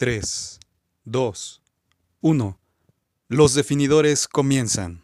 3, 0.00 0.58
2, 1.04 1.62
1. 2.22 2.58
Los 3.28 3.52
definidores 3.52 4.28
comienzan. 4.28 4.98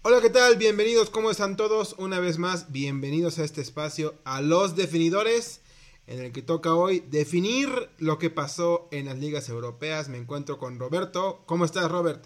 Hola, 0.00 0.22
¿qué 0.22 0.30
tal? 0.30 0.56
Bienvenidos, 0.56 1.10
¿cómo 1.10 1.30
están 1.30 1.58
todos? 1.58 1.94
Una 1.98 2.20
vez 2.20 2.38
más, 2.38 2.72
bienvenidos 2.72 3.38
a 3.38 3.44
este 3.44 3.60
espacio, 3.60 4.14
a 4.24 4.40
los 4.40 4.76
definidores, 4.76 5.60
en 6.08 6.24
el 6.24 6.32
que 6.32 6.40
toca 6.40 6.74
hoy 6.74 7.00
definir 7.00 7.90
lo 7.98 8.18
que 8.18 8.30
pasó 8.30 8.88
en 8.90 9.06
las 9.06 9.18
ligas 9.18 9.48
europeas. 9.50 10.08
Me 10.08 10.16
encuentro 10.16 10.58
con 10.58 10.78
Roberto. 10.78 11.42
¿Cómo 11.44 11.66
estás, 11.66 11.90
Robert? 11.90 12.24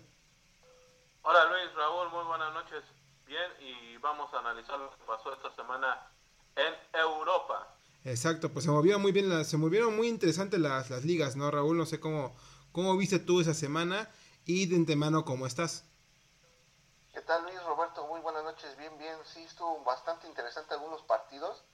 Hola 1.23 1.45
Luis, 1.51 1.75
Raúl, 1.75 2.09
muy 2.11 2.25
buenas 2.25 2.55
noches. 2.55 2.85
Bien, 3.27 3.51
y 3.61 3.97
vamos 3.99 4.33
a 4.33 4.39
analizar 4.39 4.79
lo 4.79 4.91
que 4.91 5.05
pasó 5.05 5.33
esta 5.33 5.55
semana 5.57 6.11
en 6.55 6.75
Europa. 6.93 7.77
Exacto, 8.05 8.53
pues 8.53 8.65
se 8.65 8.71
movieron 8.71 9.03
muy 9.03 9.11
bien, 9.11 9.29
las, 9.29 9.49
se 9.49 9.57
movieron 9.57 9.97
muy 9.97 10.09
interesantes 10.09 10.61
las, 10.61 10.91
las 10.91 11.05
ligas, 11.05 11.35
¿no, 11.35 11.51
Raúl? 11.51 11.77
No 11.77 11.87
sé 11.87 11.99
cómo, 11.99 12.37
cómo 12.71 12.97
viste 12.97 13.19
tú 13.19 13.41
esa 13.41 13.55
semana 13.55 14.11
y 14.45 14.67
de 14.67 14.77
antemano, 14.77 15.25
¿cómo 15.25 15.47
estás? 15.47 15.85
¿Qué 17.13 17.21
tal 17.23 17.43
Luis 17.43 17.63
Roberto? 17.65 18.07
Muy 18.07 18.21
buenas 18.21 18.45
noches, 18.45 18.77
bien, 18.77 18.97
bien. 18.99 19.17
Sí, 19.25 19.43
estuvo 19.43 19.83
bastante 19.85 20.29
interesante 20.29 20.75
algunos 20.75 21.03
partidos. 21.03 21.65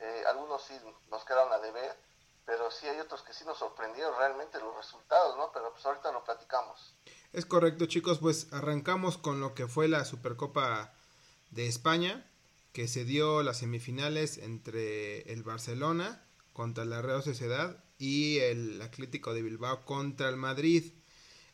Eh, 0.00 0.22
algunos 0.28 0.62
sí 0.62 0.74
nos 1.10 1.24
quedaron 1.24 1.52
a 1.52 1.58
deber, 1.58 1.96
pero 2.44 2.70
sí 2.70 2.86
hay 2.86 2.98
otros 3.00 3.22
que 3.22 3.32
sí 3.32 3.44
nos 3.44 3.58
sorprendieron 3.58 4.16
realmente 4.16 4.58
los 4.60 4.76
resultados, 4.76 5.36
¿no? 5.36 5.50
Pero 5.52 5.72
pues 5.72 5.84
ahorita 5.84 6.12
lo 6.12 6.24
platicamos. 6.24 6.94
Es 7.32 7.46
correcto, 7.46 7.86
chicos, 7.86 8.18
pues 8.18 8.52
arrancamos 8.52 9.18
con 9.18 9.40
lo 9.40 9.54
que 9.54 9.66
fue 9.66 9.88
la 9.88 10.04
Supercopa 10.04 10.94
de 11.50 11.66
España, 11.66 12.30
que 12.72 12.88
se 12.88 13.04
dio 13.04 13.42
las 13.42 13.58
semifinales 13.58 14.38
entre 14.38 15.32
el 15.32 15.42
Barcelona 15.42 16.24
contra 16.52 16.84
la 16.84 17.02
Real 17.02 17.22
Sociedad 17.22 17.84
y 17.98 18.38
el 18.38 18.80
Atlético 18.82 19.34
de 19.34 19.42
Bilbao 19.42 19.84
contra 19.84 20.28
el 20.28 20.36
Madrid. 20.36 20.94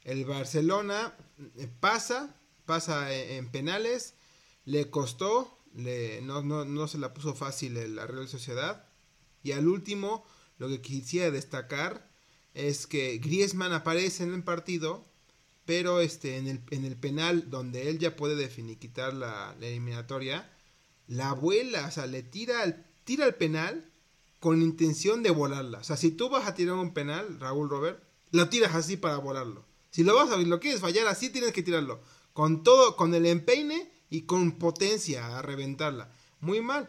El 0.03 0.25
Barcelona 0.27 1.17
eh, 1.57 1.69
pasa 1.81 2.35
pasa 2.65 3.13
en 3.13 3.51
penales, 3.51 4.15
le 4.65 4.91
costó, 4.91 5.59
no, 5.75 6.43
no, 6.43 6.65
no, 6.65 6.89
se 6.89 6.99
la 6.99 7.13
puso 7.13 7.35
fácil 7.35 7.95
la 7.95 8.07
Real 8.07 8.29
Sociedad. 8.29 8.87
Y 9.43 9.53
al 9.53 9.69
último, 9.69 10.25
lo 10.59 10.69
que 10.69 10.81
quisiera 10.81 11.31
destacar 11.31 12.11
es 12.55 12.87
que 12.87 13.19
Griezmann 13.19 13.73
aparece 13.73 14.23
en 14.23 14.33
el 14.33 14.45
partido, 14.45 15.05
pero 15.65 16.01
este, 16.01 16.37
en, 16.37 16.47
el, 16.47 16.61
en 16.71 16.85
el 16.85 16.97
penal 16.97 17.51
donde 17.51 17.91
él 17.91 17.99
ya 17.99 18.17
puede 18.17 18.37
definiquitar 18.37 19.13
la, 19.13 19.57
la 19.59 19.67
eliminatoria, 19.67 20.51
la 21.07 21.31
abuela, 21.31 21.87
o 21.87 21.91
sea, 21.91 22.07
le 22.07 22.23
tira 22.23 22.63
el, 22.65 22.85
tira 23.05 23.27
el 23.27 23.35
penal 23.35 23.91
con 24.41 24.63
intención 24.63 25.23
de 25.23 25.31
volarla. 25.31 25.79
O 25.79 25.85
sea, 25.85 25.97
si 25.97 26.11
tú 26.11 26.29
vas 26.29 26.47
a 26.47 26.55
tirar 26.55 26.77
un 26.77 26.95
penal, 26.95 27.41
Raúl 27.41 27.69
Robert, 27.69 28.03
lo 28.31 28.49
tiras 28.49 28.75
así 28.75 28.97
para 28.97 29.19
volarlo. 29.19 29.65
Si 29.91 30.05
lo 30.05 30.15
vas 30.15 30.31
a 30.31 30.37
lo 30.37 30.61
quieres 30.61 30.81
fallar 30.81 31.07
así, 31.07 31.31
tienes 31.31 31.53
que 31.53 31.63
tirarlo 31.63 32.01
con 32.35 32.65
todo, 32.65 32.97
con 32.97 33.15
el 33.15 33.25
empeine 33.25 33.91
y 34.15 34.27
con 34.27 34.61
potencia 34.61 35.37
a 35.37 35.43
reventarla. 35.43 36.09
Muy 36.39 36.61
mal. 36.61 36.89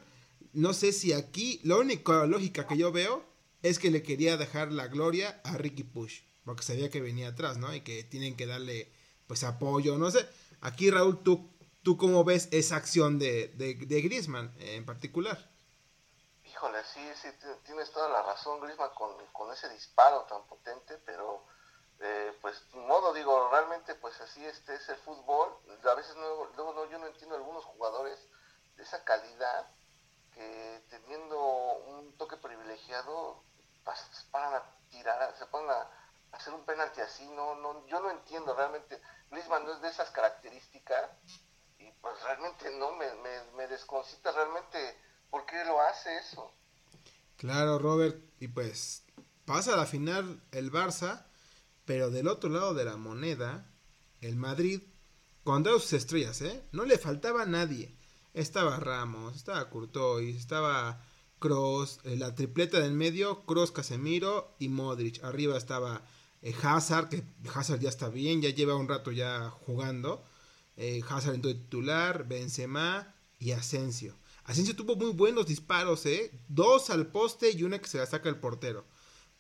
No 0.54 0.74
sé 0.74 0.92
si 0.92 1.12
aquí, 1.12 1.60
la 1.64 1.78
única 1.78 2.24
lógica 2.28 2.68
que 2.68 2.78
yo 2.78 2.92
veo 2.92 3.26
es 3.64 3.80
que 3.80 3.90
le 3.90 4.04
quería 4.04 4.38
dejar 4.38 4.72
la 4.72 4.88
gloria 4.88 5.42
a 5.44 5.58
Ricky 5.58 5.84
Push, 5.84 6.22
porque 6.46 6.62
sabía 6.62 6.92
que 6.92 7.02
venía 7.02 7.30
atrás, 7.30 7.58
¿no? 7.58 7.74
Y 7.74 7.82
que 7.82 8.04
tienen 8.04 8.38
que 8.38 8.46
darle, 8.46 8.92
pues, 9.26 9.44
apoyo, 9.44 9.98
no 9.98 10.12
sé. 10.12 10.30
Aquí, 10.62 10.92
Raúl, 10.92 11.24
¿tú, 11.24 11.50
tú 11.82 11.98
cómo 11.98 12.24
ves 12.24 12.48
esa 12.52 12.76
acción 12.76 13.18
de, 13.18 13.48
de, 13.58 13.74
de 13.74 14.02
Griezmann 14.02 14.54
en 14.60 14.86
particular? 14.86 15.50
Híjole, 16.46 16.78
sí, 16.94 17.02
sí, 17.20 17.30
tienes 17.66 17.92
toda 17.92 18.08
la 18.10 18.22
razón, 18.22 18.62
Griezmann, 18.62 18.92
con, 18.96 19.10
con 19.34 19.52
ese 19.52 19.68
disparo 19.70 20.28
tan 20.30 20.46
potente, 20.46 21.00
pero 21.04 21.44
eh, 22.00 22.38
pues 22.42 22.62
modo 22.74 23.14
digo 23.14 23.50
realmente 23.50 23.96
pues 23.96 24.20
así 24.22 24.46
este 24.46 24.76
es 24.76 24.90
el 24.90 24.98
fútbol. 24.98 25.50
A 25.90 25.94
veces 25.94 26.16
no, 26.16 26.90
yo 26.90 26.98
no 27.00 27.08
entiendo 27.08 27.36
algunos 27.36 27.64
jugadores 27.64 28.20
de 28.76 28.84
esa 28.84 29.04
calidad 29.04 29.68
que 30.34 30.84
teniendo 30.90 31.40
un 31.88 32.18
toque 32.18 32.36
privilegiado 32.38 33.42
paran 34.32 34.56
a 34.56 34.64
tirar 34.90 35.34
se 35.38 35.46
ponen 35.46 35.70
a 35.70 35.88
hacer 36.34 36.54
un 36.54 36.66
penalti 36.66 37.00
así 37.00 37.26
no 37.30 37.56
no 37.56 37.86
yo 37.88 38.02
no 38.02 38.12
entiendo 38.12 38.54
realmente. 38.54 39.02
Griezmann 39.32 39.66
no 39.66 39.74
es 39.74 39.82
de 39.82 39.90
esas 39.90 40.10
características 40.12 41.10
y 41.80 41.90
pues 42.02 42.22
realmente 42.24 42.70
no 42.78 42.92
me, 42.94 43.14
me, 43.16 43.44
me 43.56 43.68
desconcita 43.68 44.32
realmente 44.32 44.98
por 45.30 45.46
qué 45.46 45.64
lo 45.66 45.80
hace 45.82 46.18
eso. 46.18 46.52
Claro 47.38 47.80
Robert 47.80 48.18
y 48.40 48.50
pues 48.50 49.04
pasa 49.46 49.74
a 49.74 49.78
la 49.78 49.86
final 49.86 50.42
el 50.52 50.72
Barça 50.72 51.25
pero 51.86 52.10
del 52.10 52.28
otro 52.28 52.50
lado 52.50 52.74
de 52.74 52.86
la 52.86 52.98
moneda, 52.98 53.72
el 54.22 54.36
Madrid, 54.36 54.82
con 55.44 55.64
sus 55.64 55.94
estrellas, 55.94 56.42
¿eh? 56.42 56.64
No 56.72 56.86
le 56.86 56.98
faltaba 56.98 57.44
a 57.44 57.46
nadie. 57.46 57.96
Estaba 58.34 58.78
Ramos, 58.78 59.36
estaba 59.36 59.70
Courtois, 59.70 60.36
estaba 60.36 61.06
Cross, 61.40 62.00
eh, 62.04 62.18
la 62.18 62.34
tripleta 62.34 62.80
del 62.80 62.94
medio, 62.94 63.46
Cross, 63.46 63.72
Casemiro 63.72 64.56
y 64.60 64.70
Modric. 64.70 65.24
Arriba 65.24 65.56
estaba 65.56 66.04
eh, 66.42 66.54
Hazard, 66.64 67.10
que 67.10 67.24
Hazard 67.54 67.80
ya 67.80 67.90
está 67.90 68.10
bien, 68.10 68.42
ya 68.42 68.50
lleva 68.50 68.76
un 68.76 68.88
rato 68.88 69.12
ya 69.12 69.52
jugando. 69.52 70.26
Eh, 70.78 71.02
Hazard 71.08 71.36
entró 71.36 71.54
titular, 71.54 72.28
Benzema 72.28 73.14
y 73.38 73.52
Asensio. 73.52 74.18
Asensio 74.46 74.76
tuvo 74.76 74.96
muy 74.96 75.12
buenos 75.12 75.46
disparos. 75.46 76.04
Dos 76.48 76.90
al 76.90 77.08
poste 77.08 77.52
y 77.52 77.64
una 77.64 77.80
que 77.80 77.88
se 77.88 78.00
la 78.00 78.08
saca 78.08 78.30
el 78.30 78.40
portero. 78.40 78.86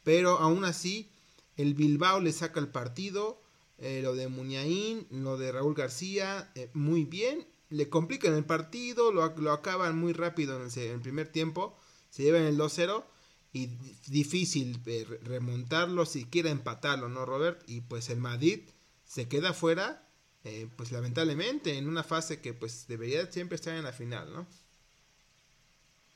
Pero 0.03 0.38
aún 0.38 0.63
así, 0.66 1.12
el 1.58 1.74
Bilbao 1.74 2.20
le 2.20 2.32
saca 2.32 2.60
el 2.60 2.68
partido. 2.68 3.42
Eh, 3.78 4.02
lo 4.02 4.16
de 4.16 4.30
Muñain, 4.30 5.06
lo 5.10 5.38
de 5.38 5.52
Raúl 5.52 5.76
García, 5.76 6.52
eh, 6.56 6.70
muy 6.74 7.04
bien. 7.04 7.48
Le 7.70 7.90
complican 7.90 8.34
el 8.34 8.46
partido, 8.46 9.12
lo, 9.12 9.28
lo 9.38 9.52
acaban 9.52 9.98
muy 9.98 10.14
rápido 10.14 10.56
en 10.56 10.70
el, 10.74 11.02
primer 11.02 11.28
tiempo. 11.28 11.78
Se 12.10 12.24
llevan 12.24 12.44
el 12.44 12.58
2-0 12.58 13.04
y 13.52 13.68
difícil 14.08 14.82
eh, 14.86 15.06
remontarlo, 15.24 16.06
siquiera 16.06 16.50
empatarlo, 16.50 17.10
¿no, 17.10 17.26
Robert? 17.26 17.62
Y 17.68 17.82
pues 17.82 18.10
el 18.10 18.20
Madrid 18.20 18.70
se 19.04 19.28
queda 19.28 19.54
fuera, 19.54 20.08
eh, 20.44 20.70
pues 20.78 20.92
lamentablemente, 20.92 21.78
en 21.78 21.90
una 21.90 22.04
fase 22.04 22.42
que 22.42 22.54
pues 22.54 22.88
debería 22.88 23.30
siempre 23.32 23.56
estar 23.56 23.76
en 23.76 23.84
la 23.84 23.94
final, 23.94 24.32
¿no? 24.32 24.48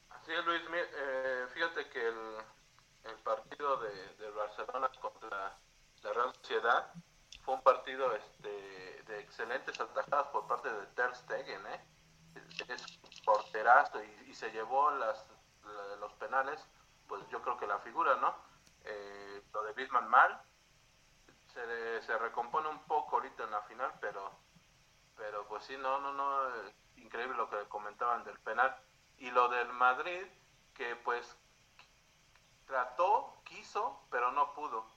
Así 0.09 0.31
es, 0.31 0.45
Luis. 0.45 0.61
Fíjate 1.53 1.89
que 1.89 2.07
el, 2.07 2.15
el 3.11 3.15
partido 3.23 3.77
de, 3.81 3.89
de, 4.23 4.31
Barcelona 4.31 4.88
la 5.29 6.13
Real 6.13 6.33
Sociedad 6.35 6.91
fue 7.43 7.55
un 7.55 7.61
partido 7.61 8.13
este, 8.15 9.03
de 9.03 9.19
excelentes 9.19 9.79
atajadas 9.79 10.27
por 10.27 10.47
parte 10.47 10.71
de 10.71 10.85
Ter 10.87 11.15
Stegen, 11.15 11.65
¿eh? 11.67 11.85
es 12.67 12.99
porterazo 13.25 14.01
y, 14.03 14.33
se 14.33 14.51
llevó 14.51 14.91
las, 14.91 15.25
la, 15.63 15.95
los 15.97 16.13
penales, 16.13 16.65
pues 17.07 17.27
yo 17.29 17.41
creo 17.41 17.57
que 17.57 17.67
la 17.67 17.79
figura, 17.79 18.15
¿no? 18.15 18.35
Eh, 18.85 19.43
lo 19.53 19.63
de 19.63 19.73
Bisman 19.73 20.07
mal, 20.07 20.41
se, 21.53 22.01
se, 22.01 22.17
recompone 22.17 22.69
un 22.69 22.79
poco 22.83 23.17
ahorita 23.17 23.43
en 23.43 23.51
la 23.51 23.61
final, 23.63 23.91
pero 23.99 24.31
pero 25.19 25.45
pues 25.47 25.65
sí, 25.65 25.75
no, 25.77 25.99
no, 25.99 26.13
no, 26.13 26.49
increíble 26.95 27.35
lo 27.35 27.49
que 27.49 27.57
comentaban 27.67 28.23
del 28.23 28.39
penal. 28.39 28.73
Y 29.17 29.29
lo 29.31 29.49
del 29.49 29.67
Madrid, 29.73 30.25
que 30.73 30.95
pues 30.95 31.35
trató, 32.65 33.41
quiso, 33.43 34.01
pero 34.09 34.31
no 34.31 34.53
pudo. 34.53 34.87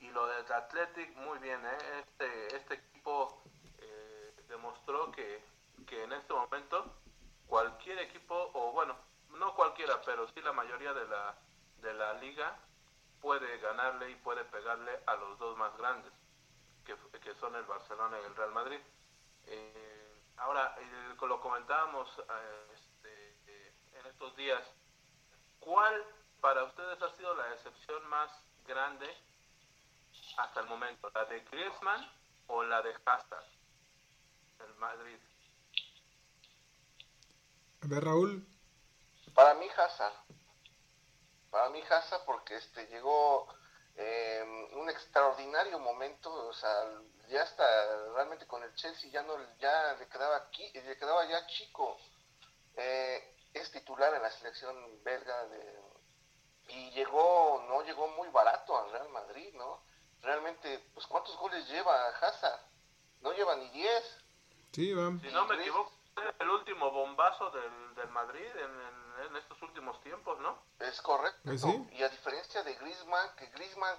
Y 0.00 0.10
lo 0.10 0.26
del 0.26 0.50
Athletic, 0.50 1.14
muy 1.16 1.38
bien, 1.38 1.64
¿eh? 1.64 1.78
este, 2.00 2.56
este 2.56 2.74
equipo 2.74 3.42
eh, 3.78 4.34
demostró 4.48 5.12
que, 5.12 5.44
que 5.86 6.04
en 6.04 6.12
este 6.12 6.32
momento 6.32 6.96
cualquier 7.46 7.98
equipo, 7.98 8.50
o 8.54 8.72
bueno, 8.72 8.96
no 9.38 9.54
cualquiera, 9.54 10.00
pero 10.02 10.26
sí 10.28 10.40
la 10.40 10.52
mayoría 10.52 10.94
de 10.94 11.06
la, 11.06 11.34
de 11.82 11.92
la 11.94 12.14
liga 12.14 12.56
puede 13.20 13.58
ganarle 13.58 14.10
y 14.10 14.14
puede 14.16 14.44
pegarle 14.44 15.00
a 15.06 15.14
los 15.16 15.38
dos 15.38 15.56
más 15.58 15.76
grandes, 15.76 16.12
que, 16.84 16.96
que 17.20 17.34
son 17.34 17.54
el 17.54 17.64
Barcelona 17.64 18.18
y 18.20 18.24
el 18.24 18.36
Real 18.36 18.52
Madrid. 18.52 18.80
Eh, 19.46 20.14
ahora, 20.38 20.74
eh, 20.78 21.16
lo 21.20 21.40
comentábamos 21.40 22.08
eh, 22.18 22.66
este, 22.74 23.98
en 23.98 24.06
estos 24.06 24.34
días, 24.36 24.62
¿cuál 25.58 26.04
para 26.40 26.64
ustedes 26.64 27.02
ha 27.02 27.16
sido 27.16 27.34
la 27.34 27.48
decepción 27.48 28.08
más 28.08 28.30
grande 28.66 29.14
hasta 30.36 30.60
el 30.60 30.66
momento? 30.66 31.10
¿La 31.14 31.24
de 31.24 31.40
Griezmann 31.40 32.10
o 32.46 32.62
la 32.62 32.82
de 32.82 32.94
Hazard? 33.04 33.44
El 34.60 34.74
Madrid. 34.76 35.18
A 37.82 37.86
ver, 37.86 38.04
Raúl. 38.04 38.46
Para 39.34 39.54
mí, 39.54 39.66
Hazard. 39.76 40.14
para 41.50 41.70
mí 41.70 41.80
Hazard 41.88 42.24
porque 42.26 42.56
este 42.56 42.86
llegó 42.88 43.48
eh, 43.96 44.68
un 44.72 44.88
extraordinario 44.90 45.78
momento, 45.78 46.32
o 46.32 46.52
sea, 46.52 46.84
ya 47.28 47.42
está 47.42 47.64
realmente 48.14 48.46
con 48.46 48.62
el 48.62 48.74
Chelsea 48.74 49.10
ya 49.10 49.22
no 49.22 49.34
ya 49.58 49.94
le 49.94 50.08
quedaba 50.08 50.36
aquí, 50.36 50.70
le 50.72 50.96
quedaba 50.96 51.26
ya 51.26 51.46
chico. 51.46 51.96
Eh, 52.76 53.36
es 53.54 53.70
titular 53.72 54.14
en 54.14 54.22
la 54.22 54.30
selección 54.30 55.02
belga 55.02 55.46
de, 55.46 55.80
y 56.68 56.90
llegó 56.90 57.64
no 57.68 57.82
llegó 57.82 58.08
muy 58.08 58.28
barato 58.28 58.78
al 58.78 58.92
Real 58.92 59.08
Madrid, 59.10 59.52
¿no? 59.54 59.82
Realmente, 60.22 60.78
pues 60.94 61.06
¿cuántos 61.06 61.36
goles 61.38 61.66
lleva 61.68 62.08
Hazard? 62.08 62.60
No 63.20 63.32
lleva 63.32 63.56
ni 63.56 63.68
10. 63.70 64.18
Sí, 64.72 64.92
va. 64.92 65.10
Si 65.20 65.32
no 65.32 65.46
me 65.46 65.56
equivoco, 65.56 65.92
el 66.38 66.50
último 66.50 66.90
bombazo 66.90 67.50
del, 67.50 67.94
del 67.94 68.08
Madrid 68.08 68.46
en, 68.54 69.26
en, 69.26 69.36
estos 69.36 69.60
últimos 69.62 70.00
tiempos, 70.02 70.38
¿no? 70.40 70.58
Es 70.78 71.00
correcto. 71.02 71.56
Sí. 71.56 71.88
Y 71.92 72.02
a 72.02 72.08
diferencia 72.08 72.62
de 72.62 72.74
Griezmann, 72.74 73.34
que 73.36 73.46
Griezmann 73.46 73.96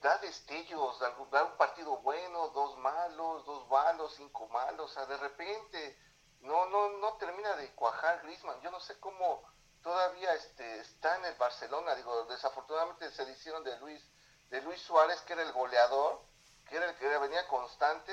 da 0.00 0.18
destellos, 0.18 0.98
da, 1.00 1.14
da 1.30 1.44
un 1.44 1.56
partido 1.56 1.98
bueno, 1.98 2.48
dos 2.48 2.78
malos, 2.78 3.44
dos 3.44 3.68
malos, 3.68 4.14
cinco 4.16 4.48
malos, 4.48 4.90
o 4.90 4.94
sea, 4.94 5.06
de 5.06 5.16
repente 5.16 5.98
no 6.40 6.66
no 6.66 6.88
no 6.98 7.14
termina 7.14 7.54
de 7.56 7.70
cuajar 7.74 8.22
Griezmann. 8.22 8.60
Yo 8.62 8.70
no 8.70 8.80
sé 8.80 8.98
cómo 8.98 9.42
todavía 9.82 10.34
este 10.34 10.80
está 10.80 11.16
en 11.16 11.26
el 11.26 11.34
Barcelona, 11.34 11.94
digo, 11.94 12.24
desafortunadamente 12.26 13.10
se 13.10 13.24
le 13.24 13.32
hicieron 13.32 13.64
de 13.64 13.78
Luis 13.78 14.09
de 14.50 14.62
Luis 14.62 14.80
Suárez, 14.80 15.20
que 15.26 15.32
era 15.32 15.42
el 15.42 15.52
goleador, 15.52 16.20
que 16.68 16.76
era 16.76 16.90
el 16.90 16.96
que 16.96 17.06
venía 17.06 17.46
constante 17.48 18.12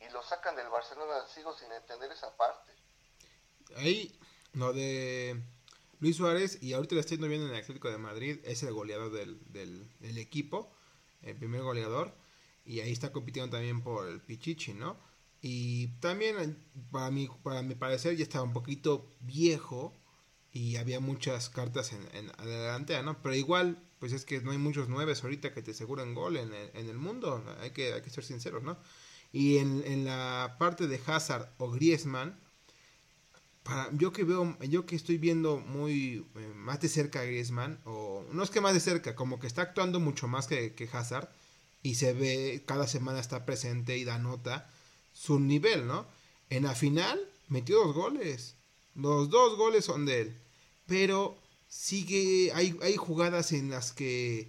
y 0.00 0.12
lo 0.12 0.22
sacan 0.22 0.56
del 0.56 0.68
Barcelona, 0.68 1.26
sigo 1.34 1.56
sin 1.56 1.70
entender 1.72 2.10
esa 2.12 2.36
parte. 2.36 2.72
Ahí, 3.76 4.18
lo 4.52 4.72
de 4.72 5.42
Luis 6.00 6.16
Suárez, 6.16 6.62
y 6.62 6.72
ahorita 6.72 6.94
lo 6.94 7.00
estoy 7.00 7.18
viendo 7.18 7.46
en 7.46 7.54
el 7.54 7.60
Atlético 7.60 7.90
de 7.90 7.98
Madrid, 7.98 8.40
es 8.44 8.62
el 8.62 8.72
goleador 8.72 9.10
del, 9.12 9.40
del, 9.52 10.18
equipo, 10.18 10.72
el 11.22 11.36
primer 11.36 11.62
goleador, 11.62 12.14
y 12.64 12.80
ahí 12.80 12.92
está 12.92 13.12
compitiendo 13.12 13.56
también 13.56 13.82
por 13.82 14.06
el 14.08 14.20
Pichichi, 14.20 14.74
¿no? 14.74 14.96
Y 15.40 15.88
también, 16.00 16.64
para 16.90 17.10
mi, 17.10 17.28
para 17.42 17.62
mi 17.62 17.74
parecer, 17.74 18.16
ya 18.16 18.24
estaba 18.24 18.44
un 18.44 18.52
poquito 18.52 19.08
viejo 19.20 19.92
y 20.52 20.76
había 20.76 21.00
muchas 21.00 21.48
cartas 21.50 21.92
en, 21.92 22.08
en, 22.12 22.32
en 22.38 23.04
¿no? 23.04 23.22
Pero 23.22 23.34
igual, 23.34 23.87
pues 23.98 24.12
es 24.12 24.24
que 24.24 24.40
no 24.40 24.50
hay 24.52 24.58
muchos 24.58 24.88
nueves 24.88 25.22
ahorita 25.22 25.52
que 25.52 25.62
te 25.62 25.72
aseguren 25.72 26.14
gol 26.14 26.36
en 26.36 26.52
el, 26.52 26.98
mundo, 26.98 27.44
hay 27.60 27.70
que, 27.70 27.92
hay 27.92 28.02
que 28.02 28.10
ser 28.10 28.24
sinceros, 28.24 28.62
¿no? 28.62 28.78
Y 29.32 29.58
en, 29.58 29.82
en, 29.84 30.04
la 30.04 30.56
parte 30.58 30.86
de 30.86 31.00
Hazard 31.06 31.50
o 31.58 31.70
Griezmann, 31.70 32.38
para, 33.62 33.90
yo 33.92 34.12
que 34.12 34.24
veo, 34.24 34.56
yo 34.60 34.86
que 34.86 34.96
estoy 34.96 35.18
viendo 35.18 35.58
muy 35.58 36.26
eh, 36.36 36.52
más 36.54 36.80
de 36.80 36.88
cerca 36.88 37.20
a 37.20 37.24
Griezmann, 37.24 37.80
o 37.84 38.24
no 38.32 38.42
es 38.42 38.50
que 38.50 38.60
más 38.60 38.72
de 38.72 38.80
cerca, 38.80 39.14
como 39.14 39.38
que 39.38 39.46
está 39.46 39.62
actuando 39.62 40.00
mucho 40.00 40.28
más 40.28 40.46
que, 40.46 40.74
que 40.74 40.88
Hazard, 40.90 41.28
y 41.82 41.96
se 41.96 42.12
ve, 42.12 42.62
cada 42.66 42.86
semana 42.86 43.20
está 43.20 43.44
presente 43.44 43.98
y 43.98 44.04
da 44.04 44.18
nota 44.18 44.70
su 45.12 45.40
nivel, 45.40 45.86
¿no? 45.86 46.06
En 46.50 46.64
la 46.64 46.74
final 46.74 47.20
metió 47.48 47.78
dos 47.78 47.94
goles, 47.94 48.56
los 48.94 49.28
dos 49.28 49.56
goles 49.56 49.84
son 49.84 50.06
de 50.06 50.20
él, 50.22 50.36
pero 50.86 51.38
sigue, 51.68 52.52
hay, 52.54 52.76
hay 52.82 52.96
jugadas 52.96 53.52
en 53.52 53.70
las 53.70 53.92
que 53.92 54.48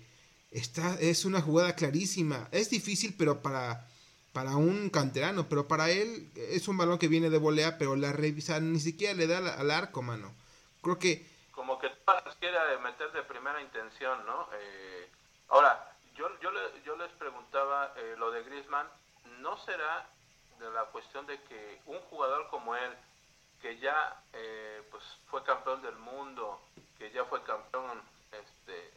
está, 0.51 0.95
es 1.00 1.25
una 1.25 1.42
jugada 1.42 1.75
clarísima, 1.75 2.48
es 2.51 2.69
difícil, 2.69 3.16
pero 3.18 3.42
para 3.42 3.86
para 4.33 4.56
un 4.56 4.89
canterano, 4.89 5.50
pero 5.50 5.68
para 5.68 5.89
él 5.89 6.31
es 6.36 6.68
un 6.68 6.77
balón 6.77 7.00
que 7.00 7.07
viene 7.07 7.30
de 7.30 7.38
volea, 7.38 7.77
pero 7.77 7.95
la 7.95 8.12
revisa 8.12 8.60
ni 8.60 8.80
siquiera 8.80 9.13
le 9.13 9.27
da 9.27 9.56
al 9.56 9.71
arco, 9.71 10.01
mano. 10.01 10.33
Creo 10.81 11.00
que... 11.00 11.25
Como 11.51 11.80
que 11.80 11.92
quiere 12.39 12.57
meter 12.77 13.12
de 13.12 13.24
primera 13.24 13.62
intención, 13.62 14.25
¿no? 14.25 14.48
Eh, 14.54 15.10
ahora, 15.50 15.94
yo, 16.16 16.30
yo, 16.42 16.51
le, 16.51 16.60
yo 16.86 16.95
les 16.95 17.10
preguntaba 17.13 17.94
eh, 17.98 18.16
lo 18.18 18.31
de 18.31 18.44
Griezmann, 18.44 18.88
¿no 19.39 19.57
será 19.66 20.07
de 20.60 20.69
la 20.71 20.86
cuestión 20.86 21.25
de 21.25 21.42
que 21.44 21.81
un 21.86 22.00
jugador 22.10 22.48
como 22.50 22.75
él, 22.75 22.92
que 23.61 23.77
ya 23.79 24.21
eh, 24.33 24.81
pues 24.91 25.03
fue 25.29 25.44
campeón 25.44 25.81
del 25.81 25.95
mundo, 25.97 26.61
que 26.97 27.11
ya 27.11 27.25
fue 27.25 27.41
campeón 27.44 28.01
este, 28.31 28.94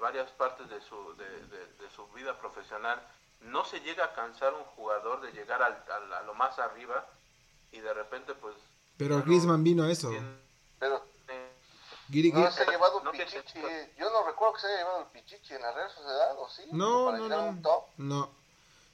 varias 0.00 0.30
partes 0.32 0.68
de 0.68 0.80
su, 0.80 1.14
de, 1.16 1.28
de, 1.46 1.66
de 1.66 1.90
su 1.94 2.06
vida 2.08 2.36
profesional, 2.40 3.00
no 3.42 3.64
se 3.64 3.80
llega 3.80 4.06
a 4.06 4.12
cansar 4.14 4.52
un 4.54 4.64
jugador 4.64 5.20
de 5.20 5.32
llegar 5.32 5.62
al, 5.62 5.84
al, 5.90 6.12
a 6.12 6.22
lo 6.22 6.34
más 6.34 6.58
arriba 6.58 7.06
y 7.70 7.80
de 7.80 7.94
repente 7.94 8.34
pues 8.34 8.56
pero 8.96 9.14
bueno, 9.14 9.24
Griezmann 9.26 9.62
vino 9.62 9.84
a 9.84 9.90
eso. 9.90 10.10
pero 10.78 11.04
eh, 11.28 11.52
no 12.32 12.50
se 12.50 12.62
ha 12.62 12.70
llevado 12.70 12.98
un 12.98 13.04
no 13.04 13.12
pichichi 13.12 13.60
yo 13.98 14.10
no 14.10 14.26
recuerdo 14.26 14.54
que 14.54 14.60
se 14.60 14.66
haya 14.68 14.78
llevado 14.78 15.00
el 15.02 15.06
pichichi 15.06 15.54
en 15.54 15.62
la 15.62 15.72
Real 15.72 15.90
Sociedad 15.90 16.38
o 16.38 16.48
sí 16.48 16.62
no 16.72 17.12
no 17.12 17.28
no. 17.28 17.86
no 17.96 18.39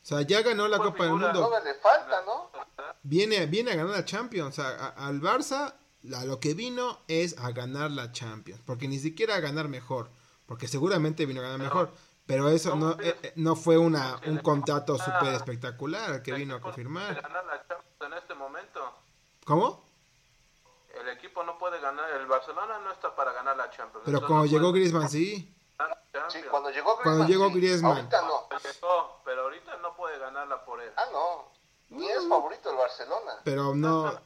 sea 0.07 0.23
ya 0.23 0.41
ganó 0.43 0.69
la 0.69 0.79
Copa 0.79 1.05
figura, 1.05 1.33
del 1.33 1.35
Mundo. 1.35 1.51
No 1.51 1.65
le 1.65 1.75
falta 1.75 2.23
no 2.25 2.51
viene 3.03 3.47
viene 3.47 3.73
a 3.73 3.75
ganar 3.75 3.93
la 3.93 4.05
Champions. 4.05 4.57
O 4.57 4.63
sea, 4.63 4.69
a, 4.69 5.09
al 5.09 5.21
Barça 5.21 5.75
a 6.15 6.25
lo 6.25 6.39
que 6.39 6.55
vino 6.55 7.01
es 7.09 7.37
a 7.39 7.51
ganar 7.51 7.91
la 7.91 8.13
Champions. 8.13 8.63
Porque 8.65 8.87
ni 8.87 9.01
siquiera 9.01 9.35
a 9.35 9.41
ganar 9.41 9.67
mejor. 9.69 10.11
Porque 10.47 10.69
seguramente 10.69 11.27
vino 11.27 11.41
a 11.41 11.45
ganar 11.45 11.59
mejor. 11.59 11.91
Pero 12.25 12.49
eso 12.49 12.77
no, 12.77 12.97
eh, 13.01 13.33
no 13.35 13.57
fue 13.57 13.79
una, 13.79 14.21
un 14.27 14.39
contrato 14.39 14.97
súper 14.97 15.35
espectacular 15.35 16.23
que 16.23 16.33
vino 16.33 16.55
a 16.55 16.61
confirmar. 16.61 17.21
ganar 17.21 17.45
la 17.45 17.67
Champions 17.67 18.01
en 18.01 18.13
este 18.13 18.35
momento. 18.35 18.81
¿Cómo? 19.45 19.85
El 21.01 21.09
equipo 21.09 21.43
no 21.43 21.59
puede 21.59 21.81
ganar, 21.81 22.09
el 22.13 22.27
Barcelona 22.27 22.79
no 22.79 22.93
está 22.93 23.15
para 23.15 23.33
ganar 23.33 23.57
la 23.57 23.71
Champions. 23.71 24.03
Pero 24.05 24.21
cuando 24.21 24.45
no 24.45 24.47
llegó 24.47 24.73
Griezmann 24.73 25.09
sí. 25.09 25.56
Sí, 26.29 26.39
cuando 26.51 26.71
llegó 26.71 26.97
Griezmann. 26.97 27.17
Cuando 27.17 27.27
llegó 27.27 27.49
sí. 27.49 27.55
Griezmann. 27.55 27.97
Ahorita 27.97 28.23
no. 28.23 28.49
Llegó, 28.59 29.21
pero 29.25 29.43
ahorita 29.43 29.77
no 29.79 29.95
puede 29.97 30.19
ganarla 30.19 30.65
por 30.65 30.81
él. 30.81 30.91
Ah, 30.97 31.05
no. 31.13 31.57
Ni 31.89 32.09
es 32.09 32.27
favorito 32.29 32.71
el 32.71 32.77
Barcelona. 32.77 33.33
Pero 33.45 33.75
no, 33.75 34.21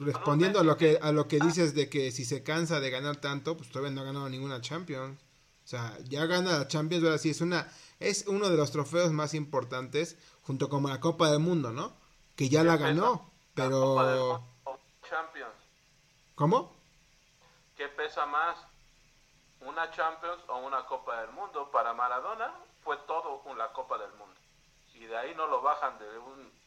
respondiendo 0.00 0.60
a 0.60 0.62
lo 0.62 0.76
que 0.78 0.98
a 1.02 1.12
lo 1.12 1.28
que 1.28 1.38
dices 1.38 1.74
de 1.74 1.90
que 1.90 2.10
si 2.12 2.24
se 2.24 2.42
cansa 2.42 2.80
de 2.80 2.90
ganar 2.90 3.16
tanto, 3.16 3.56
pues 3.56 3.70
todavía 3.70 3.90
no 3.94 4.00
ha 4.00 4.04
ganado 4.04 4.28
ninguna 4.28 4.62
Champions. 4.62 5.20
O 5.64 5.68
sea, 5.68 5.98
ya 6.04 6.24
gana 6.24 6.60
la 6.60 6.68
Champions, 6.68 7.04
ahora 7.04 7.18
sí 7.18 7.28
es 7.28 7.42
una 7.42 7.70
es 8.00 8.26
uno 8.26 8.48
de 8.48 8.56
los 8.56 8.70
trofeos 8.70 9.12
más 9.12 9.34
importantes 9.34 10.16
junto 10.46 10.70
con 10.70 10.82
la 10.84 10.98
Copa 10.98 11.30
del 11.30 11.40
Mundo, 11.40 11.72
¿no? 11.72 11.92
Que 12.36 12.48
ya 12.48 12.64
la 12.64 12.78
ganó, 12.78 13.30
pero 13.52 14.42
Champions. 15.06 15.52
¿Cómo? 16.36 16.74
¿Qué 17.76 17.86
pesa 17.88 18.24
más? 18.24 18.56
¿Una 19.68 19.90
Champions 19.90 20.42
o 20.48 20.56
una 20.56 20.86
Copa 20.86 21.20
del 21.20 21.30
Mundo? 21.30 21.70
Para 21.70 21.92
Maradona 21.92 22.52
fue 22.82 22.96
todo 23.06 23.42
con 23.42 23.56
la 23.58 23.72
Copa 23.72 23.98
del 23.98 24.12
Mundo. 24.14 24.40
Y 24.94 25.04
de 25.06 25.16
ahí 25.16 25.34
no 25.34 25.46
lo 25.46 25.60
bajan 25.60 25.98
de 25.98 26.18
un 26.18 26.58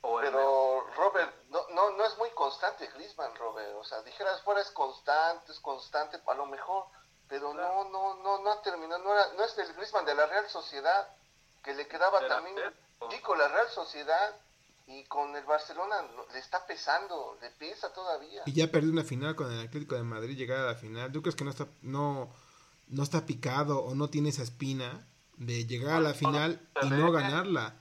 pero 0.00 0.86
Robert, 0.96 1.34
no, 1.48 1.66
no, 1.70 1.90
no 1.90 2.04
es 2.04 2.16
muy 2.18 2.30
constante 2.30 2.86
Griezmann, 2.86 3.34
Robert. 3.34 3.74
O 3.76 3.84
sea, 3.84 4.00
dijeras 4.02 4.40
fuera 4.42 4.60
es 4.60 4.70
constante, 4.70 5.50
es 5.50 5.58
constante, 5.58 6.20
a 6.24 6.34
lo 6.34 6.46
mejor 6.46 6.86
pero 7.28 7.52
no, 7.52 7.84
no, 7.84 8.14
no, 8.14 8.38
no 8.38 8.50
ha 8.50 8.62
terminado, 8.62 9.02
no, 9.04 9.12
era, 9.12 9.28
no 9.36 9.44
es 9.44 9.56
el 9.58 9.72
Griezmann 9.74 10.06
de 10.06 10.14
la 10.14 10.26
Real 10.26 10.48
Sociedad, 10.48 11.08
que 11.62 11.74
le 11.74 11.86
quedaba 11.86 12.26
también 12.26 12.56
chico 13.10 13.34
la 13.34 13.48
Real 13.48 13.68
Sociedad, 13.68 14.34
y 14.88 15.04
con 15.04 15.36
el 15.36 15.44
Barcelona 15.44 15.96
le 16.32 16.38
está 16.38 16.66
pesando, 16.66 17.38
le 17.42 17.50
pesa 17.50 17.92
todavía. 17.92 18.42
Y 18.46 18.52
ya 18.52 18.70
perdió 18.70 18.90
una 18.90 19.04
final 19.04 19.36
con 19.36 19.52
el 19.52 19.60
Atlético 19.60 19.96
de 19.96 20.02
Madrid, 20.02 20.36
llegar 20.36 20.60
a 20.60 20.66
la 20.66 20.74
final, 20.74 21.12
¿tú 21.12 21.20
crees 21.20 21.36
que 21.36 21.44
no 21.44 21.50
está, 21.50 21.68
no, 21.82 22.32
no 22.88 23.02
está 23.02 23.26
picado 23.26 23.80
o 23.80 23.94
no 23.94 24.08
tiene 24.08 24.30
esa 24.30 24.42
espina 24.42 25.06
de 25.36 25.66
llegar 25.66 25.96
a 25.96 26.00
la 26.00 26.14
final 26.14 26.66
y 26.82 26.88
no 26.88 27.12
ganarla? 27.12 27.80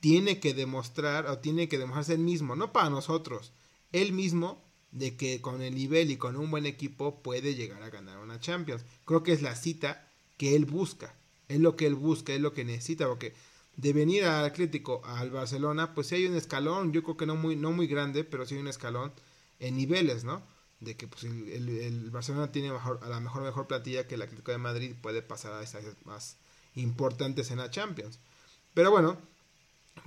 Tiene 0.00 0.40
que 0.40 0.52
demostrar, 0.52 1.26
o 1.26 1.38
tiene 1.38 1.68
que 1.68 1.78
demostrarse 1.78 2.14
él 2.14 2.20
mismo, 2.20 2.56
no 2.56 2.72
para 2.72 2.90
nosotros, 2.90 3.52
él 3.92 4.12
mismo 4.12 4.60
de 4.90 5.16
que 5.16 5.40
con 5.40 5.62
el 5.62 5.74
nivel 5.74 6.10
y 6.10 6.16
con 6.16 6.36
un 6.36 6.50
buen 6.50 6.66
equipo 6.66 7.22
puede 7.22 7.54
llegar 7.54 7.82
a 7.82 7.90
ganar 7.90 8.18
una 8.18 8.40
Champions. 8.40 8.84
Creo 9.04 9.22
que 9.22 9.32
es 9.32 9.42
la 9.42 9.54
cita 9.54 10.08
que 10.38 10.56
él 10.56 10.64
busca, 10.64 11.14
es 11.48 11.60
lo 11.60 11.76
que 11.76 11.86
él 11.86 11.94
busca, 11.94 12.32
es 12.32 12.40
lo 12.40 12.52
que 12.52 12.64
necesita, 12.64 13.06
porque 13.06 13.34
de 13.76 13.92
venir 13.92 14.24
al 14.24 14.44
Atlético 14.44 15.02
al 15.04 15.30
Barcelona, 15.30 15.94
pues 15.94 16.08
sí 16.08 16.16
hay 16.16 16.26
un 16.26 16.36
escalón, 16.36 16.92
yo 16.92 17.02
creo 17.02 17.16
que 17.16 17.26
no 17.26 17.36
muy, 17.36 17.56
no 17.56 17.72
muy 17.72 17.86
grande, 17.86 18.24
pero 18.24 18.46
sí 18.46 18.54
hay 18.54 18.60
un 18.60 18.68
escalón 18.68 19.12
en 19.60 19.76
niveles, 19.76 20.24
¿no? 20.24 20.42
De 20.80 20.96
que 20.96 21.06
pues, 21.08 21.24
el, 21.24 21.48
el, 21.48 21.68
el 21.68 22.10
Barcelona 22.10 22.52
tiene 22.52 22.72
mejor, 22.72 23.00
a 23.02 23.08
la 23.08 23.20
mejor 23.20 23.42
mejor 23.42 23.66
plantilla 23.66 24.06
que 24.06 24.14
el 24.14 24.22
Atlético 24.22 24.52
de 24.52 24.58
Madrid 24.58 24.94
puede 25.00 25.22
pasar 25.22 25.52
a 25.52 25.62
esas 25.62 25.84
más 26.04 26.36
importantes 26.74 27.50
en 27.50 27.58
la 27.58 27.70
Champions. 27.70 28.18
Pero 28.74 28.90
bueno, 28.90 29.18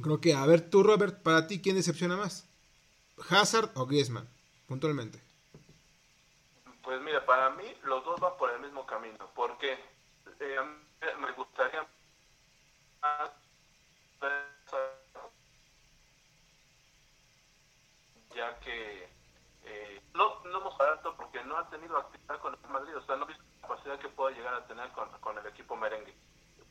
creo 0.02 0.22
que 0.22 0.34
a 0.34 0.46
ver 0.46 0.70
tú 0.70 0.84
Robert, 0.84 1.22
para 1.22 1.48
ti 1.48 1.62
quién 1.62 1.76
decepciona 1.76 2.18
más, 2.18 2.46
Hazard 3.30 3.72
o 3.76 3.86
Griezmann 3.86 4.28
puntualmente? 4.68 5.20
Pues 6.84 7.02
mira, 7.02 7.26
para 7.26 7.50
mí 7.52 7.66
los 7.84 8.06
dos 8.06 8.20
van 8.20 8.38
por 8.38 8.52
el 8.52 8.62
mismo 8.62 8.86
camino, 8.86 9.30
porque 9.36 9.74
eh, 10.40 10.58
me 11.20 11.32
gustaría 11.34 11.86
ya 18.40 18.60
que 18.60 19.10
eh, 19.64 20.02
no, 20.14 20.40
no 20.46 20.60
hemos 20.60 20.78
tanto 20.78 21.16
porque 21.16 21.44
no 21.44 21.58
ha 21.58 21.70
tenido 21.70 21.98
actividad 21.98 22.40
con 22.40 22.54
el 22.54 22.70
Madrid, 22.70 22.96
o 22.96 23.02
sea, 23.02 23.18
llegar 24.32 24.54
a 24.54 24.66
tener 24.66 24.90
con, 24.92 25.10
con 25.20 25.38
el 25.38 25.46
equipo 25.48 25.76
merengue. 25.76 26.14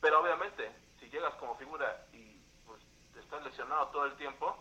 Pero 0.00 0.20
obviamente, 0.20 0.70
si 0.98 1.08
llegas 1.10 1.34
como 1.34 1.56
figura 1.56 2.06
y 2.12 2.40
pues, 2.66 2.80
estás 3.18 3.42
lesionado 3.44 3.88
todo 3.88 4.06
el 4.06 4.16
tiempo, 4.16 4.56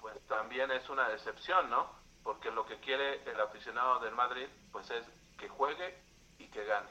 pues 0.00 0.20
también 0.26 0.70
es 0.70 0.88
una 0.88 1.08
decepción, 1.08 1.70
¿no? 1.70 1.90
Porque 2.22 2.50
lo 2.50 2.66
que 2.66 2.78
quiere 2.80 3.22
el 3.28 3.40
aficionado 3.40 3.98
del 4.00 4.14
Madrid, 4.14 4.46
pues 4.70 4.90
es 4.90 5.04
que 5.38 5.48
juegue 5.48 5.98
y 6.38 6.48
que 6.48 6.64
gane. 6.64 6.88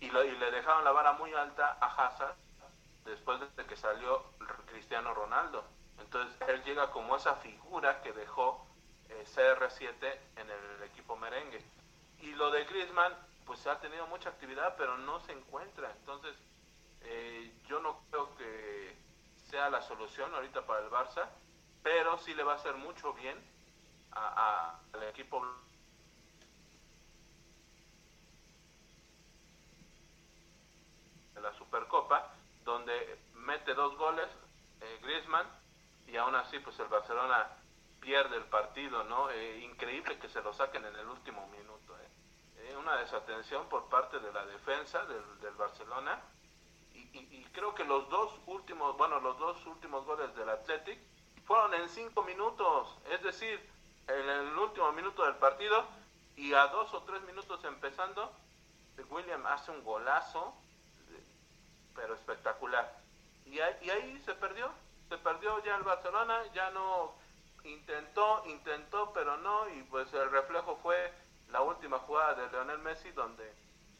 Y, 0.00 0.10
lo, 0.10 0.22
y 0.22 0.30
le 0.36 0.50
dejaron 0.50 0.84
la 0.84 0.92
vara 0.92 1.12
muy 1.14 1.32
alta 1.34 1.76
a 1.80 1.86
Hazard 1.86 2.36
después 3.04 3.40
de 3.56 3.64
que 3.64 3.76
salió 3.76 4.22
Cristiano 4.66 5.14
Ronaldo. 5.14 5.64
Entonces 5.98 6.48
él 6.48 6.62
llega 6.64 6.90
como 6.92 7.16
esa 7.16 7.34
figura 7.36 8.00
que 8.02 8.12
dejó 8.12 8.67
eh, 9.10 9.24
CR7 9.34 10.18
en 10.36 10.50
el 10.50 10.82
equipo 10.84 11.16
merengue. 11.16 11.62
Y 12.20 12.32
lo 12.34 12.50
de 12.50 12.64
Griezmann, 12.64 13.14
pues 13.46 13.66
ha 13.66 13.80
tenido 13.80 14.06
mucha 14.06 14.30
actividad, 14.30 14.74
pero 14.76 14.98
no 14.98 15.20
se 15.20 15.32
encuentra. 15.32 15.90
Entonces 16.00 16.36
eh, 17.02 17.52
yo 17.66 17.80
no 17.80 18.00
creo 18.10 18.34
que 18.36 18.96
sea 19.50 19.70
la 19.70 19.80
solución 19.82 20.34
ahorita 20.34 20.66
para 20.66 20.84
el 20.84 20.90
Barça, 20.90 21.28
pero 21.82 22.18
sí 22.18 22.34
le 22.34 22.42
va 22.42 22.52
a 22.52 22.56
hacer 22.56 22.74
mucho 22.74 23.12
bien 23.14 23.38
a, 24.12 24.78
al 24.92 25.02
equipo 25.04 25.44
de 31.34 31.40
la 31.40 31.52
Supercopa, 31.54 32.32
donde 32.64 33.18
mete 33.34 33.74
dos 33.74 33.96
goles 33.96 34.28
eh, 34.80 34.98
Griezmann 35.02 35.46
y 36.06 36.16
aún 36.16 36.34
así 36.34 36.58
pues 36.58 36.78
el 36.80 36.88
Barcelona 36.88 37.48
pierde 38.00 38.36
el 38.36 38.44
partido, 38.44 39.04
¿no? 39.04 39.30
Eh, 39.30 39.60
increíble 39.60 40.18
que 40.18 40.28
se 40.28 40.42
lo 40.42 40.52
saquen 40.52 40.84
en 40.84 40.96
el 40.96 41.06
último 41.08 41.46
minuto. 41.48 41.98
¿eh? 41.98 42.08
una 42.78 42.96
desatención 42.96 43.68
por 43.68 43.88
parte 43.88 44.18
de 44.18 44.32
la 44.32 44.44
defensa 44.46 45.04
del, 45.06 45.54
Barcelona 45.54 46.20
y, 46.94 46.98
y, 46.98 47.28
y, 47.38 47.44
creo 47.52 47.74
que 47.74 47.84
los 47.84 48.08
dos 48.08 48.32
últimos, 48.46 48.96
bueno, 48.96 49.18
los 49.20 49.38
dos 49.38 49.64
últimos 49.66 50.04
goles 50.04 50.34
del 50.36 50.48
Athletic 50.48 50.98
fueron 51.46 51.74
en 51.74 51.88
cinco 51.88 52.22
minutos, 52.22 52.96
es 53.10 53.22
decir, 53.22 53.58
en 54.06 54.28
el 54.28 54.58
último 54.58 54.92
minuto 54.92 55.24
del 55.24 55.36
partido 55.36 55.84
y 56.36 56.54
a 56.54 56.66
dos 56.68 56.92
o 56.94 57.02
tres 57.02 57.20
minutos 57.22 57.62
empezando, 57.64 58.32
William 59.10 59.44
hace 59.46 59.70
un 59.70 59.82
golazo, 59.82 60.54
pero 61.94 62.14
espectacular. 62.14 62.96
Y 63.46 63.56
y 63.56 63.90
ahí 63.90 64.22
se 64.24 64.34
perdió, 64.34 64.70
se 65.08 65.18
perdió 65.18 65.62
ya 65.64 65.76
el 65.76 65.82
Barcelona, 65.82 66.42
ya 66.52 66.70
no 66.70 67.14
intentó, 67.68 68.42
intentó, 68.46 69.12
pero 69.12 69.36
no, 69.38 69.68
y 69.70 69.82
pues 69.84 70.12
el 70.14 70.30
reflejo 70.30 70.76
fue 70.82 71.12
la 71.48 71.62
última 71.62 71.98
jugada 72.00 72.34
de 72.34 72.50
Leonel 72.50 72.78
Messi 72.78 73.10
donde, 73.12 73.54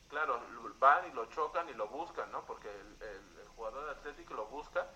claro, 0.08 0.40
van 0.78 1.08
y 1.08 1.12
lo 1.12 1.26
chocan 1.26 1.68
y 1.68 1.74
lo 1.74 1.88
buscan, 1.88 2.30
¿no? 2.30 2.44
Porque 2.44 2.68
el, 2.68 3.02
el, 3.02 3.38
el 3.40 3.48
jugador 3.56 3.84
de 3.86 3.90
Atlético 3.92 4.34
lo 4.34 4.46
busca 4.46 4.86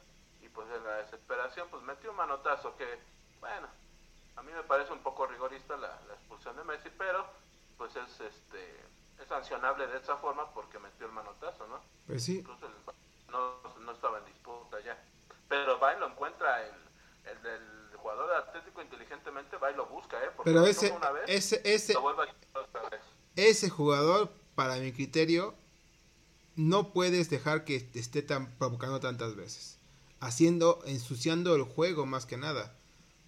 y 0.40 0.48
pues 0.48 0.68
en 0.70 0.84
la 0.84 0.96
desesperación 0.96 1.68
pues 1.70 1.82
metió 1.82 2.10
un 2.10 2.16
manotazo 2.16 2.76
que, 2.76 2.98
bueno, 3.40 3.68
a 4.36 4.42
mí 4.42 4.52
me 4.52 4.62
parece 4.62 4.92
un 4.92 5.02
poco 5.02 5.26
rigorista 5.26 5.76
la, 5.76 6.00
la 6.06 6.14
expulsión 6.14 6.56
de 6.56 6.64
Messi, 6.64 6.90
pero 6.96 7.26
pues 7.76 7.94
es 7.96 8.20
este 8.20 8.84
es 9.18 9.28
sancionable 9.28 9.86
de 9.86 9.98
esa 9.98 10.16
forma 10.16 10.50
porque 10.52 10.78
metió 10.78 11.06
el 11.06 11.12
manotazo, 11.12 11.66
¿no? 11.68 11.80
Pues 12.06 12.24
sí. 12.24 12.38
Incluso 12.38 12.66
el, 12.66 12.72
no, 13.30 13.54
no 13.80 13.92
estaba 13.92 14.18
en 14.18 14.24
disputa 14.26 14.80
ya. 14.80 14.98
Pero 15.48 15.78
va 15.78 15.94
y 15.94 16.00
lo 16.00 16.08
encuentra 16.08 16.62
el, 16.64 16.74
el, 17.24 17.46
el 17.46 17.96
jugador 17.96 18.28
de 18.30 18.36
Atlético 18.36 18.82
inteligentemente 18.82 19.56
va 19.56 19.70
y 19.70 19.76
lo 19.76 19.86
busca, 19.86 20.16
¿eh? 20.18 20.30
Porque 20.36 20.50
Pero 20.50 20.66
ese, 20.66 20.90
vez, 20.90 21.52
ese, 21.52 21.62
ese, 21.64 21.94
ese 23.36 23.70
jugador, 23.70 24.32
para 24.54 24.76
mi 24.76 24.92
criterio, 24.92 25.54
no 26.56 26.92
puedes 26.92 27.30
dejar 27.30 27.64
que 27.64 27.80
te 27.80 27.98
esté 27.98 28.22
tan, 28.22 28.52
provocando 28.58 29.00
tantas 29.00 29.36
veces. 29.36 29.78
Haciendo, 30.20 30.80
ensuciando 30.84 31.54
el 31.54 31.62
juego 31.62 32.06
más 32.06 32.26
que 32.26 32.36
nada. 32.36 32.74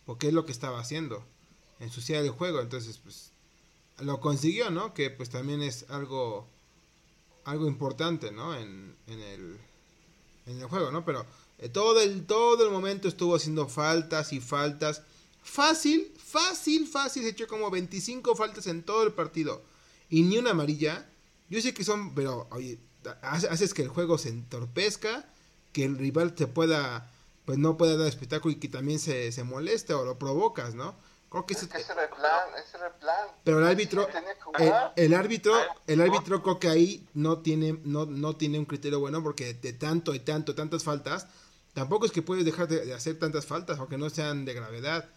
Porque 0.04 0.28
es 0.28 0.34
lo 0.34 0.44
que 0.44 0.52
estaba 0.52 0.78
haciendo. 0.78 1.24
Ensuciar 1.80 2.22
el 2.22 2.30
juego. 2.30 2.60
Entonces, 2.60 2.98
pues, 2.98 3.32
lo 3.98 4.20
consiguió, 4.20 4.70
¿no? 4.70 4.94
Que 4.94 5.10
pues 5.10 5.30
también 5.30 5.62
es 5.62 5.88
algo, 5.90 6.46
algo 7.44 7.66
importante, 7.66 8.32
¿no? 8.32 8.54
En, 8.54 8.96
en, 9.06 9.20
el, 9.20 9.60
en 10.46 10.60
el 10.60 10.66
juego, 10.68 10.90
¿no? 10.90 11.04
Pero 11.04 11.24
todo, 11.72 12.00
el, 12.00 12.26
todo 12.26 12.64
el 12.64 12.70
momento 12.70 13.08
estuvo 13.08 13.34
haciendo 13.36 13.68
faltas 13.68 14.32
y 14.32 14.40
faltas. 14.40 15.02
Fácil, 15.42 16.12
fácil, 16.18 16.86
fácil. 16.86 17.22
Se 17.22 17.30
echó 17.30 17.46
como 17.46 17.70
25 17.70 18.34
faltas 18.34 18.66
en 18.66 18.82
todo 18.82 19.02
el 19.04 19.12
partido. 19.12 19.62
Y 20.10 20.22
ni 20.22 20.38
una 20.38 20.50
amarilla. 20.50 21.06
Yo 21.50 21.60
sé 21.60 21.74
que 21.74 21.84
son, 21.84 22.14
pero 22.14 22.46
oye, 22.50 22.78
haces 23.22 23.74
que 23.74 23.82
el 23.82 23.88
juego 23.88 24.18
se 24.18 24.30
entorpezca. 24.30 25.28
Que 25.72 25.84
el 25.84 25.98
rival 25.98 26.34
te 26.34 26.46
pueda, 26.46 27.10
pues 27.44 27.58
no 27.58 27.76
pueda 27.76 27.96
dar 27.96 28.06
espectáculo 28.08 28.52
y 28.52 28.60
que 28.60 28.68
también 28.68 28.98
se, 29.00 29.32
se 29.32 29.42
moleste 29.44 29.92
o 29.92 30.04
lo 30.04 30.18
provocas, 30.18 30.74
¿no? 30.74 30.94
Creo 31.28 31.46
que 31.46 31.54
Es 31.54 31.64
ese- 31.64 31.78
ese 31.78 31.92
era 31.92 32.04
el 32.04 32.10
plan, 32.10 32.48
ese 32.64 32.76
era 32.76 32.86
el 32.86 32.92
plan. 32.94 33.28
pero 33.42 33.58
el 33.58 33.66
árbitro, 33.66 34.06
el, 34.56 34.72
el 34.94 35.14
árbitro, 35.14 35.52
el 35.88 36.00
árbitro 36.00 36.42
creo 36.44 36.60
que 36.60 36.68
ahí 36.68 37.04
no 37.14 37.38
tiene, 37.38 37.80
no, 37.82 38.06
no 38.06 38.36
tiene 38.36 38.56
un 38.60 38.66
criterio 38.66 39.00
bueno 39.00 39.20
porque 39.20 39.52
de 39.54 39.72
tanto 39.72 40.14
y 40.14 40.20
tanto, 40.20 40.54
tantas 40.54 40.84
faltas, 40.84 41.26
tampoco 41.74 42.06
es 42.06 42.12
que 42.12 42.22
puedes 42.22 42.44
dejar 42.44 42.68
de, 42.68 42.86
de 42.86 42.94
hacer 42.94 43.18
tantas 43.18 43.44
faltas, 43.46 43.78
aunque 43.78 43.98
no 43.98 44.08
sean 44.10 44.44
de 44.44 44.54
gravedad. 44.54 45.08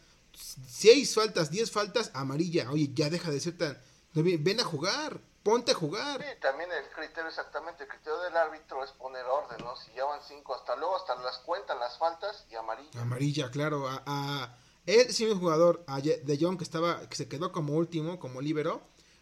Seis 0.68 1.16
faltas, 1.16 1.50
diez 1.50 1.72
faltas, 1.72 2.12
amarilla. 2.14 2.70
Oye, 2.72 2.90
ya 2.94 3.10
deja 3.10 3.32
de 3.32 3.40
ser 3.40 3.58
tan. 3.58 3.82
ven 4.14 4.60
a 4.60 4.64
jugar, 4.64 5.20
ponte 5.44 5.72
a 5.72 5.76
jugar. 5.76 6.22
Sí, 6.22 6.40
también 6.42 6.70
el 6.72 6.90
criterio, 6.94 7.30
exactamente, 7.30 7.84
el 7.84 7.90
criterio 7.90 8.20
del 8.22 8.36
árbitro 8.38 8.84
es 8.84 8.92
poner 8.92 9.26
orden, 9.26 9.58
¿no? 9.66 9.76
Si 9.76 9.92
llevan 9.92 10.20
cinco, 10.28 10.54
hasta 10.56 10.76
luego, 10.76 10.96
hasta 10.98 11.16
las 11.24 11.38
cuentan 11.40 11.80
las 11.80 11.98
faltas 11.98 12.46
y 12.52 12.56
amarilla. 12.56 13.02
Amarilla, 13.02 13.50
claro. 13.50 13.88
A, 13.88 14.04
a 14.06 14.58
él, 14.86 15.12
sí, 15.14 15.26
un 15.26 15.40
jugador, 15.40 15.84
a 15.88 16.02
de 16.02 16.38
Jong, 16.40 16.58
que 16.58 16.64
estaba, 16.64 17.08
que 17.10 17.16
se 17.16 17.28
quedó 17.28 17.52
como 17.52 17.74
último, 17.74 18.20
como 18.20 18.42
líbero, 18.42 18.82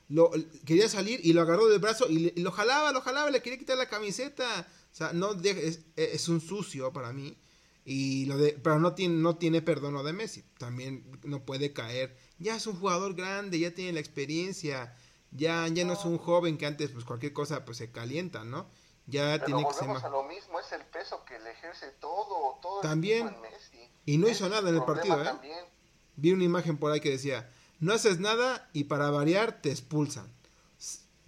lo, 0.09 0.31
quería 0.65 0.87
salir 0.89 1.19
y 1.23 1.33
lo 1.33 1.41
agarró 1.41 1.67
del 1.67 1.79
brazo 1.79 2.07
y, 2.09 2.19
le- 2.19 2.33
y 2.35 2.41
lo 2.41 2.51
jalaba, 2.51 2.91
lo 2.91 3.01
jalaba, 3.01 3.29
le 3.31 3.41
quería 3.41 3.57
quitar 3.57 3.77
la 3.77 3.87
camiseta. 3.89 4.67
O 4.95 4.97
sea, 4.97 5.11
no 5.11 5.33
deje- 5.33 5.67
es, 5.67 5.81
es 5.97 6.29
un 6.29 6.39
sucio 6.39 6.93
para 6.93 7.11
mí. 7.11 7.35
Y 7.83 8.27
lo 8.27 8.37
de, 8.37 8.53
pero 8.53 8.79
no 8.79 8.93
tiene, 8.95 9.15
no 9.15 9.35
tiene 9.35 9.61
perdón 9.61 9.93
lo 9.93 10.03
de 10.03 10.13
Messi. 10.13 10.45
También 10.57 11.03
no 11.25 11.43
puede 11.43 11.73
caer. 11.73 12.17
Ya 12.39 12.55
es 12.55 12.65
un 12.65 12.79
jugador 12.79 13.13
grande, 13.13 13.59
ya 13.59 13.71
tiene 13.71 13.91
la 13.91 13.99
experiencia. 13.99 14.95
Ya, 15.31 15.67
ya 15.67 15.83
no 15.83 15.91
es 15.93 16.05
un 16.05 16.17
joven 16.17 16.57
que 16.57 16.65
antes, 16.65 16.91
pues 16.91 17.03
cualquier 17.03 17.33
cosa, 17.33 17.65
pues 17.65 17.77
se 17.77 17.91
calienta, 17.91 18.45
¿no? 18.45 18.67
Ya 19.05 19.33
Pero 19.33 19.45
tiene 19.47 19.67
que 19.67 19.73
ser 19.73 19.89
más. 19.89 20.01
a 20.05 20.07
lo 20.09 20.23
mismo, 20.23 20.61
es 20.61 20.71
el 20.71 20.83
peso 20.85 21.25
que 21.25 21.37
le 21.39 21.51
ejerce 21.51 21.87
todo, 21.99 22.57
También. 22.81 23.27
equipo 23.27 23.43
en 23.45 23.51
Messi. 23.51 23.89
Y 24.05 24.17
no 24.17 24.29
hizo 24.29 24.47
nada 24.47 24.69
en 24.69 24.75
el 24.75 24.85
partido, 24.85 25.21
¿eh? 25.21 25.25
También. 25.25 25.65
Vi 26.15 26.31
una 26.31 26.45
imagen 26.45 26.77
por 26.77 26.93
ahí 26.93 27.01
que 27.01 27.11
decía, 27.11 27.51
no 27.81 27.93
haces 27.93 28.21
nada 28.21 28.69
y 28.71 28.85
para 28.85 29.09
variar 29.11 29.61
te 29.61 29.71
expulsan. 29.71 30.33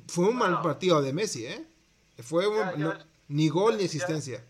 Fue 0.08 0.30
un 0.30 0.38
mal 0.38 0.62
partido 0.62 1.02
de 1.02 1.12
Messi, 1.12 1.46
¿eh? 1.46 1.68
Fue 2.24 2.48
un- 2.48 2.56
Ya, 2.56 2.72
ya 2.72 2.78
no- 2.78 2.94
es- 2.94 3.06
ni 3.28 3.50
gol 3.50 3.78
ni 3.78 3.86
asistencia. 3.86 4.44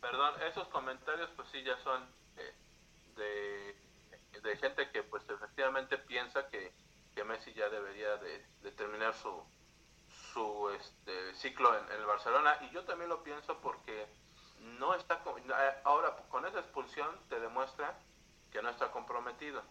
Perdón, 0.00 0.34
esos 0.42 0.68
comentarios 0.68 1.30
pues 1.36 1.48
sí 1.50 1.62
ya 1.62 1.76
son 1.82 2.02
eh, 2.36 2.54
de, 3.16 4.40
de 4.40 4.56
gente 4.56 4.90
que 4.90 5.02
pues 5.02 5.22
efectivamente 5.28 5.98
piensa 5.98 6.48
que, 6.48 6.72
que 7.14 7.24
Messi 7.24 7.52
ya 7.52 7.68
debería 7.68 8.16
de, 8.16 8.44
de 8.62 8.72
terminar 8.72 9.14
su, 9.14 9.42
su 10.32 10.70
este, 10.70 11.34
ciclo 11.34 11.76
en, 11.78 11.84
en 11.92 12.00
el 12.00 12.06
Barcelona. 12.06 12.56
Y 12.62 12.74
yo 12.74 12.84
también 12.84 13.10
lo 13.10 13.22
pienso 13.22 13.58
porque 13.60 14.06
no 14.60 14.94
está 14.94 15.22
eh, 15.36 15.74
ahora 15.84 16.16
con 16.28 16.46
esa 16.46 16.60
expulsión 16.60 17.18
te 17.28 17.40
demuestra 17.40 17.98
que 18.52 18.62
no 18.62 18.68
está 18.70 18.90
comprometido 18.90 19.62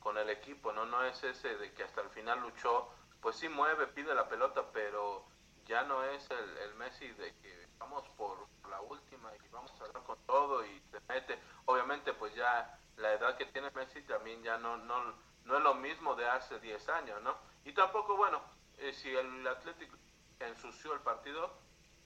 con 0.00 0.16
el 0.16 0.30
equipo 0.30 0.72
no 0.72 0.86
no 0.86 1.04
es 1.04 1.22
ese 1.22 1.56
de 1.56 1.72
que 1.72 1.82
hasta 1.82 2.00
el 2.00 2.08
final 2.10 2.40
luchó 2.40 2.88
pues 3.20 3.36
sí 3.36 3.48
mueve 3.48 3.86
pide 3.88 4.14
la 4.14 4.28
pelota 4.28 4.64
pero 4.72 5.26
ya 5.68 5.82
no 5.84 6.02
es 6.04 6.28
el, 6.30 6.56
el 6.58 6.74
Messi 6.74 7.06
de 7.12 7.32
que 7.36 7.68
vamos 7.78 8.08
por 8.16 8.46
la 8.68 8.80
última 8.80 9.30
y 9.36 9.48
vamos 9.48 9.70
a 9.80 9.86
dar 9.92 10.02
con 10.02 10.18
todo 10.26 10.64
y 10.64 10.80
se 10.90 10.98
mete. 11.08 11.38
Obviamente 11.66 12.12
pues 12.14 12.34
ya 12.34 12.78
la 12.96 13.12
edad 13.12 13.36
que 13.36 13.46
tiene 13.46 13.70
Messi 13.70 14.02
también 14.02 14.42
ya 14.42 14.56
no 14.58 14.76
no 14.78 15.14
no 15.44 15.56
es 15.56 15.62
lo 15.62 15.74
mismo 15.74 16.14
de 16.16 16.28
hace 16.28 16.58
10 16.58 16.88
años 16.90 17.22
no 17.22 17.34
y 17.64 17.72
tampoco 17.72 18.16
bueno 18.16 18.40
eh, 18.78 18.92
si 18.92 19.14
el 19.14 19.46
Atlético 19.46 19.96
ensució 20.40 20.92
el 20.94 21.00
partido 21.00 21.50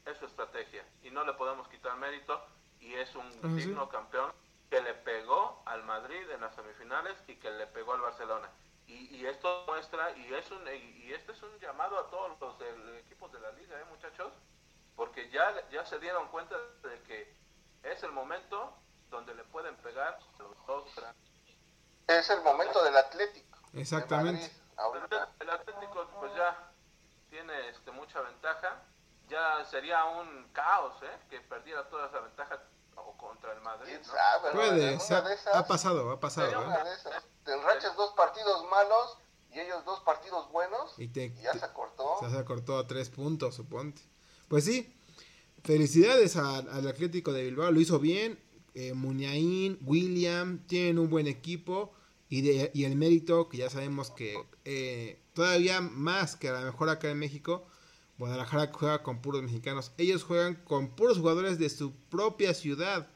es 0.05 0.17
su 0.19 0.27
estrategia 0.27 0.85
y 1.03 1.11
no 1.11 1.25
le 1.25 1.33
podemos 1.35 1.67
quitar 1.69 1.97
mérito 1.97 2.45
y 2.81 2.95
es 2.95 3.15
un 3.15 3.27
Ah, 3.27 3.33
sí. 3.43 3.49
digno 3.67 3.89
campeón 3.89 4.33
que 4.71 4.81
le 4.81 4.95
pegó 4.95 5.63
al 5.67 5.83
Madrid 5.85 6.29
en 6.31 6.41
las 6.41 6.55
semifinales 6.55 7.17
y 7.29 7.37
que 7.37 7.51
le 7.51 7.67
pegó 7.69 7.93
al 7.95 8.01
Barcelona 8.01 8.49
y, 8.87 9.17
y 9.17 9.27
esto 9.27 9.65
muestra 9.67 10.11
y 10.17 10.33
es 10.35 10.51
un 10.51 10.67
y, 10.69 11.13
este 11.13 11.33
es 11.33 11.43
un 11.43 11.59
llamado 11.61 11.99
a 11.99 12.11
todos 12.11 12.39
los 12.41 12.59
del- 12.59 12.97
equipos 12.99 13.31
de 13.33 13.41
la 13.41 13.51
liga 13.53 13.79
¿eh, 13.81 13.85
muchachos 13.91 14.33
porque 14.97 15.29
ya 15.31 15.55
ya 15.71 15.85
se 15.87 15.99
dieron 15.99 16.29
cuenta 16.29 16.57
de 16.83 17.03
que 17.03 17.35
es 17.83 18.03
el 18.03 18.13
momento 18.13 18.75
donde 19.11 19.35
le 19.35 19.45
pueden 19.45 19.77
pegar 19.77 20.19
los 20.39 20.67
dos 20.67 20.95
grandes 20.95 21.31
Es 22.09 22.31
el 22.31 22.43
momento 22.43 22.83
del 22.85 22.97
Atlético. 22.97 23.59
de 23.73 23.81
Exactamente. 23.83 24.41
Madrid, 24.43 24.57
ahorita. 24.77 25.29
el 25.41 25.51
Atlético 25.51 26.07
pues 26.21 26.35
ya 26.35 26.71
tiene 27.31 27.69
este 27.71 27.91
mucha 27.91 28.21
ventaja 28.21 28.83
sería 29.29 29.65
sería 29.65 30.05
un 30.05 30.49
caos, 30.53 31.03
¿eh? 31.03 31.19
Que 31.31 31.41
perdiera 31.41 31.89
toda 31.89 32.09
esa 32.09 32.21
ventaja 32.21 32.61
contra 33.23 33.53
el 33.55 33.61
Madrid. 33.63 33.89
¿Quién 33.89 34.03
¿no? 34.03 34.09
sabe? 34.09 34.53
Puede, 34.53 34.95
esas- 34.95 35.55
ha 35.55 35.67
pasado, 35.67 36.11
ha 36.11 36.21
pasado. 36.21 36.49
en 36.51 36.55
¿eh? 36.55 36.67
una 36.67 36.85
de 36.85 36.95
esas, 36.95 37.25
te 37.45 37.53
enrachas 37.55 37.97
dos 37.97 38.13
partidos 38.15 38.69
malos 38.71 39.17
y 39.53 39.61
ellos 39.61 39.85
dos 39.85 40.01
partidos 40.01 40.51
buenos 40.51 40.95
Y 40.99 41.09
te, 41.09 41.27
y 41.27 41.43
ya 41.43 41.53
te- 41.53 41.61
se 41.61 41.73
cortó. 41.73 42.17
se 42.29 42.37
ha 42.37 42.45
cortado 42.45 42.79
a 42.79 42.87
tres 42.87 43.09
puntos, 43.11 43.55
suponte. 43.55 44.03
Pues 44.49 44.65
sí, 44.65 44.95
felicidades 45.65 46.37
al, 46.37 46.69
al 46.69 46.87
Atlético 46.89 47.33
de 47.33 47.45
Bilbao, 47.45 47.71
lo 47.71 47.81
hizo 47.81 47.99
bien. 47.99 48.39
Eh, 48.75 48.95
Muñain, 48.95 49.79
William, 49.85 50.59
tienen 50.67 50.99
un 50.99 51.09
buen 51.11 51.27
equipo. 51.27 51.93
Y, 52.29 52.41
de, 52.41 52.71
y 52.73 52.85
el 52.85 52.97
mérito, 52.97 53.51
que 53.51 53.59
ya 53.59 53.69
sabemos 53.69 54.11
que 54.11 54.43
eh, 54.65 55.21
todavía 55.35 55.83
más 55.83 56.35
que 56.37 56.49
a 56.49 56.53
lo 56.53 56.61
mejor 56.63 56.89
acá 56.89 57.11
en 57.11 57.19
México, 57.19 57.67
Guadalajara 58.17 58.71
juega 58.73 59.03
con 59.03 59.21
puros 59.21 59.43
mexicanos. 59.43 59.93
Ellos 59.99 60.25
juegan 60.25 60.55
con 60.65 60.95
puros 60.97 61.19
jugadores 61.19 61.59
de 61.59 61.69
su 61.69 61.93
propia 62.09 62.55
ciudad. 62.55 63.07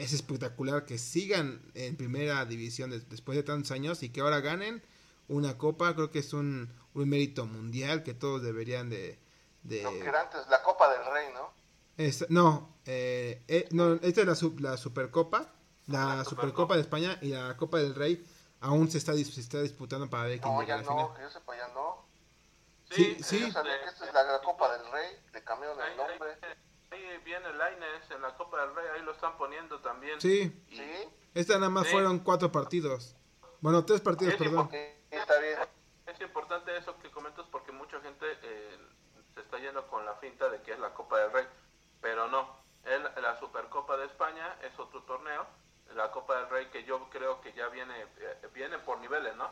Es 0.00 0.12
espectacular 0.12 0.86
que 0.86 0.96
sigan 0.98 1.60
en 1.74 1.96
primera 1.96 2.44
división 2.46 2.90
des- 2.90 3.08
después 3.08 3.36
de 3.36 3.42
tantos 3.42 3.70
años 3.70 4.02
y 4.02 4.08
que 4.10 4.20
ahora 4.20 4.40
ganen 4.40 4.82
una 5.28 5.58
copa. 5.58 5.94
Creo 5.94 6.10
que 6.10 6.20
es 6.20 6.32
un, 6.32 6.72
un 6.94 7.08
mérito 7.08 7.44
mundial 7.46 8.02
que 8.02 8.14
todos 8.14 8.42
deberían 8.42 8.88
de... 8.88 9.18
de- 9.62 9.82
Lo 9.82 9.90
que 9.92 10.06
era 10.08 10.22
antes 10.22 10.46
la 10.48 10.62
Copa 10.62 10.90
del 10.92 11.04
Rey, 11.12 11.26
¿no? 11.34 11.52
Es- 11.98 12.24
no, 12.30 12.74
eh, 12.86 13.42
eh, 13.48 13.68
no, 13.72 13.94
esta 13.94 14.22
es 14.22 14.26
la, 14.26 14.34
sub- 14.34 14.58
la 14.60 14.76
Supercopa, 14.78 15.52
la 15.86 16.16
La 16.16 16.24
Supercopa 16.24 16.76
de 16.76 16.80
España 16.80 17.18
y 17.20 17.28
la 17.28 17.56
Copa 17.58 17.78
del 17.78 17.94
Rey 17.94 18.24
aún 18.60 18.90
se 18.90 18.96
está, 18.98 19.12
dis- 19.12 19.30
se 19.32 19.40
está 19.40 19.60
disputando 19.60 20.08
para 20.08 20.24
ver 20.24 20.40
quién 20.40 20.54
No, 20.54 20.60
llega 20.62 20.76
a 20.76 20.82
ya 20.82 20.88
no, 20.88 21.14
que 21.14 21.22
yo 21.22 21.30
sepa, 21.30 21.56
ya 21.56 21.68
no. 21.74 22.04
Sí, 22.90 23.16
eh, 23.18 23.22
sí. 23.22 23.40
Yo 23.40 23.52
sabía 23.52 23.78
que 23.82 23.88
esta 23.90 24.06
es 24.06 24.14
la, 24.14 24.22
la 24.24 24.40
Copa 24.40 24.76
del 24.76 24.90
Rey, 24.90 25.10
le 25.34 25.44
cambiaron 25.44 25.78
el 25.78 25.96
nombre. 25.96 26.38
Viene 27.18 27.52
Laines 27.54 28.10
en 28.10 28.22
la 28.22 28.34
Copa 28.36 28.60
del 28.64 28.74
Rey, 28.74 28.86
ahí 28.94 29.02
lo 29.02 29.12
están 29.12 29.36
poniendo 29.36 29.78
también. 29.80 30.20
Sí, 30.20 30.52
Sí, 30.70 31.08
esta 31.34 31.54
nada 31.54 31.70
más 31.70 31.86
Sí. 31.86 31.92
fueron 31.92 32.18
cuatro 32.20 32.50
partidos. 32.50 33.16
Bueno, 33.60 33.84
tres 33.84 34.00
partidos, 34.00 34.34
perdón. 34.36 34.68
está 35.10 35.38
bien. 35.40 35.58
Es 36.06 36.20
importante 36.20 36.76
eso 36.76 36.96
que 36.98 37.10
comentas 37.10 37.46
porque 37.52 37.70
mucha 37.72 38.00
gente 38.00 38.26
eh, 38.42 38.78
se 39.34 39.40
está 39.40 39.58
yendo 39.58 39.86
con 39.88 40.04
la 40.04 40.14
finta 40.16 40.48
de 40.48 40.60
que 40.62 40.72
es 40.72 40.78
la 40.78 40.92
Copa 40.94 41.18
del 41.18 41.32
Rey, 41.32 41.46
pero 42.00 42.28
no. 42.28 42.58
El- 42.84 43.02
la 43.22 43.38
Supercopa 43.38 43.96
de 43.98 44.06
España 44.06 44.56
es 44.62 44.76
otro 44.78 45.02
torneo. 45.02 45.46
La 45.94 46.10
Copa 46.10 46.36
del 46.40 46.48
Rey 46.48 46.66
que 46.70 46.84
yo 46.84 47.08
creo 47.10 47.40
que 47.42 47.52
ya 47.52 47.68
viene 47.68 47.94
eh, 48.18 48.48
viene 48.54 48.78
por 48.78 48.98
niveles, 48.98 49.36
¿no? 49.36 49.50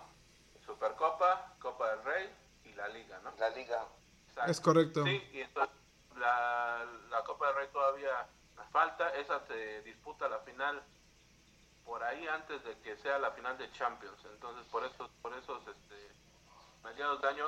Supercopa, 0.65 1.55
Copa 1.61 1.91
del 1.91 2.05
Rey 2.05 2.31
y 2.65 2.73
la 2.75 2.89
Liga, 2.89 3.21
¿no? 3.23 3.33
La 3.39 3.51
liga. 3.51 3.87
Exacto. 4.29 4.51
Es 4.51 4.61
correcto. 4.61 5.05
Sí, 5.05 5.23
y 5.33 5.41
entonces 5.41 5.75
la, 6.19 6.85
la 7.11 7.25
Copa 7.25 7.49
del 7.49 7.57
Rey 7.57 7.69
todavía 7.73 8.29
falta. 8.71 9.15
Esa 9.17 9.47
se 9.47 9.83
disputa 9.83 10.29
la 10.29 10.41
final 10.41 10.83
por 11.85 12.03
ahí 12.03 12.27
antes 12.29 12.63
de 12.65 12.79
que 12.81 12.97
sea 12.99 13.19
la 13.19 13.31
final 13.33 13.57
de 13.57 13.71
Champions. 13.73 14.19
Entonces, 14.25 14.67
por 14.71 14.85
eso, 14.85 15.11
por 15.23 15.33
eso, 15.35 15.59
este, 15.59 16.13
mediados 16.85 17.21
de 17.23 17.29
año 17.29 17.47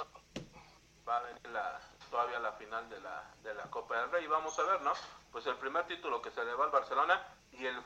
va 1.06 1.18
a 1.18 1.22
venir 1.22 1.48
la, 1.50 1.80
todavía 2.10 2.38
la 2.38 2.52
final 2.52 2.88
de 2.88 3.00
la, 3.00 3.34
de 3.42 3.54
la 3.54 3.64
Copa 3.64 4.00
del 4.00 4.10
Rey. 4.10 4.26
Vamos 4.26 4.58
a 4.58 4.62
ver, 4.64 4.80
¿no? 4.82 4.92
Pues 5.32 5.46
el 5.46 5.56
primer 5.56 5.86
título 5.86 6.22
que 6.22 6.30
se 6.30 6.44
le 6.44 6.54
va 6.54 6.64
al 6.64 6.70
Barcelona 6.70 7.22
y 7.52 7.66
el, 7.66 7.76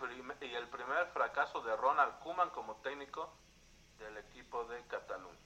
y 0.41 0.55
el 0.55 0.69
primer 0.69 1.07
fracaso 1.09 1.61
de 1.63 1.77
Ronald 1.77 2.19
Koeman 2.21 2.51
como 2.51 2.77
técnico 2.77 3.33
del 3.99 4.17
equipo 4.19 4.65
de 4.65 4.83
Cataluña. 4.87 5.39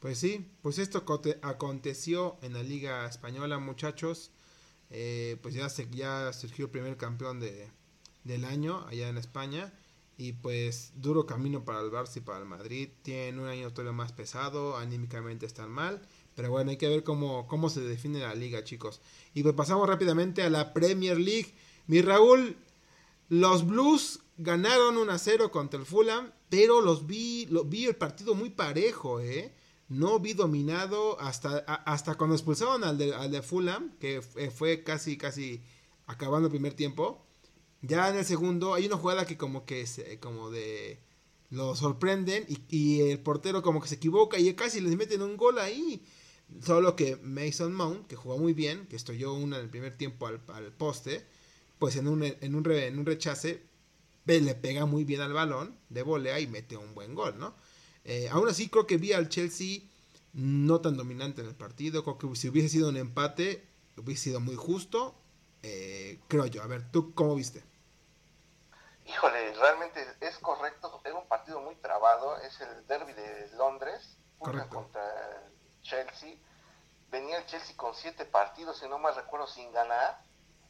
Pues 0.00 0.18
sí, 0.18 0.52
pues 0.62 0.78
esto 0.78 1.04
aconteció 1.42 2.36
en 2.42 2.54
la 2.54 2.62
Liga 2.62 3.06
Española, 3.06 3.58
muchachos. 3.58 4.32
Eh, 4.92 5.38
pues 5.42 5.54
ya, 5.54 5.68
se, 5.68 5.88
ya 5.90 6.32
surgió 6.32 6.66
el 6.66 6.70
primer 6.70 6.96
campeón 6.96 7.40
de, 7.40 7.70
del 8.24 8.44
año 8.44 8.86
allá 8.88 9.08
en 9.08 9.18
España. 9.18 9.72
Y 10.18 10.34
pues 10.34 10.92
duro 10.94 11.26
camino 11.26 11.64
para 11.64 11.80
el 11.80 11.90
Barça 11.90 12.18
y 12.18 12.20
para 12.20 12.38
el 12.38 12.44
Madrid. 12.44 12.90
Tienen 13.02 13.40
un 13.40 13.48
año 13.48 13.72
todavía 13.72 13.92
más 13.92 14.12
pesado, 14.12 14.76
anímicamente 14.76 15.46
están 15.46 15.70
mal. 15.70 16.02
Pero 16.34 16.50
bueno, 16.50 16.70
hay 16.70 16.76
que 16.76 16.88
ver 16.88 17.02
cómo, 17.02 17.46
cómo 17.48 17.70
se 17.70 17.80
define 17.80 18.20
la 18.20 18.34
liga, 18.34 18.62
chicos. 18.62 19.00
Y 19.34 19.42
pues 19.42 19.54
pasamos 19.54 19.88
rápidamente 19.88 20.42
a 20.42 20.50
la 20.50 20.72
Premier 20.72 21.18
League. 21.18 21.54
Mi 21.86 22.02
Raúl, 22.02 22.56
los 23.28 23.66
Blues 23.66 24.20
ganaron 24.36 24.98
1 24.98 25.12
a 25.12 25.18
0 25.18 25.50
contra 25.50 25.80
el 25.80 25.86
Fulham, 25.86 26.32
pero 26.48 26.80
los 26.80 27.06
vi, 27.06 27.48
vi 27.66 27.86
el 27.86 27.96
partido 27.96 28.34
muy 28.34 28.50
parejo, 28.50 29.20
¿eh? 29.20 29.54
No 30.00 30.18
vi 30.20 30.32
dominado 30.34 31.20
hasta, 31.20 31.58
hasta 31.94 32.14
cuando 32.16 32.34
expulsaron 32.36 32.84
al 32.84 32.96
de, 32.98 33.14
al 33.14 33.30
de 33.30 33.42
Fulham, 33.42 33.92
que 34.00 34.16
f- 34.18 34.50
fue 34.50 34.82
casi, 34.84 35.16
casi 35.18 35.62
acabando 36.06 36.46
el 36.48 36.52
primer 36.52 36.74
tiempo. 36.74 37.24
Ya 37.82 38.08
en 38.08 38.16
el 38.16 38.24
segundo 38.24 38.74
hay 38.74 38.86
una 38.86 38.96
jugada 38.96 39.26
que 39.26 39.36
como 39.36 39.64
que 39.66 39.86
se, 39.86 40.18
como 40.20 40.50
de 40.50 41.00
lo 41.50 41.74
sorprenden 41.76 42.46
y, 42.48 42.58
y 42.70 43.00
el 43.10 43.18
portero 43.20 43.62
como 43.62 43.80
que 43.82 43.88
se 43.88 43.96
equivoca 43.96 44.38
y 44.38 44.54
casi 44.54 44.80
les 44.80 44.96
meten 44.96 45.22
un 45.22 45.36
gol 45.36 45.58
ahí. 45.58 46.02
Solo 46.62 46.96
que 46.96 47.16
Mason 47.16 47.74
Mount, 47.74 48.06
que 48.06 48.16
jugó 48.16 48.38
muy 48.38 48.52
bien, 48.54 48.86
que 48.86 48.96
estoyó 48.96 49.32
una 49.34 49.56
en 49.58 49.64
el 49.64 49.70
primer 49.70 49.96
tiempo 49.96 50.26
al, 50.26 50.40
al 50.48 50.72
poste, 50.72 51.24
pues 51.78 51.96
en 51.96 52.08
un, 52.08 52.22
en 52.24 52.54
un, 52.54 52.64
re- 52.64 52.86
en 52.86 52.98
un 52.98 53.06
rechace 53.06 53.62
le 54.26 54.54
pega 54.54 54.86
muy 54.86 55.04
bien 55.04 55.20
al 55.20 55.32
balón 55.32 55.76
de 55.90 56.02
volea 56.02 56.40
y 56.40 56.46
mete 56.46 56.76
un 56.76 56.94
buen 56.94 57.14
gol, 57.14 57.38
¿no? 57.38 57.54
Eh, 58.04 58.28
aún 58.30 58.48
así 58.48 58.68
creo 58.68 58.86
que 58.86 58.96
vi 58.96 59.12
al 59.12 59.28
Chelsea 59.28 59.80
no 60.32 60.80
tan 60.80 60.96
dominante 60.96 61.42
en 61.42 61.48
el 61.48 61.54
partido, 61.54 62.02
creo 62.02 62.18
que 62.18 62.36
si 62.36 62.48
hubiese 62.48 62.68
sido 62.68 62.88
un 62.88 62.96
empate 62.96 63.68
hubiese 63.96 64.24
sido 64.24 64.40
muy 64.40 64.56
justo, 64.56 65.14
eh, 65.62 66.20
creo 66.28 66.46
yo. 66.46 66.62
A 66.62 66.66
ver, 66.66 66.90
¿tú 66.90 67.14
cómo 67.14 67.34
viste? 67.34 67.62
Híjole, 69.06 69.54
realmente 69.54 70.06
es 70.20 70.38
correcto. 70.38 71.00
Era 71.04 71.16
un 71.16 71.26
partido 71.26 71.60
muy 71.60 71.74
trabado. 71.76 72.38
Es 72.38 72.60
el 72.60 72.86
derby 72.86 73.12
de 73.12 73.50
Londres. 73.56 74.16
Correcto. 74.38 74.74
contra 74.76 75.02
el 75.46 75.82
Chelsea. 75.82 76.36
Venía 77.10 77.38
el 77.38 77.46
Chelsea 77.46 77.76
con 77.76 77.94
siete 77.94 78.24
partidos, 78.24 78.78
si 78.78 78.88
no 78.88 78.98
más 78.98 79.14
recuerdo, 79.16 79.46
sin 79.46 79.70
ganar. 79.72 80.20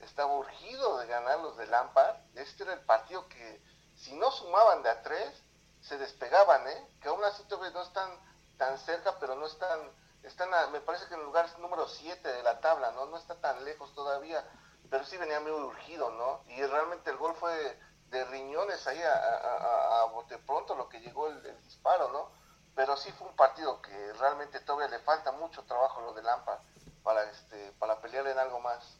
Estaba 0.01 0.37
urgido 0.37 0.99
de 0.99 1.07
ganar 1.07 1.40
los 1.40 1.57
de 1.57 1.66
Lampard. 1.68 2.16
Este 2.35 2.64
era 2.64 2.75
el 2.75 2.81
partido 2.81 3.29
que, 3.29 3.62
si 3.95 4.12
no 4.14 4.31
sumaban 4.31 4.83
de 4.83 4.90
a 4.90 5.03
tres, 5.03 5.42
se 5.83 5.99
despegaban, 5.99 6.66
¿eh? 6.68 6.88
Que 7.01 7.09
aún 7.09 7.23
así 7.25 7.42
todavía 7.45 7.73
no 7.73 7.83
están 7.83 8.11
tan 8.57 8.79
cerca, 8.79 9.18
pero 9.18 9.35
no 9.35 9.47
están, 9.47 9.81
están 10.23 10.53
a- 10.55 10.68
me 10.68 10.81
parece 10.81 11.07
que 11.09 11.14
en 11.14 11.21
el 11.21 11.27
lugar 11.27 11.47
número 11.59 11.87
7 11.88 12.27
de 12.29 12.42
la 12.42 12.61
tabla, 12.61 12.92
¿no? 12.92 13.07
No 13.07 13.16
está 13.18 13.35
tan 13.40 13.64
lejos 13.64 13.92
todavía, 13.95 14.45
pero 14.88 15.05
sí 15.05 15.16
venía 15.16 15.40
muy 15.40 15.51
urgido, 15.51 16.11
¿no? 16.12 16.42
Y 16.53 16.62
realmente 16.64 17.11
el 17.11 17.16
gol 17.16 17.35
fue 17.35 17.79
de 18.11 18.25
riñones 18.27 18.87
ahí 18.87 19.01
a, 19.01 20.03
a, 20.03 20.05
bote 20.12 20.37
pronto 20.38 20.77
lo 20.77 20.88
que 20.88 21.01
llegó 21.01 21.29
el, 21.29 21.42
disparo, 21.64 22.11
¿no? 22.12 22.31
Pero 22.75 22.97
sí 22.97 23.11
fue 23.12 23.29
un 23.29 23.37
partido 23.37 23.81
que 23.83 24.12
realmente 24.14 24.61
todavía 24.61 24.88
le 24.88 25.03
falta 25.03 25.33
mucho 25.33 25.62
trabajo 25.64 26.01
lo 26.03 26.12
de 26.12 26.23
Lampa 26.23 26.61
para, 27.03 27.25
este, 27.31 27.73
para 27.79 28.01
pelear 28.01 28.27
en 28.27 28.38
algo 28.38 28.61
más. 28.61 28.99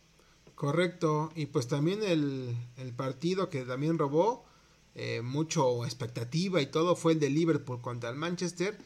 Correcto, 0.55 1.31
y 1.35 1.47
pues 1.47 1.68
también 1.68 2.03
el, 2.03 2.57
el 2.77 2.95
partido 2.95 3.49
que 3.49 3.64
también 3.64 3.99
robó 3.99 4.45
eh, 4.94 5.22
mucho 5.22 5.85
expectativa 5.85 6.61
y 6.61 6.66
todo 6.66 6.96
fue 6.96 7.12
el 7.12 7.20
de 7.20 7.31
Liverpool 7.31 7.81
contra 7.81 8.11
el 8.11 8.16
Manchester, 8.16 8.76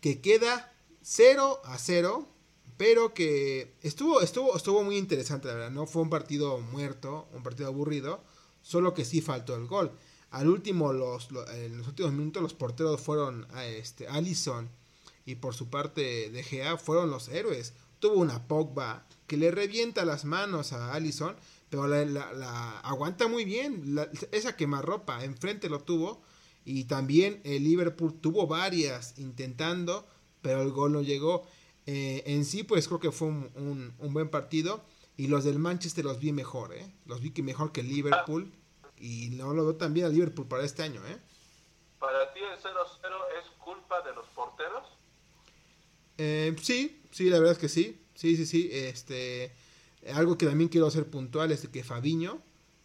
que 0.00 0.20
queda 0.20 0.72
0 1.02 1.60
a 1.64 1.78
0, 1.78 2.28
pero 2.76 3.14
que 3.14 3.74
estuvo, 3.82 4.20
estuvo, 4.20 4.54
estuvo 4.56 4.82
muy 4.84 4.96
interesante, 4.98 5.48
verdad, 5.48 5.70
no 5.70 5.86
fue 5.86 6.02
un 6.02 6.10
partido 6.10 6.58
muerto, 6.60 7.28
un 7.32 7.42
partido 7.42 7.68
aburrido, 7.68 8.22
solo 8.62 8.94
que 8.94 9.04
sí 9.04 9.20
faltó 9.20 9.56
el 9.56 9.66
gol. 9.66 9.92
Al 10.30 10.48
último, 10.48 10.92
los, 10.92 11.30
lo- 11.30 11.48
en 11.50 11.78
los 11.78 11.86
últimos 11.88 12.12
minutos, 12.12 12.42
los 12.42 12.54
porteros 12.54 13.00
fueron 13.00 13.46
este, 13.64 14.08
Allison 14.08 14.68
y 15.24 15.36
por 15.36 15.54
su 15.54 15.68
parte 15.70 16.30
de 16.30 16.42
Gea 16.42 16.76
fueron 16.76 17.10
los 17.10 17.28
héroes. 17.28 17.72
Tuvo 17.98 18.14
una 18.20 18.46
Pogba 18.46 19.06
que 19.26 19.36
le 19.36 19.50
revienta 19.50 20.04
las 20.04 20.24
manos 20.24 20.72
a 20.72 20.92
Allison, 20.92 21.36
pero 21.76 21.88
la, 21.88 22.04
la- 22.04 22.32
la 22.32 22.78
aguanta 22.80 23.28
muy 23.28 23.44
bien. 23.44 23.94
La- 23.94 24.08
esa 24.32 24.56
quemarropa 24.56 25.22
enfrente 25.24 25.68
lo 25.68 25.80
tuvo. 25.80 26.22
Y 26.64 26.84
también 26.84 27.40
el 27.44 27.62
Liverpool 27.64 28.18
tuvo 28.20 28.46
varias 28.46 29.18
intentando, 29.18 30.06
pero 30.42 30.62
el 30.62 30.70
gol 30.70 30.92
no 30.92 31.02
llegó. 31.02 31.46
Eh, 31.86 32.22
en 32.26 32.44
sí, 32.44 32.62
pues 32.64 32.88
creo 32.88 32.98
que 32.98 33.12
fue 33.12 33.28
un, 33.28 33.50
un- 33.54 33.94
un 33.98 34.12
buen 34.14 34.28
partido. 34.30 34.82
Y 35.18 35.28
los 35.28 35.44
del 35.44 35.58
Manchester 35.58 36.04
los 36.04 36.18
vi 36.18 36.32
mejor, 36.32 36.72
¿eh? 36.74 36.90
Los 37.06 37.20
vi 37.20 37.30
que 37.30 37.42
mejor 37.42 37.72
que 37.72 37.82
Liverpool. 37.82 38.52
Y 38.98 39.28
no 39.30 39.52
lo 39.54 39.64
veo 39.64 39.76
tan 39.76 39.92
bien 39.94 40.06
al 40.06 40.12
Liverpool 40.14 40.46
para 40.48 40.64
este 40.64 40.82
año, 40.82 41.06
¿eh? 41.06 41.18
¿Para 41.98 42.32
ti 42.32 42.40
el 42.40 42.58
0-0 42.58 43.14
es 43.38 43.50
culpa 43.62 44.00
de 44.02 44.14
los 44.14 44.26
porteros? 44.28 44.82
Eh, 46.18 46.56
sí, 46.62 47.02
sí, 47.10 47.28
la 47.30 47.38
verdad 47.38 47.52
es 47.52 47.58
que 47.58 47.68
sí. 47.68 48.00
Sí, 48.14 48.36
sí, 48.36 48.46
sí. 48.46 48.68
Este, 48.72 49.52
algo 50.14 50.38
que 50.38 50.46
también 50.46 50.68
quiero 50.68 50.86
hacer 50.86 51.06
puntual 51.06 51.52
es 51.52 51.66
que 51.68 51.84
Fabiño, 51.84 52.38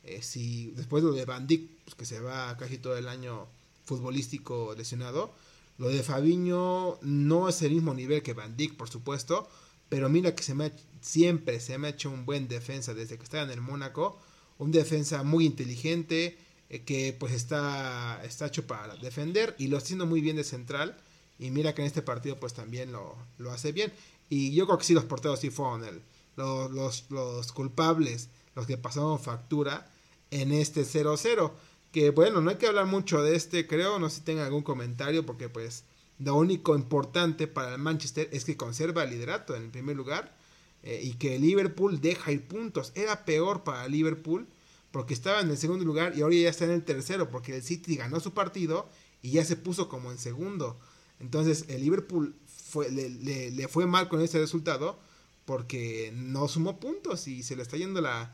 eh, 0.04 0.22
si 0.22 0.72
después 0.72 1.04
de 1.04 1.10
lo 1.10 1.16
de 1.16 1.26
Van 1.26 1.48
Dijk, 1.48 1.70
pues 1.86 1.96
que 1.96 2.06
se 2.06 2.20
va 2.20 2.56
casi 2.58 2.78
todo 2.78 2.98
el 2.98 3.08
año 3.08 3.48
futbolístico 3.86 4.74
lesionado, 4.78 5.34
lo 5.78 5.90
de 5.90 6.04
Fabiño 6.04 7.00
no 7.02 7.50
es 7.50 7.62
el 7.62 7.72
mismo 7.72 7.94
nivel 7.94 8.22
que 8.22 8.34
Van 8.34 8.56
Dijk, 8.58 8.76
por 8.76 8.90
supuesto, 8.90 9.50
pero 9.90 10.10
mira 10.10 10.36
que 10.36 10.44
se 10.44 10.54
me 10.54 10.66
ha, 10.66 10.72
siempre 11.02 11.60
se 11.60 11.78
me 11.78 11.88
ha 11.88 11.90
hecho 11.92 12.10
un 12.10 12.26
buen 12.26 12.48
defensa 12.48 12.94
desde 12.94 13.18
que 13.18 13.24
estaba 13.24 13.44
en 13.44 13.52
el 13.52 13.62
Mónaco. 13.62 14.18
Un 14.58 14.72
defensa 14.72 15.24
muy 15.24 15.46
inteligente, 15.46 16.38
eh, 16.70 16.84
que 16.84 17.14
pues 17.20 17.34
está, 17.34 18.22
está 18.24 18.48
hecho 18.48 18.66
para 18.68 18.96
defender 18.96 19.56
y 19.58 19.68
lo 19.68 19.78
está 19.78 19.88
haciendo 19.88 20.06
muy 20.06 20.22
bien 20.22 20.38
de 20.38 20.44
central. 20.44 20.98
Y 21.40 21.50
mira 21.50 21.74
que 21.76 21.82
en 21.82 21.88
este 21.88 22.02
partido 22.04 22.40
pues 22.40 22.54
también 22.54 22.92
lo, 22.92 23.18
lo 23.38 23.52
hace 23.52 23.72
bien. 23.72 23.92
Y 24.30 24.54
yo 24.54 24.66
creo 24.66 24.78
que 24.78 24.86
sí, 24.86 24.94
los 24.94 25.06
porteros 25.06 25.40
sí 25.40 25.50
fueron 25.50 25.84
el, 25.84 26.02
los, 26.36 27.10
los, 27.10 27.52
culpables, 27.52 28.30
los 28.56 28.66
que 28.66 28.78
pasaron 28.78 29.20
factura 29.20 29.92
en 30.32 30.52
este 30.52 30.82
0-0. 30.84 31.52
Que 31.92 32.10
bueno, 32.12 32.42
no 32.42 32.50
hay 32.50 32.56
que 32.56 32.68
hablar 32.68 32.86
mucho 32.86 33.22
de 33.22 33.36
este, 33.36 33.68
creo, 33.68 34.00
no 34.00 34.10
sé 34.10 34.18
si 34.18 34.22
tengan 34.22 34.46
algún 34.46 34.64
comentario, 34.64 35.26
porque 35.26 35.50
pues 35.50 35.84
lo 36.20 36.36
único 36.36 36.76
importante 36.76 37.48
para 37.48 37.74
el 37.74 37.82
Manchester 37.82 38.30
es 38.32 38.46
que 38.46 38.56
conserva 38.56 39.04
el 39.04 39.10
liderato 39.10 39.56
en 39.56 39.64
el 39.64 39.70
primer 39.70 39.96
lugar 39.96 40.36
eh, 40.84 41.02
y 41.04 41.14
que 41.14 41.40
Liverpool 41.40 42.00
deja 42.00 42.32
ir 42.32 42.48
puntos. 42.48 42.92
Era 42.96 43.26
peor 43.26 43.64
para 43.64 43.88
Liverpool 43.88 44.48
porque 44.92 45.14
estaba 45.14 45.42
en 45.42 45.50
el 45.50 45.58
segundo 45.58 45.84
lugar 45.84 46.14
y 46.16 46.22
ahora 46.22 46.36
ya 46.36 46.50
está 46.50 46.66
en 46.66 46.72
el 46.72 46.84
tercero 46.84 47.30
porque 47.30 47.56
el 47.56 47.64
City 47.64 47.96
ganó 47.96 48.20
su 48.20 48.34
partido 48.34 48.90
y 49.22 49.32
ya 49.32 49.44
se 49.46 49.56
puso 49.56 49.90
como 49.90 50.12
en 50.12 50.18
segundo. 50.18 50.80
Entonces 51.20 51.66
el 51.68 51.82
Liverpool 51.82 52.36
fue, 52.46 52.90
le, 52.90 53.52
le 53.52 53.68
fue 53.68 53.86
mal 53.86 54.08
con 54.08 54.22
ese 54.22 54.40
resultado 54.40 55.00
porque 55.46 56.12
no 56.14 56.48
sumó 56.48 56.80
puntos 56.80 57.28
y 57.28 57.44
se 57.44 57.56
le 57.56 57.64
está 57.64 57.78
yendo 57.78 58.02
la, 58.02 58.32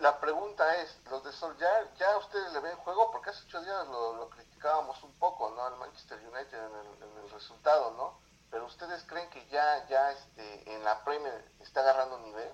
la 0.00 0.18
pregunta 0.18 0.80
es, 0.82 0.98
los 1.10 1.22
de 1.24 1.32
Sol, 1.32 1.54
¿ya, 1.60 1.68
ya 1.98 2.16
ustedes 2.16 2.52
le 2.54 2.60
ven 2.60 2.76
juego? 2.76 3.10
Porque 3.12 3.30
hace 3.30 3.44
ocho 3.44 3.60
días 3.60 3.86
lo, 3.88 4.30
criticábamos 4.30 5.02
un 5.02 5.12
poco, 5.14 5.52
¿no? 5.54 5.64
Al 5.64 5.76
Manchester 5.76 6.18
United 6.18 6.58
en 6.58 7.24
el, 7.24 7.30
resultado, 7.30 7.92
¿no? 7.96 8.18
Pero 8.50 8.66
ustedes 8.66 9.04
creen 9.04 9.28
que 9.30 9.46
ya, 9.48 9.86
ya 9.88 10.10
este, 10.12 10.74
en 10.74 10.82
la 10.84 11.04
Premier 11.04 11.44
está 11.60 11.80
agarrando 11.80 12.18
nivel? 12.18 12.48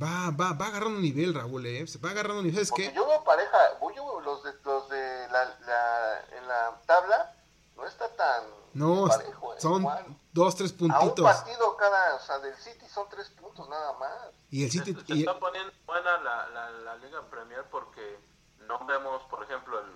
Va, 0.00 0.30
va, 0.30 0.52
va 0.52 0.66
agarrando 0.66 1.00
nivel, 1.00 1.34
Raúl, 1.34 1.66
¿eh? 1.66 1.86
Se 1.86 1.98
va 1.98 2.10
agarrando 2.10 2.42
nivel, 2.42 2.60
es 2.60 2.70
que... 2.70 2.92
Yo 2.92 3.06
veo 3.06 3.24
pareja, 3.24 3.58
yo 3.96 4.20
los 4.20 4.42
de, 4.44 4.52
los 4.62 4.88
de 4.88 5.28
la, 5.28 5.44
la, 5.66 6.24
en 6.36 6.48
la 6.48 6.80
tabla, 6.86 7.34
no 7.80 7.86
está 7.86 8.08
tan 8.14 8.44
no, 8.74 9.06
parejo, 9.08 9.54
¿eh? 9.54 9.60
son 9.60 9.86
dos, 10.32 10.54
tres 10.54 10.72
puntitos. 10.72 11.02
A 11.02 11.06
un 11.06 11.36
partido 11.36 11.76
cada, 11.76 12.14
o 12.14 12.20
sea, 12.20 12.38
del 12.38 12.54
City 12.56 12.86
son 12.88 13.08
tres 13.08 13.28
puntos 13.30 13.68
nada 13.68 13.94
más. 13.94 14.28
Y 14.50 14.64
el 14.64 14.70
City... 14.70 14.94
Se, 15.06 15.18
está 15.18 15.38
poniendo 15.38 15.72
buena 15.86 16.18
la, 16.18 16.48
la, 16.50 16.70
la, 16.70 16.96
Liga 16.96 17.22
Premier 17.28 17.64
porque 17.70 18.18
no 18.58 18.84
vemos, 18.86 19.22
por 19.24 19.42
ejemplo, 19.42 19.80
el, 19.80 19.90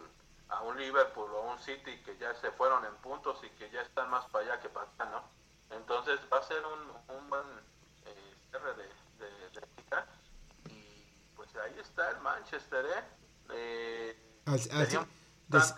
a 0.49 0.63
un 0.63 0.77
Liverpool 0.77 1.31
o 1.35 1.39
a 1.39 1.53
un 1.53 1.59
City 1.61 2.03
que 2.05 2.17
ya 2.19 2.35
se 2.35 2.51
fueron 2.53 2.85
en 2.85 2.95
puntos 2.97 3.39
y 3.45 3.51
que 3.51 3.71
ya 3.71 3.83
están 3.83 4.11
más 4.11 4.25
para 4.27 4.45
allá 4.45 4.61
que 4.61 4.69
para 4.69 4.87
acá, 4.87 5.05
¿no? 5.05 5.23
Entonces 5.77 6.19
va 6.33 6.39
a 6.39 6.43
ser 6.43 6.63
un, 6.65 7.17
un 7.17 7.31
buen 7.31 7.47
eh, 8.07 8.35
cierre 8.51 8.75
de, 8.75 8.89
de, 9.19 9.51
de 9.51 9.67
liga 9.77 10.07
y 10.69 11.17
pues 11.37 11.55
ahí 11.57 11.79
está 11.79 12.11
el 12.11 12.21
Manchester, 12.21 12.87
¿eh? 12.87 13.05
eh 13.51 14.21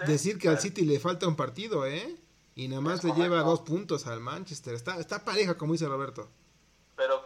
decir 0.07 0.39
que 0.39 0.49
al 0.49 0.59
City 0.59 0.85
le 0.85 0.99
falta 1.01 1.27
un 1.27 1.37
partido, 1.37 1.87
¿eh? 1.87 2.17
Y 2.55 2.69
nada 2.69 2.81
más 2.81 3.05
le 3.05 3.13
lleva 3.13 3.43
dos 3.43 3.61
puntos 3.61 4.07
al 4.07 4.21
Manchester. 4.21 4.75
Está, 4.75 4.99
está 4.99 5.25
pareja, 5.25 5.59
como 5.59 5.73
dice 5.73 5.87
Roberto. 5.87 6.29
Pero 6.97 7.23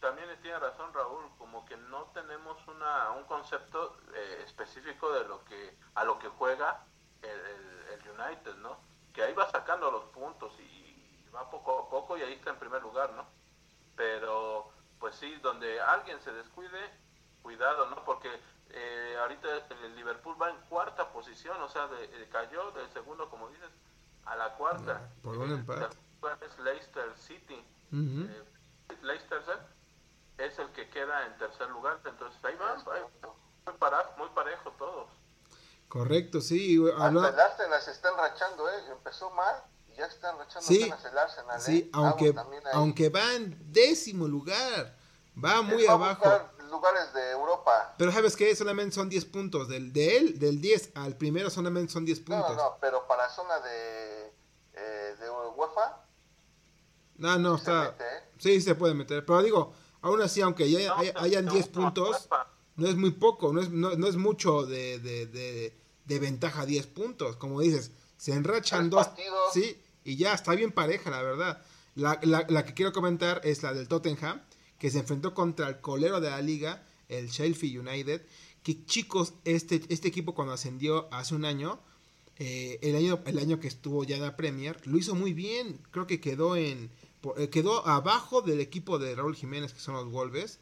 también 0.00 0.28
tiene 0.40 0.58
razón 0.58 0.92
Raúl, 0.94 1.24
como 1.38 1.64
que 1.66 1.76
no 1.76 2.04
tenemos 2.14 2.56
una, 2.66 3.10
un 3.12 3.24
concepto 3.24 3.96
eh, 4.14 4.42
específico 4.44 5.12
de 5.12 5.24
lo 5.28 5.44
que 5.44 5.76
a 5.94 6.04
lo 6.04 6.18
que 6.18 6.28
juega 6.28 6.84
el, 7.22 7.70
United, 8.10 8.56
¿no? 8.56 8.76
Que 9.12 9.22
ahí 9.22 9.32
va 9.34 9.50
sacando 9.50 9.90
los 9.90 10.04
puntos 10.06 10.52
y 10.58 11.28
va 11.34 11.48
poco 11.50 11.78
a 11.78 11.90
poco 11.90 12.18
y 12.18 12.22
ahí 12.22 12.34
está 12.34 12.50
en 12.50 12.58
primer 12.58 12.82
lugar, 12.82 13.12
¿no? 13.12 13.24
Pero, 13.96 14.70
pues 14.98 15.14
sí, 15.14 15.36
donde 15.42 15.80
alguien 15.80 16.20
se 16.20 16.32
descuide, 16.32 16.78
cuidado, 17.42 17.86
¿no? 17.86 18.04
Porque 18.04 18.28
eh, 18.72 19.16
ahorita 19.20 19.48
el 19.82 19.96
Liverpool 19.96 20.40
va 20.40 20.50
en 20.50 20.56
cuarta 20.68 21.12
posición, 21.12 21.60
o 21.60 21.68
sea, 21.68 21.86
de, 21.88 22.28
cayó 22.30 22.70
del 22.72 22.90
segundo, 22.92 23.28
como 23.28 23.48
dices, 23.48 23.70
a 24.24 24.36
la 24.36 24.54
cuarta. 24.56 25.10
por 25.22 25.38
un 25.38 25.52
empate. 25.52 25.96
Es 26.44 26.58
Leicester 26.58 27.16
City. 27.16 27.64
Eh, 27.92 28.44
Leicester 29.02 29.42
es 30.38 30.58
el 30.58 30.68
que 30.72 30.88
queda 30.90 31.26
en 31.26 31.36
tercer 31.38 31.68
lugar. 31.70 32.00
Entonces 32.04 32.44
ahí 32.44 32.54
va, 32.56 32.74
muy, 32.76 33.74
parejo, 33.78 34.18
muy 34.18 34.28
parejo 34.28 34.70
todos. 34.78 35.08
Correcto, 35.88 36.40
sí. 36.40 36.78
Habla... 36.98 37.28
El 37.30 37.40
Arsenal 37.40 37.80
se 37.82 37.90
está 37.90 38.10
enrachando, 38.10 38.68
¿eh? 38.68 38.84
Empezó 38.90 39.30
mal 39.30 39.56
y 39.88 39.96
ya 39.96 40.06
está 40.06 40.30
enrachando 40.30 40.68
sí, 40.68 40.82
el 40.82 41.18
Arsenal. 41.18 41.60
Sí, 41.60 41.78
¿eh? 41.78 41.90
aunque, 41.92 42.34
aunque 42.72 43.08
va 43.08 43.34
en 43.34 43.72
décimo 43.72 44.28
lugar. 44.28 44.96
Va 45.42 45.62
muy 45.62 45.86
abajo. 45.86 46.24
lugares. 46.70 46.99
Pero 48.00 48.12
sabes 48.12 48.34
que 48.34 48.56
solamente 48.56 48.94
son 48.94 49.10
10 49.10 49.26
puntos. 49.26 49.68
Del, 49.68 49.92
de 49.92 50.16
él, 50.16 50.38
del 50.38 50.58
10 50.62 50.92
al 50.94 51.18
primero 51.18 51.50
solamente 51.50 51.92
son 51.92 52.06
10 52.06 52.20
puntos. 52.20 52.56
No, 52.56 52.70
no, 52.70 52.78
pero 52.80 53.06
para 53.06 53.28
zona 53.28 53.60
de, 53.60 54.32
eh, 54.72 55.16
de 55.20 55.28
UEFA. 55.28 56.02
No, 57.18 57.38
no, 57.38 57.56
está. 57.56 57.94
¿eh? 58.00 58.30
Sí, 58.38 58.62
se 58.62 58.74
puede 58.74 58.94
meter. 58.94 59.26
Pero 59.26 59.42
digo, 59.42 59.74
aún 60.00 60.22
así, 60.22 60.40
aunque 60.40 60.70
ya 60.70 60.96
hayan 61.16 61.46
10 61.46 61.68
puntos, 61.68 62.26
no 62.76 62.88
es 62.88 62.96
muy 62.96 63.10
poco, 63.10 63.52
no 63.52 63.60
es, 63.60 63.68
no, 63.68 63.90
es 63.90 64.16
mucho 64.16 64.64
de, 64.64 64.98
de, 64.98 65.26
de, 65.26 65.76
de, 66.06 66.18
ventaja 66.18 66.64
10 66.64 66.86
puntos. 66.86 67.36
Como 67.36 67.60
dices, 67.60 67.90
se 68.16 68.32
enrachan 68.32 68.88
dos. 68.88 69.10
Sí, 69.52 69.78
y 70.04 70.16
ya 70.16 70.32
está 70.32 70.54
bien 70.54 70.72
pareja, 70.72 71.10
la 71.10 71.20
verdad. 71.20 71.62
La, 71.96 72.18
la, 72.22 72.46
la 72.48 72.64
que 72.64 72.72
quiero 72.72 72.94
comentar 72.94 73.42
es 73.44 73.62
la 73.62 73.74
del 73.74 73.88
Tottenham 73.88 74.40
que 74.78 74.90
se 74.90 75.00
enfrentó 75.00 75.34
contra 75.34 75.68
el 75.68 75.80
colero 75.82 76.20
de 76.20 76.30
la 76.30 76.40
liga, 76.40 76.82
el 77.10 77.28
Sheffield 77.28 77.86
United, 77.86 78.22
que 78.62 78.84
chicos, 78.84 79.34
este, 79.44 79.82
este 79.88 80.08
equipo 80.08 80.34
cuando 80.34 80.54
ascendió 80.54 81.12
hace 81.12 81.34
un 81.34 81.44
año, 81.44 81.80
eh, 82.38 82.78
el 82.82 82.96
año, 82.96 83.20
el 83.26 83.38
año 83.38 83.60
que 83.60 83.68
estuvo 83.68 84.04
ya 84.04 84.16
en 84.16 84.22
la 84.22 84.36
Premier, 84.36 84.80
lo 84.86 84.96
hizo 84.96 85.14
muy 85.14 85.32
bien, 85.32 85.78
creo 85.90 86.06
que 86.06 86.20
quedó 86.20 86.56
en 86.56 86.90
eh, 87.36 87.50
quedó 87.50 87.86
abajo 87.86 88.40
del 88.40 88.60
equipo 88.60 88.98
de 88.98 89.14
Raúl 89.14 89.36
Jiménez, 89.36 89.74
que 89.74 89.80
son 89.80 89.94
los 89.94 90.10
Wolves, 90.10 90.58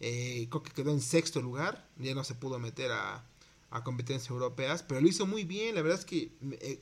eh, 0.00 0.48
creo 0.50 0.62
que 0.62 0.72
quedó 0.72 0.90
en 0.90 1.00
sexto 1.00 1.40
lugar, 1.40 1.88
ya 1.98 2.14
no 2.14 2.24
se 2.24 2.34
pudo 2.34 2.58
meter 2.58 2.90
a, 2.90 3.24
a 3.70 3.84
competencias 3.84 4.30
europeas, 4.30 4.82
pero 4.82 5.00
lo 5.00 5.06
hizo 5.06 5.26
muy 5.26 5.44
bien, 5.44 5.76
la 5.76 5.82
verdad 5.82 6.00
es 6.00 6.04
que 6.04 6.32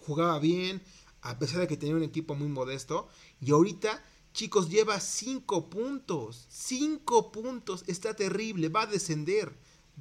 jugaba 0.01 0.39
bien, 0.39 0.81
a 1.21 1.39
pesar 1.39 1.61
de 1.61 1.67
que 1.69 1.77
tenía 1.77 1.97
un 1.97 2.03
equipo 2.03 2.35
muy 2.35 2.49
modesto, 2.49 3.09
y 3.41 3.51
ahorita 3.51 4.03
Chicos, 4.38 4.68
lleva 4.68 5.01
5 5.01 5.68
puntos. 5.68 6.46
5 6.48 7.33
puntos. 7.33 7.83
Está 7.88 8.14
terrible. 8.14 8.68
Va 8.68 8.83
a 8.83 8.87
descender. 8.87 9.53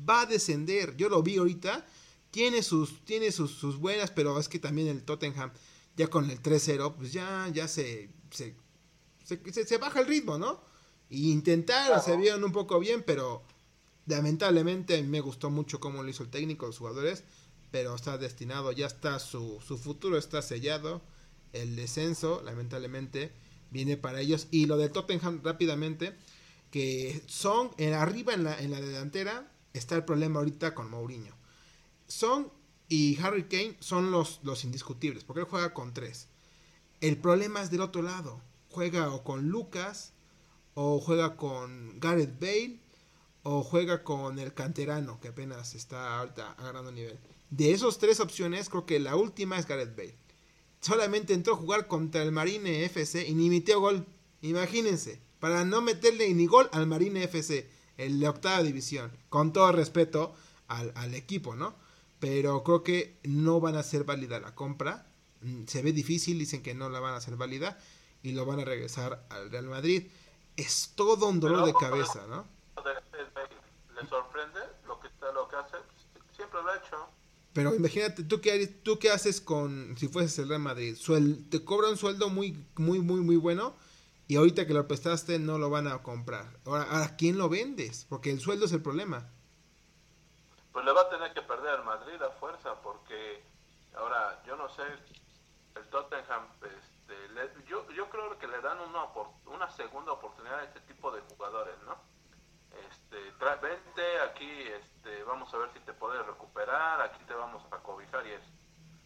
Va 0.08 0.22
a 0.22 0.26
descender. 0.28 0.96
Yo 0.96 1.10
lo 1.10 1.24
vi 1.24 1.38
ahorita. 1.38 1.88
Tiene 2.30 2.62
sus, 2.62 3.04
tiene 3.04 3.32
sus, 3.32 3.80
buenas, 3.80 4.12
pero 4.12 4.40
es 4.40 4.48
que 4.48 4.60
también 4.60 4.90
el 4.90 5.02
Tottenham, 5.02 5.52
ya 5.96 6.08
con 6.08 6.30
el 6.30 6.40
3-0, 6.40 6.94
pues 6.96 7.12
ya, 7.14 7.50
ya 7.52 7.68
se 7.68 8.12
se, 8.30 8.54
se, 9.66 9.78
baja 9.80 10.02
el 10.02 10.06
ritmo, 10.06 10.38
¿no? 10.38 10.62
Y 11.10 11.32
intentaron, 11.32 12.00
se 12.00 12.16
vieron 12.16 12.44
un 12.44 12.52
poco 12.52 12.80
bien, 12.80 13.02
pero 13.02 13.42
lamentablemente 14.06 15.02
me 15.02 15.20
gustó 15.20 15.50
mucho 15.50 15.80
cómo 15.80 16.04
lo 16.04 16.10
hizo 16.10 16.22
el 16.22 16.30
técnico, 16.30 16.68
los 16.68 16.78
jugadores, 16.78 17.24
pero 17.72 17.96
está 17.96 18.20
destinado, 18.20 18.72
ya 18.72 18.86
está 18.86 19.18
su, 19.18 19.60
su 19.66 19.80
futuro 19.80 20.16
está 20.16 20.44
sellado, 20.44 21.02
el 21.54 21.76
descenso, 21.76 22.44
lamentablemente 22.46 23.32
viene 23.72 23.98
para 23.98 24.22
ellos. 24.22 24.48
Y 24.52 24.66
lo 24.66 24.78
de 24.78 24.90
Tottenham 24.90 25.42
rápidamente, 25.44 26.16
que 26.72 27.22
son 27.28 27.72
en 27.78 27.94
arriba 27.94 28.34
en 28.34 28.44
la, 28.44 28.60
en 28.60 28.72
la 28.72 28.82
delantera, 28.82 29.52
está 29.74 29.96
el 29.96 30.06
problema 30.06 30.40
ahorita 30.40 30.74
con 30.74 30.90
Mourinho. 30.90 31.36
Son 32.08 32.52
y 32.90 33.18
Harry 33.22 33.44
Kane 33.44 33.76
son 33.80 34.12
los, 34.12 34.40
los 34.44 34.64
indiscutibles, 34.64 35.24
porque 35.24 35.42
él 35.42 35.48
juega 35.50 35.74
con 35.74 35.94
tres. 35.94 36.28
El 37.02 37.18
problema 37.18 37.62
es 37.62 37.70
del 37.70 37.82
otro 37.82 38.02
lado. 38.02 38.42
Juega 38.70 39.12
o 39.12 39.24
con 39.24 39.50
Lucas, 39.50 40.14
o 40.74 41.00
juega 41.00 41.36
con 41.36 42.00
Gareth 42.00 42.40
Bale, 42.40 42.80
o 43.44 43.64
juega 43.64 44.04
con 44.04 44.40
el 44.40 44.54
canterano, 44.54 45.20
que 45.20 45.30
apenas 45.30 45.74
está 45.74 46.20
ahorita 46.20 46.54
agarrando 46.54 46.92
nivel. 46.92 47.18
De 47.50 47.72
esas 47.72 47.98
tres 47.98 48.20
opciones, 48.20 48.70
creo 48.70 48.86
que 48.86 49.00
la 49.00 49.16
última 49.16 49.58
es 49.58 49.68
Gareth 49.68 49.96
Bale 49.96 50.27
solamente 50.88 51.34
entró 51.34 51.54
a 51.54 51.58
jugar 51.58 51.88
contra 51.88 52.24
el 52.24 52.32
Marine 52.32 52.86
FC 52.86 53.28
y 53.28 53.36
ni 53.36 53.50
metió 53.50 53.82
gol. 53.82 54.06
Imagínense, 54.42 55.20
para 55.42 55.66
no 55.66 55.82
meterle 55.82 56.34
ni 56.34 56.48
gol 56.48 56.70
al 56.72 56.88
Marine 56.88 57.26
FC, 57.26 57.70
el 57.98 58.22
de 58.22 58.30
octava 58.30 58.64
división. 58.64 59.12
Con 59.28 59.52
todo 59.52 59.70
respeto 59.74 60.34
al, 60.70 61.14
equipo, 61.14 61.56
¿no? 61.56 61.76
Pero 62.22 62.64
creo 62.64 62.84
que 62.84 63.20
no 63.24 63.60
van 63.60 63.76
a 63.76 63.84
ser 63.84 64.06
válida 64.06 64.40
la 64.40 64.56
compra. 64.56 65.06
Mm, 65.42 65.66
se 65.66 65.82
ve 65.82 65.92
difícil, 65.92 66.40
dicen 66.40 66.64
que 66.64 66.74
no 66.74 66.90
la 66.90 67.02
van 67.02 67.14
a 67.14 67.18
hacer 67.18 67.36
válida 67.36 67.78
y 68.24 68.32
lo 68.32 68.46
van 68.46 68.62
a 68.62 68.66
regresar 68.66 69.26
al 69.30 69.52
Real 69.52 69.68
Madrid. 69.68 70.08
Es 70.56 70.94
todo 70.96 71.28
un 71.28 71.42
dolor 71.42 71.66
de 71.66 71.74
cabeza, 71.74 72.26
¿no? 72.28 72.48
¿Le 73.94 74.08
sorprende 74.08 74.60
lo 74.88 75.00
que, 75.02 75.10
lo 75.34 75.48
que 75.50 75.56
hace? 75.58 75.78
Siempre 76.34 76.64
lo 76.64 76.70
ha 76.70 76.78
hecho. 76.78 77.10
Pero 77.58 77.74
imagínate, 77.74 78.24
¿tú 78.24 78.40
qué, 78.40 78.68
tú 78.68 79.00
qué 79.00 79.10
haces 79.10 79.42
con, 79.42 79.98
si 79.98 80.08
fueses 80.08 80.38
el 80.38 80.48
Real 80.48 80.62
Madrid? 80.62 80.96
te 81.50 81.66
cobra 81.66 81.90
un 81.90 81.98
sueldo 81.98 82.30
muy, 82.30 82.64
muy, 82.76 83.00
muy, 83.00 83.20
muy 83.22 83.36
bueno 83.36 83.74
y 84.28 84.36
ahorita 84.36 84.68
que 84.68 84.76
lo 84.76 84.88
prestaste 84.88 85.40
no 85.40 85.58
lo 85.58 85.72
van 85.72 85.88
a 85.88 86.04
comprar. 86.04 86.46
Ahora, 86.66 87.02
¿a 87.02 87.16
quién 87.16 87.40
lo 87.40 87.50
vendes? 87.50 88.06
Porque 88.08 88.30
el 88.30 88.40
sueldo 88.42 88.66
es 88.66 88.74
el 88.74 88.84
problema. 88.84 89.28
Pues 90.72 90.86
le 90.86 90.92
va 90.92 91.02
a 91.02 91.10
tener 91.10 91.34
que 91.34 91.42
perder 91.42 91.80
al 91.80 91.84
Madrid 91.84 92.22
a 92.22 92.30
fuerza 92.40 92.76
porque 92.84 93.42
ahora 93.96 94.40
yo 94.46 94.56
no 94.56 94.70
sé 94.70 94.84
el 95.78 95.84
Tottenham 95.90 96.46
este, 96.62 97.68
yo, 97.68 97.90
yo 97.90 98.08
creo 98.12 98.38
que 98.38 98.48
le 98.48 98.62
dan 98.62 98.78
una, 98.82 99.06
una 99.48 99.72
segunda 99.72 100.12
oportunidad 100.12 100.60
a 100.60 100.64
este 100.66 100.82
tipo 100.82 101.12
de 101.12 101.22
jugadores, 101.22 101.74
¿no? 101.88 101.96
Este, 103.10 103.56
vente 103.62 104.20
aquí, 104.22 104.50
este, 104.50 105.24
vamos 105.24 105.54
a 105.54 105.58
ver 105.58 105.72
si 105.72 105.80
te 105.80 105.94
puedes 105.94 106.26
recuperar, 106.26 107.02
aquí 107.02 107.24
te 107.24 107.34
vamos 107.34 107.64
a 107.72 107.78
cobijar 107.78 108.26
y 108.28 108.32
eso. 108.32 108.50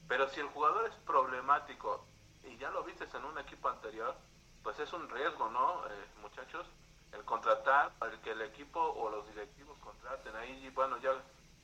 Pero 0.08 0.28
si 0.30 0.40
el 0.40 0.48
jugador 0.48 0.88
es 0.88 0.96
problemático 1.06 2.04
y 2.44 2.58
ya 2.58 2.72
lo 2.72 2.84
viste 2.84 3.06
en 3.16 3.26
un 3.26 3.38
equipo 3.38 3.70
anterior, 3.70 4.16
pues 4.64 4.80
es 4.80 4.92
un 4.94 5.08
riesgo, 5.10 5.50
¿no, 5.50 5.86
eh, 5.88 6.06
muchachos? 6.22 6.66
El 7.12 7.24
contratar, 7.26 7.92
el 8.12 8.20
que 8.22 8.32
el 8.32 8.42
equipo 8.42 8.80
o 8.80 9.10
los 9.10 9.28
directivos 9.28 9.78
contraten. 9.80 10.36
Ahí, 10.36 10.70
bueno, 10.70 10.98
ya 10.98 11.12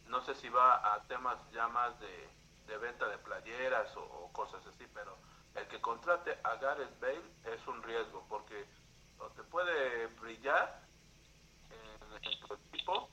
no 0.08 0.22
sé 0.22 0.36
si 0.36 0.50
va 0.50 0.94
a 0.94 1.02
temas 1.04 1.38
ya 1.52 1.68
más 1.68 2.00
de, 2.00 2.78
venta 2.78 3.08
de 3.08 3.18
playeras 3.18 3.96
o, 3.98 4.30
cosas 4.32 4.66
así, 4.68 4.86
pero 4.94 5.18
el 5.56 5.68
que 5.68 5.82
contrate 5.82 6.38
a 6.44 6.56
Gareth 6.56 7.00
Bale 7.00 7.56
es 7.56 7.66
un 7.66 7.82
riesgo, 7.82 8.24
porque 8.30 8.68
o 9.20 9.28
te 9.30 9.42
puede 9.44 10.08
brillar 10.22 10.87
en, 12.16 12.40
tu 12.40 12.54
equipo, 12.54 13.10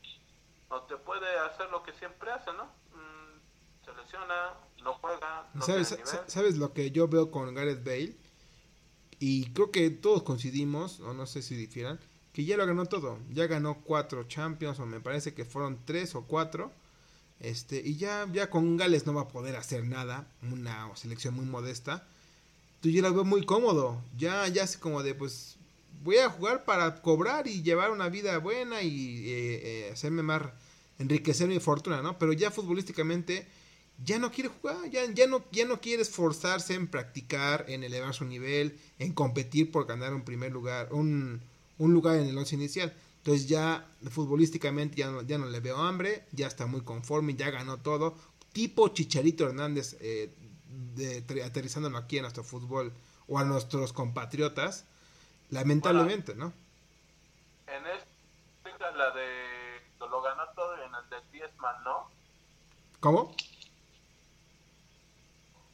o 0.68 0.80
te 0.82 0.96
puede 0.96 1.38
hacer 1.38 1.70
lo 1.70 1.82
que 1.82 1.92
siempre 1.94 2.30
hace, 2.30 2.52
¿no? 2.52 2.64
Mm, 2.64 3.84
se 3.84 3.92
lesiona, 3.94 4.54
no 4.82 4.94
juega. 4.94 5.48
No 5.54 5.62
¿Sabes, 5.62 5.96
¿Sabes 6.26 6.56
lo 6.58 6.72
que 6.72 6.90
yo 6.90 7.08
veo 7.08 7.30
con 7.30 7.54
Gareth 7.54 7.84
Bale? 7.84 8.16
Y 9.18 9.52
creo 9.52 9.70
que 9.70 9.90
todos 9.90 10.22
coincidimos, 10.22 11.00
o 11.00 11.14
no 11.14 11.26
sé 11.26 11.42
si 11.42 11.54
difieran, 11.54 11.98
que 12.32 12.44
ya 12.44 12.56
lo 12.56 12.66
ganó 12.66 12.86
todo. 12.86 13.18
Ya 13.30 13.46
ganó 13.46 13.80
cuatro 13.82 14.24
Champions, 14.24 14.80
o 14.80 14.86
me 14.86 15.00
parece 15.00 15.34
que 15.34 15.44
fueron 15.44 15.78
tres 15.84 16.14
o 16.14 16.24
cuatro. 16.24 16.72
Este, 17.40 17.80
y 17.84 17.96
ya, 17.96 18.28
ya 18.32 18.50
con 18.50 18.76
Gales 18.76 19.06
no 19.06 19.14
va 19.14 19.22
a 19.22 19.28
poder 19.28 19.56
hacer 19.56 19.84
nada. 19.84 20.26
Una 20.42 20.94
selección 20.96 21.34
muy 21.34 21.44
modesta. 21.46 22.06
Tú 22.80 22.90
ya 22.90 23.02
lo 23.02 23.14
veo 23.14 23.24
muy 23.24 23.46
cómodo. 23.46 24.02
Ya, 24.16 24.46
ya 24.48 24.64
es 24.64 24.76
como 24.76 25.02
de, 25.02 25.14
pues, 25.14 25.56
voy 26.04 26.18
a 26.18 26.28
jugar 26.28 26.64
para 26.64 27.00
cobrar 27.00 27.48
y 27.48 27.62
llevar 27.62 27.90
una 27.90 28.10
vida 28.10 28.38
buena 28.38 28.82
y 28.82 29.26
eh, 29.26 29.60
eh, 29.88 29.90
hacerme 29.92 30.22
más, 30.22 30.42
enriquecer 30.98 31.48
mi 31.48 31.58
fortuna, 31.58 32.02
¿no? 32.02 32.18
Pero 32.18 32.34
ya 32.34 32.50
futbolísticamente 32.50 33.46
ya 34.04 34.18
no 34.18 34.30
quiere 34.30 34.50
jugar, 34.50 34.90
ya, 34.90 35.10
ya, 35.12 35.26
no, 35.26 35.44
ya 35.50 35.64
no 35.64 35.80
quiere 35.80 36.02
esforzarse 36.02 36.74
en 36.74 36.88
practicar, 36.88 37.64
en 37.68 37.84
elevar 37.84 38.12
su 38.12 38.26
nivel, 38.26 38.78
en 38.98 39.12
competir 39.14 39.70
por 39.70 39.86
ganar 39.86 40.12
un 40.12 40.24
primer 40.24 40.52
lugar, 40.52 40.92
un, 40.92 41.40
lugar 41.78 42.16
en 42.16 42.26
el 42.26 42.36
once 42.36 42.54
inicial. 42.54 42.92
Entonces 43.18 43.48
ya 43.48 43.88
futbolísticamente 44.10 44.96
ya 44.96 45.10
no, 45.10 45.22
ya 45.22 45.38
no 45.38 45.46
le 45.46 45.60
veo 45.60 45.78
hambre, 45.78 46.24
ya 46.32 46.46
está 46.46 46.66
muy 46.66 46.82
conforme, 46.82 47.34
ya 47.34 47.50
ganó 47.50 47.78
todo. 47.78 48.14
Tipo 48.52 48.88
Chicharito 48.88 49.46
Hernández 49.48 49.96
eh, 50.00 50.30
aterrizándolo 51.42 51.96
aquí 51.96 52.18
a 52.18 52.22
nuestro 52.22 52.44
fútbol 52.44 52.92
o 53.26 53.38
a 53.38 53.44
nuestros 53.44 53.94
compatriotas, 53.94 54.84
lamentablemente, 55.50 56.34
¿no? 56.34 56.52
En 57.66 57.86
esta, 57.86 58.90
la 58.92 59.10
de 59.10 59.54
lo 59.98 60.20
ganó 60.20 60.42
todo 60.54 60.74
en 60.76 60.94
el 60.94 61.10
de 61.10 61.16
Diezman, 61.32 61.82
¿no? 61.82 62.10
¿Cómo? 63.00 63.34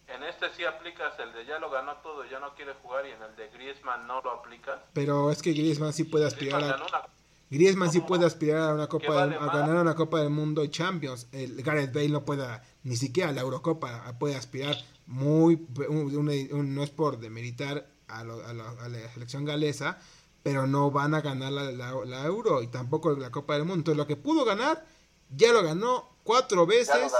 En 0.06 0.24
este 0.24 0.52
sí 0.54 0.64
aplicas 0.64 1.18
el 1.20 1.33
de 1.33 1.46
ya 1.46 1.59
lo 1.59 1.70
ganó 1.70 1.96
todo, 1.98 2.24
ya 2.24 2.40
no 2.40 2.54
quiere 2.54 2.74
jugar 2.74 3.06
y 3.06 3.11
en 3.11 3.22
el 3.22 3.37
de 3.37 3.48
Griezmann 3.50 4.06
no 4.06 4.20
lo 4.20 4.33
aplicas. 4.33 4.80
Pero 4.92 5.30
es 5.30 5.40
que 5.40 5.52
Griezmann 5.52 5.92
sí 5.92 6.04
puede 6.04 6.26
aspirar 6.26 6.64
a 6.64 7.09
Griezmann 7.50 7.90
sí 7.90 8.00
puede 8.00 8.26
aspirar 8.26 8.70
a 8.70 8.74
una 8.74 8.87
copa 8.87 9.24
a 9.24 9.26
ganar 9.26 9.76
una 9.76 9.94
Copa 9.96 10.20
del 10.20 10.30
Mundo 10.30 10.62
y 10.62 10.70
Champions. 10.70 11.28
El 11.33 11.61
Gareth 11.62 11.92
Bale 11.92 12.09
no 12.09 12.24
puede 12.24 12.46
ni 12.85 12.96
siquiera 12.96 13.30
a 13.30 13.33
la 13.33 13.40
Eurocopa 13.40 14.16
puede 14.18 14.37
aspirar 14.37 14.76
muy 15.06 15.66
no 15.78 16.83
es 16.83 16.90
por 16.90 17.18
demeritar 17.18 17.87
a, 18.18 18.20
a, 18.20 18.88
la 18.88 19.12
selección 19.12 19.44
galesa, 19.44 19.99
pero 20.42 20.66
no 20.66 20.90
van 20.90 21.14
a 21.14 21.20
ganar 21.20 21.53
la, 21.53 21.70
la, 21.73 22.25
Euro 22.25 22.62
y 22.62 22.66
tampoco 22.66 23.12
la 23.12 23.31
Copa 23.31 23.55
del 23.55 23.64
Mundo. 23.64 23.81
Entonces 23.81 23.99
lo 23.99 24.07
que 24.07 24.16
pudo 24.16 24.44
ganar 24.44 24.87
ya 25.37 25.53
lo 25.53 25.62
ganó 25.62 26.11
cuatro 26.25 26.66
veces. 26.66 27.12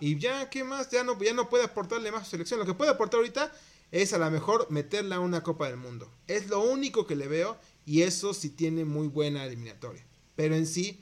Y 0.00 0.18
ya, 0.18 0.50
¿qué 0.50 0.64
más? 0.64 0.90
Ya 0.90 1.04
no, 1.04 1.18
ya 1.18 1.32
no 1.32 1.48
puede 1.48 1.64
aportarle 1.64 2.12
más 2.12 2.22
a 2.22 2.24
su 2.24 2.30
selección. 2.32 2.60
Lo 2.60 2.66
que 2.66 2.74
puede 2.74 2.90
aportar 2.90 3.18
ahorita 3.18 3.52
es 3.90 4.12
a 4.12 4.18
lo 4.18 4.30
mejor 4.30 4.66
meterla 4.70 5.16
a 5.16 5.20
una 5.20 5.42
Copa 5.42 5.66
del 5.66 5.76
Mundo. 5.76 6.10
Es 6.26 6.48
lo 6.48 6.60
único 6.60 7.06
que 7.06 7.16
le 7.16 7.28
veo 7.28 7.56
y 7.84 8.02
eso 8.02 8.34
sí 8.34 8.50
tiene 8.50 8.84
muy 8.84 9.08
buena 9.08 9.44
eliminatoria. 9.44 10.04
Pero 10.34 10.54
en 10.54 10.66
sí, 10.66 11.00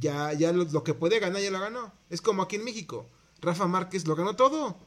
ya, 0.00 0.32
ya 0.32 0.52
lo, 0.52 0.84
que 0.84 0.94
puede 0.94 1.18
ganar 1.18 1.42
ya 1.42 1.50
lo 1.50 1.60
ganó. 1.60 1.92
Es 2.08 2.20
como 2.20 2.42
aquí 2.42 2.56
en 2.56 2.64
México. 2.64 3.06
Rafa 3.40 3.66
Márquez 3.66 4.06
lo 4.06 4.16
ganó 4.16 4.36
todo. 4.36 4.78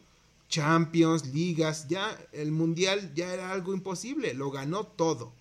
Champions, 0.49 1.25
ligas, 1.27 1.87
ya 1.87 2.17
el 2.31 2.51
mundial 2.51 3.13
ya 3.13 3.33
era 3.33 3.51
algo 3.51 3.73
imposible. 3.73 4.33
Lo 4.33 4.51
ganó 4.51 4.85
todo. 4.85 5.33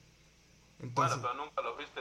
bueno, 0.81 1.17
pero 1.21 1.35
nunca 1.35 1.63
lo 1.63 1.77
viste 1.77 2.01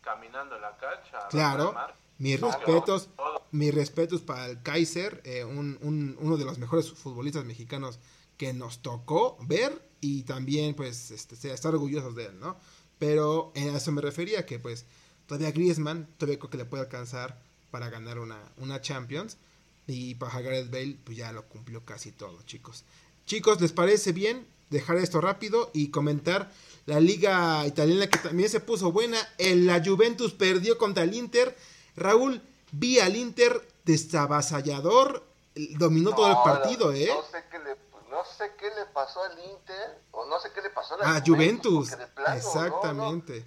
caminando 0.00 0.56
en 0.56 0.62
la 0.62 0.76
cancha. 0.76 1.28
Claro. 1.28 1.74
Mis 2.18 2.40
respetos, 2.40 3.10
mis 3.52 3.72
respetos 3.72 4.22
para 4.22 4.46
el 4.46 4.60
Kaiser, 4.62 5.22
eh, 5.24 5.44
un, 5.44 5.78
uno 6.18 6.36
de 6.36 6.44
los 6.44 6.58
mejores 6.58 6.90
futbolistas 6.90 7.44
mexicanos 7.44 8.00
que 8.36 8.52
nos 8.52 8.78
tocó 8.82 9.36
ver 9.42 9.88
y 10.00 10.22
también 10.22 10.74
pues 10.74 11.10
este, 11.10 11.52
estar 11.52 11.74
orgullosos 11.74 12.14
de 12.14 12.26
él, 12.26 12.40
¿no? 12.40 12.56
Pero 12.98 13.52
a 13.54 13.76
eso 13.76 13.92
me 13.92 14.00
refería, 14.00 14.46
que 14.46 14.58
pues 14.58 14.86
todavía 15.26 15.52
Griezmann 15.52 16.08
todavía 16.18 16.38
creo 16.38 16.50
que 16.50 16.56
le 16.56 16.64
puede 16.64 16.84
alcanzar 16.84 17.38
para 17.70 17.90
ganar 17.90 18.18
una, 18.18 18.38
una 18.56 18.80
Champions 18.80 19.36
y 19.88 20.14
para 20.14 20.40
Gareth 20.40 20.70
Bale 20.70 20.96
pues 21.02 21.16
ya 21.16 21.32
lo 21.32 21.46
cumplió 21.46 21.84
casi 21.84 22.12
todo, 22.12 22.40
chicos. 22.42 22.84
Chicos, 23.26 23.60
¿les 23.60 23.72
parece 23.72 24.12
bien 24.12 24.46
dejar 24.70 24.98
esto 24.98 25.20
rápido 25.20 25.70
y 25.72 25.90
comentar 25.90 26.52
la 26.86 27.00
liga 27.00 27.66
italiana 27.66 28.06
que 28.06 28.18
también 28.18 28.50
se 28.50 28.60
puso 28.60 28.92
buena? 28.92 29.18
El, 29.38 29.66
la 29.66 29.82
Juventus 29.84 30.32
perdió 30.34 30.78
contra 30.78 31.02
el 31.02 31.14
Inter 31.14 31.56
Raúl, 31.96 32.42
vi 32.70 33.00
al 33.00 33.16
Inter 33.16 33.66
desavasallador, 33.84 35.24
dominó 35.78 36.14
todo 36.14 36.28
el 36.28 36.36
partido, 36.44 36.92
¿eh? 36.92 37.08
No 37.08 37.22
sé, 37.22 37.44
qué 37.50 37.58
le, 37.58 37.76
no 38.10 38.24
sé 38.24 38.52
qué 38.58 38.66
le 38.66 38.86
pasó 38.92 39.22
al 39.24 39.38
Inter, 39.38 40.02
o 40.12 40.26
no 40.26 40.38
sé 40.38 40.50
qué 40.54 40.60
le 40.60 40.70
pasó 40.70 40.94
a 40.94 41.14
la 41.14 41.22
Juventus. 41.24 41.90
Exactamente. 42.36 43.44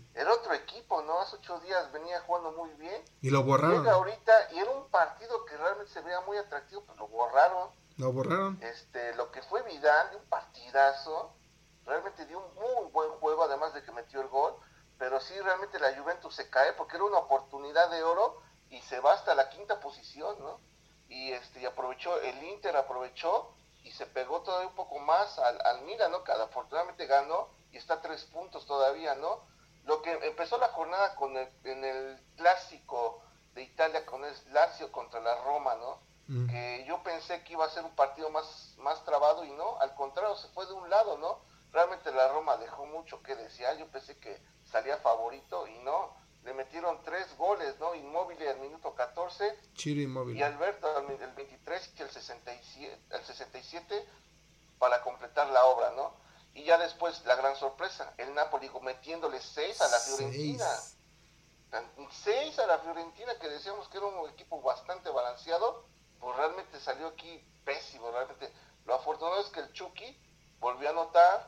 Hace 1.19 1.37
ocho 1.37 1.59
días 1.59 1.91
venía 1.91 2.21
jugando 2.21 2.51
muy 2.51 2.69
bien. 2.71 3.03
Y 3.21 3.29
lo 3.29 3.43
borraron. 3.43 3.79
Llega 3.79 3.93
ahorita, 3.93 4.51
y 4.53 4.59
era 4.59 4.71
un 4.71 4.87
partido 4.89 5.45
que 5.45 5.57
realmente 5.57 5.91
se 5.91 6.01
veía 6.01 6.21
muy 6.21 6.37
atractivo, 6.37 6.83
pero 6.85 6.99
lo 6.99 7.07
borraron. 7.07 7.69
Lo 7.97 8.11
borraron. 8.11 8.59
Este, 8.61 9.13
lo 9.15 9.31
que 9.31 9.41
fue 9.43 9.63
Vidal, 9.63 10.15
un 10.15 10.29
partidazo, 10.29 11.33
realmente 11.85 12.25
dio 12.25 12.39
un 12.39 12.55
muy 12.55 12.91
buen 12.91 13.09
juego, 13.19 13.43
además 13.43 13.73
de 13.73 13.83
que 13.83 13.91
metió 13.91 14.21
el 14.21 14.27
gol 14.27 14.55
pero 15.01 15.19
sí 15.19 15.33
realmente 15.39 15.79
la 15.79 15.97
Juventus 15.97 16.35
se 16.35 16.47
cae 16.51 16.73
porque 16.73 16.95
era 16.95 17.05
una 17.05 17.17
oportunidad 17.17 17.89
de 17.89 18.03
oro 18.03 18.39
y 18.69 18.79
se 18.81 18.99
va 18.99 19.13
hasta 19.13 19.33
la 19.33 19.49
quinta 19.49 19.79
posición, 19.79 20.37
¿no? 20.37 20.59
Y 21.09 21.31
este 21.31 21.65
aprovechó, 21.65 22.21
el 22.21 22.43
Inter 22.43 22.77
aprovechó 22.77 23.51
y 23.83 23.89
se 23.93 24.05
pegó 24.05 24.41
todavía 24.41 24.67
un 24.67 24.75
poco 24.75 24.99
más 24.99 25.39
al, 25.39 25.59
al 25.65 25.81
Milan, 25.85 26.11
¿no? 26.11 26.23
Que 26.23 26.33
afortunadamente 26.33 27.07
ganó 27.07 27.47
y 27.71 27.77
está 27.77 27.95
a 27.95 28.01
tres 28.01 28.25
puntos 28.25 28.67
todavía, 28.67 29.15
¿no? 29.15 29.39
Lo 29.85 30.01
que 30.01 30.11
empezó 30.27 30.57
la 30.57 30.69
jornada 30.69 31.15
con 31.15 31.35
el, 31.35 31.47
en 31.63 31.83
el 31.83 32.19
clásico 32.37 33.21
de 33.53 33.63
Italia 33.63 34.05
con 34.05 34.23
el 34.23 34.33
Lazio 34.53 34.91
contra 34.91 35.19
la 35.19 35.35
Roma, 35.43 35.75
¿no? 35.75 35.99
Mm. 36.27 36.47
Que 36.49 36.85
yo 36.87 37.01
pensé 37.03 37.43
que 37.43 37.53
iba 37.53 37.65
a 37.65 37.69
ser 37.69 37.83
un 37.83 37.95
partido 37.95 38.29
más, 38.29 38.75
más 38.77 39.03
trabado 39.03 39.43
y 39.43 39.51
no, 39.51 39.77
al 39.79 39.93
contrario, 39.95 40.35
se 40.35 40.47
fue 40.49 40.65
de 40.65 40.73
un 40.73 40.89
lado, 40.89 41.17
¿no? 41.17 41.39
Realmente 41.73 42.11
la 42.11 42.27
Roma 42.29 42.57
dejó 42.57 42.85
mucho 42.85 43.21
que 43.23 43.35
decía, 43.35 43.73
yo 43.75 43.87
pensé 43.87 44.17
que 44.17 44.41
salía 44.65 44.97
favorito 44.97 45.67
y 45.67 45.77
no, 45.79 46.13
le 46.43 46.53
metieron 46.53 47.01
tres 47.03 47.35
goles, 47.37 47.77
¿no? 47.79 47.95
Inmóvil 47.95 48.41
al 48.47 48.59
minuto 48.59 48.93
14 48.93 49.57
y 50.35 50.41
Alberto 50.41 50.87
al 50.95 51.09
el 51.09 51.31
23 51.33 51.93
y 51.97 52.01
el 52.01 52.09
67, 52.09 52.99
el 53.11 53.23
67 53.23 54.05
para 54.79 55.01
completar 55.01 55.47
la 55.49 55.65
obra, 55.65 55.91
¿no? 55.91 56.13
Y 56.53 56.63
ya 56.65 56.77
después 56.77 57.23
la 57.25 57.35
gran 57.35 57.55
sorpresa, 57.55 58.13
el 58.17 58.33
Napoli 58.33 58.69
metiéndole 58.81 59.39
seis 59.41 59.79
a 59.81 59.87
la 59.87 59.99
Fiorentina. 59.99 60.67
Seis 62.11 62.59
a 62.59 62.67
la 62.67 62.79
Fiorentina 62.79 63.33
que 63.39 63.47
decíamos 63.47 63.87
que 63.87 63.97
era 63.97 64.07
un 64.07 64.29
equipo 64.29 64.61
bastante 64.61 65.09
balanceado, 65.09 65.85
pues 66.19 66.35
realmente 66.35 66.79
salió 66.79 67.07
aquí 67.07 67.45
pésimo, 67.63 68.11
realmente. 68.11 68.51
Lo 68.85 68.95
afortunado 68.95 69.39
es 69.39 69.47
que 69.47 69.61
el 69.61 69.71
Chucky 69.71 70.19
volvió 70.59 70.89
a 70.89 70.91
anotar, 70.91 71.47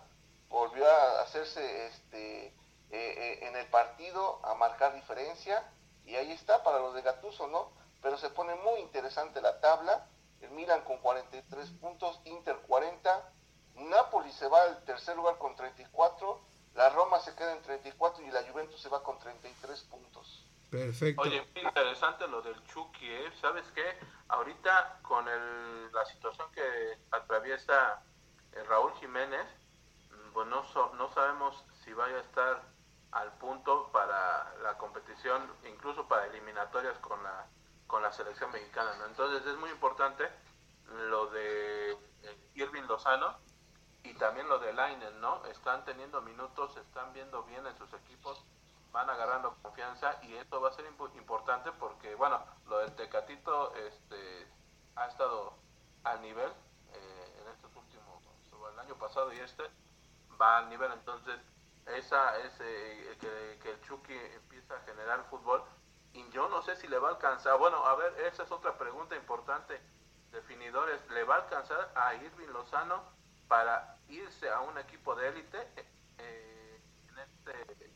volvió 0.49 0.89
a 0.89 1.21
hacerse 1.21 1.87
este 1.87 2.45
eh, 2.45 2.53
eh, 2.91 3.47
en 3.47 3.55
el 3.55 3.65
partido 3.67 4.39
a 4.45 4.53
marcar 4.53 4.93
diferencia 4.93 5.63
y 6.05 6.15
ahí 6.15 6.31
está 6.31 6.63
para 6.63 6.79
los 6.79 6.93
de 6.93 7.01
Gatuso, 7.01 7.47
¿no? 7.47 7.71
Pero 8.01 8.17
se 8.17 8.29
pone 8.29 8.55
muy 8.55 8.81
interesante 8.81 9.41
la 9.41 9.59
tabla, 9.59 10.07
el 10.41 10.51
Milan 10.51 10.83
con 10.83 10.97
43 10.99 11.69
puntos, 11.81 12.19
Inter 12.25 12.57
40, 12.67 13.33
Napoli 13.75 14.31
se 14.31 14.47
va 14.47 14.61
al 14.63 14.83
tercer 14.85 15.15
lugar 15.15 15.37
con 15.37 15.55
34, 15.55 16.41
la 16.75 16.89
Roma 16.89 17.19
se 17.19 17.35
queda 17.35 17.53
en 17.53 17.61
34 17.61 18.23
y 18.23 18.31
la 18.31 18.43
Juventus 18.43 18.81
se 18.81 18.89
va 18.89 19.03
con 19.03 19.19
33 19.19 19.81
puntos. 19.83 20.45
Perfecto. 20.69 21.21
Oye, 21.21 21.45
muy 21.53 21.63
interesante 21.63 22.27
lo 22.27 22.41
del 22.41 22.61
Chucky, 22.65 23.07
¿eh? 23.07 23.31
¿Sabes 23.39 23.65
qué? 23.75 23.97
Ahorita 24.29 24.99
con 25.03 25.27
el, 25.27 25.91
la 25.91 26.03
situación 26.05 26.51
que 26.51 26.97
atraviesa 27.11 28.01
eh, 28.53 28.63
Raúl 28.63 28.91
Jiménez, 28.95 29.45
mm, 30.09 30.31
pues 30.33 30.47
no, 30.47 30.63
so- 30.73 30.91
no 30.95 31.13
sabemos 31.13 31.63
si 31.83 31.93
vaya 31.93 32.17
a 32.17 32.21
estar 32.21 32.63
al 33.11 33.31
punto 33.37 33.91
para 33.91 34.55
la 34.63 34.75
competición, 34.79 35.47
incluso 35.65 36.07
para 36.07 36.25
eliminatorias 36.25 36.97
con 36.99 37.21
la, 37.21 37.45
con 37.85 38.01
la 38.01 38.11
selección 38.11 38.51
mexicana, 38.51 38.95
¿no? 38.97 39.05
Entonces 39.05 39.45
es 39.45 39.55
muy 39.57 39.69
importante 39.69 40.27
lo 40.87 41.27
de 41.27 41.91
eh, 41.91 42.49
Irving 42.55 42.83
Lozano 42.83 43.37
y 44.03 44.13
también 44.15 44.47
lo 44.49 44.59
de 44.59 44.73
Lainen, 44.73 45.21
¿no? 45.21 45.45
Están 45.45 45.83
teniendo 45.85 46.21
minutos, 46.21 46.75
están 46.77 47.13
viendo 47.13 47.43
bien 47.43 47.65
en 47.65 47.77
sus 47.77 47.91
equipos, 47.93 48.43
van 48.91 49.09
agarrando 49.09 49.55
confianza 49.61 50.19
y 50.23 50.35
esto 50.35 50.61
va 50.61 50.69
a 50.69 50.73
ser 50.73 50.85
impo- 50.85 51.13
importante 51.15 51.71
porque, 51.73 52.13
bueno, 52.15 52.43
lo 52.67 52.79
del 52.79 52.93
Tecatito 52.95 53.73
este, 53.75 54.47
ha 54.95 55.07
estado 55.07 55.55
al 56.03 56.21
nivel 56.21 56.51
eh, 56.91 57.41
en 57.41 57.47
estos 57.47 57.75
últimos, 57.75 58.23
el 58.71 58.79
año 58.79 58.95
pasado 58.95 59.31
y 59.33 59.39
este, 59.39 59.63
va 60.39 60.59
al 60.59 60.69
nivel, 60.69 60.91
entonces 60.91 61.39
esa 61.85 62.37
es 62.39 62.53
eh, 62.59 63.17
que, 63.19 63.59
que 63.61 63.71
el 63.71 63.81
Chucky 63.81 64.13
empieza 64.13 64.75
a 64.75 64.79
generar 64.81 65.23
fútbol 65.29 65.63
y 66.13 66.29
yo 66.29 66.47
no 66.49 66.61
sé 66.61 66.75
si 66.75 66.87
le 66.87 66.99
va 66.99 67.09
a 67.09 67.11
alcanzar, 67.11 67.57
bueno, 67.57 67.85
a 67.85 67.95
ver, 67.95 68.19
esa 68.21 68.43
es 68.43 68.51
otra 68.51 68.77
pregunta 68.77 69.15
importante, 69.15 69.81
definidores, 70.31 71.05
¿le 71.09 71.23
va 71.23 71.35
a 71.35 71.39
alcanzar 71.39 71.91
a 71.95 72.13
Irving 72.15 72.47
Lozano 72.49 73.03
para 73.53 73.97
irse 74.09 74.49
a 74.49 74.61
un 74.61 74.75
equipo 74.79 75.13
de 75.15 75.27
élite 75.29 75.57
eh, 76.17 76.79
en 77.09 77.19
este 77.19 77.91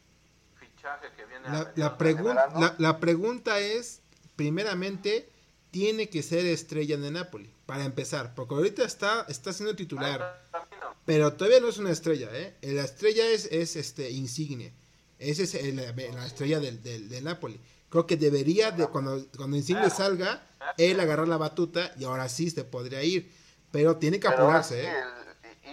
fichaje 0.60 1.08
que 1.16 1.26
viene 1.26 1.48
a 1.48 1.52
La, 1.52 1.58
mediados 1.66 1.78
la, 1.78 1.90
de 1.90 1.98
pregun- 1.98 2.36
la, 2.60 2.76
la 2.78 3.00
pregunta 3.00 3.60
es, 3.60 4.02
primeramente, 4.36 5.28
tiene 5.72 6.10
que 6.10 6.22
ser 6.22 6.46
estrella 6.46 6.94
el 6.94 7.12
Napoli, 7.12 7.52
para 7.66 7.86
empezar, 7.86 8.36
porque 8.36 8.54
ahorita 8.54 8.84
está, 8.84 9.26
está 9.30 9.52
siendo 9.52 9.76
titular, 9.76 10.46
Camino. 10.52 10.94
pero 11.08 11.34
todavía 11.34 11.60
no 11.60 11.70
es 11.70 11.80
una 11.80 11.90
estrella, 11.90 12.30
¿eh? 12.34 12.56
La 12.62 12.84
estrella 12.84 13.26
es, 13.28 13.46
es 13.52 13.76
este 13.76 14.12
Insigne, 14.12 14.74
esa 15.18 15.42
es 15.42 15.56
el- 15.56 15.76
la 15.78 16.26
estrella 16.28 16.60
del, 16.60 16.84
del, 16.84 17.10
del 17.10 17.24
Napoli. 17.24 17.60
Creo 17.90 18.06
que 18.06 18.16
debería, 18.16 18.70
de 18.70 18.86
cuando, 18.88 19.26
cuando 19.36 19.58
Insigne 19.58 19.90
salga, 19.90 20.44
él 20.78 21.00
agarrar 21.00 21.28
la 21.28 21.38
batuta 21.38 21.94
y 21.98 22.04
ahora 22.04 22.30
sí 22.30 22.52
se 22.52 22.64
podría 22.64 23.02
ir, 23.04 23.34
pero 23.72 23.98
tiene 23.98 24.20
que 24.20 24.28
apurarse, 24.28 24.84
¿eh? 24.84 24.92
el- 25.00 25.18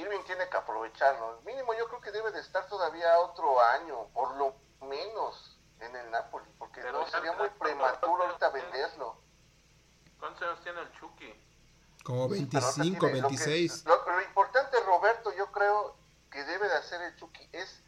Irving 0.00 0.24
tiene 0.26 0.48
que 0.50 0.56
aprovecharlo. 0.98 1.40
Mínimo 1.44 1.74
yo 1.74 1.88
creo 1.88 2.00
que 2.00 2.10
debe 2.12 2.30
de 2.32 2.40
estar 2.40 2.66
todavía 2.68 3.18
otro 3.20 3.60
año, 3.60 4.06
por 4.12 4.34
lo 4.36 4.54
menos, 4.82 5.58
en 5.80 5.94
el 5.96 6.10
Napoli, 6.10 6.46
porque 6.58 6.80
Pero 6.80 7.00
no 7.00 7.06
sería 7.08 7.32
muy 7.32 7.48
prematuro 7.50 8.24
ahorita 8.24 8.48
venderlo. 8.50 9.16
¿Cuántos 10.18 10.42
años 10.42 10.60
tiene 10.62 10.80
el 10.80 10.92
Chucky? 10.98 11.32
Como 12.04 12.28
Pero 12.28 12.34
ahorita 12.40 12.60
25, 12.60 13.06
tiene- 13.06 13.20
lo 13.20 13.28
que- 13.28 13.34
26. 13.36 13.84
Lo, 13.84 14.04
lo 14.12 14.22
importante, 14.22 14.80
Roberto, 14.80 15.32
yo 15.32 15.50
creo 15.52 15.96
que 16.30 16.44
debe 16.44 16.68
de 16.68 16.74
hacer 16.76 17.00
el 17.02 17.16
Chucky 17.16 17.48
es 17.52 17.80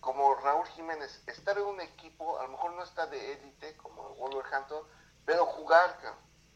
como 0.00 0.34
Raúl 0.34 0.66
Jiménez, 0.68 1.22
estar 1.26 1.56
en 1.56 1.64
un 1.64 1.80
equipo, 1.80 2.38
a 2.38 2.42
lo 2.42 2.50
mejor 2.50 2.72
no 2.72 2.82
está 2.82 3.06
de 3.06 3.32
élite 3.32 3.74
como 3.78 4.08
el 4.10 4.14
Wolverhampton, 4.16 4.86
pero 5.24 5.46
jugar, 5.46 5.98